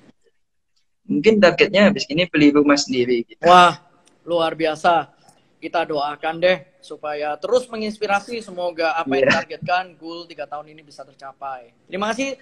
mungkin 1.09 1.41
targetnya 1.41 1.89
habis 1.89 2.05
ini 2.07 2.29
beli 2.29 2.53
rumah 2.53 2.77
sendiri 2.77 3.25
gitu. 3.25 3.41
Wah, 3.49 3.81
luar 4.23 4.53
biasa. 4.53 5.09
Kita 5.57 5.87
doakan 5.87 6.35
deh 6.43 6.72
supaya 6.83 7.33
terus 7.39 7.65
menginspirasi. 7.65 8.39
Semoga 8.39 8.93
apa 8.93 9.09
yang 9.15 9.25
Iya. 9.25 9.31
ditargetkan 9.31 9.83
goal 9.97 10.27
tiga 10.27 10.45
tahun 10.45 10.71
ini 10.71 10.83
bisa 10.83 11.01
tercapai. 11.01 11.71
Terima 11.87 12.11
kasih, 12.11 12.37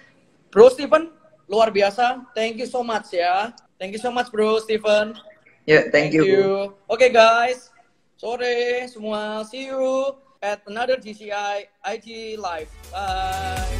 Bro 0.50 0.74
Steven. 0.74 1.08
Luar 1.46 1.70
biasa. 1.70 2.22
Thank 2.34 2.62
you 2.62 2.68
so 2.68 2.82
much 2.82 3.14
ya. 3.14 3.50
Thank 3.78 3.98
you 3.98 4.02
so 4.02 4.10
much, 4.10 4.30
Bro 4.30 4.62
Steven. 4.62 5.14
Ya, 5.62 5.86
thank 5.94 6.10
you. 6.10 6.74
Oke 6.90 7.06
guys, 7.08 7.70
sore 8.18 8.82
semua. 8.90 9.46
See 9.46 9.70
you 9.70 10.18
at 10.42 10.58
another 10.66 10.98
GCI 10.98 11.70
IG 11.86 12.34
Live. 12.34 12.70
Bye. 12.90 13.70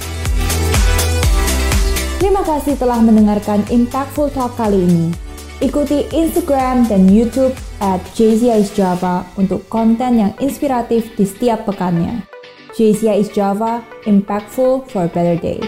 Terima 2.22 2.46
kasih 2.46 2.78
telah 2.78 3.02
mendengarkan 3.02 3.66
Impactful 3.66 4.30
Talk 4.30 4.54
kali 4.54 4.78
ini. 4.78 5.31
Ikuti 5.62 6.10
Instagram 6.10 6.90
dan 6.90 7.06
YouTube 7.06 7.54
at 7.78 8.02
JCI 8.18 8.66
Java 8.74 9.22
untuk 9.38 9.62
konten 9.70 10.18
yang 10.18 10.34
inspiratif 10.42 11.14
di 11.14 11.22
setiap 11.22 11.70
pekannya. 11.70 12.26
JCI 12.74 13.30
Java, 13.30 13.78
impactful 14.02 14.90
for 14.90 15.06
a 15.06 15.10
better 15.14 15.38
day. 15.38 15.62